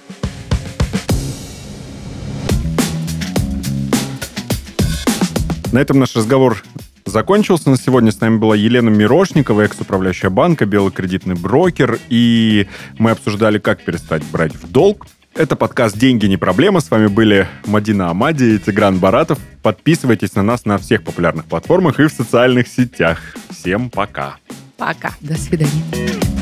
На 5.72 5.80
этом 5.80 6.00
наш 6.00 6.16
разговор 6.16 6.64
закончился. 7.06 7.70
На 7.70 7.78
сегодня 7.78 8.12
с 8.12 8.22
нами 8.22 8.38
была 8.38 8.56
Елена 8.56 8.90
Мирошникова, 8.90 9.62
экс-управляющая 9.62 10.30
банка, 10.30 10.66
белый 10.66 10.92
кредитный 10.92 11.36
брокер. 11.36 12.00
И 12.10 12.68
мы 12.98 13.12
обсуждали, 13.12 13.60
как 13.60 13.84
перестать 13.84 14.24
брать 14.26 14.54
в 14.54 14.72
долг. 14.72 15.08
Это 15.36 15.56
подкаст 15.56 15.98
«Деньги 15.98 16.28
не 16.28 16.38
проблема». 16.38 16.80
С 16.80 16.92
вами 16.92 17.08
были 17.08 17.48
Мадина 17.66 18.10
Амади 18.12 18.56
и 18.56 18.60
Тигран 18.60 19.00
Баратов. 19.00 19.40
Подписывайтесь 19.64 20.36
на 20.36 20.44
нас 20.44 20.66
на 20.66 20.78
всех 20.78 21.04
популярных 21.04 21.46
платформах 21.46 22.00
и 22.00 22.04
в 22.04 22.12
социальных 22.12 22.68
сетях. 22.68 23.20
Всем 23.50 23.90
пока. 23.90 24.36
Пока. 24.78 25.16
До 25.22 25.34
свидания. 25.34 26.33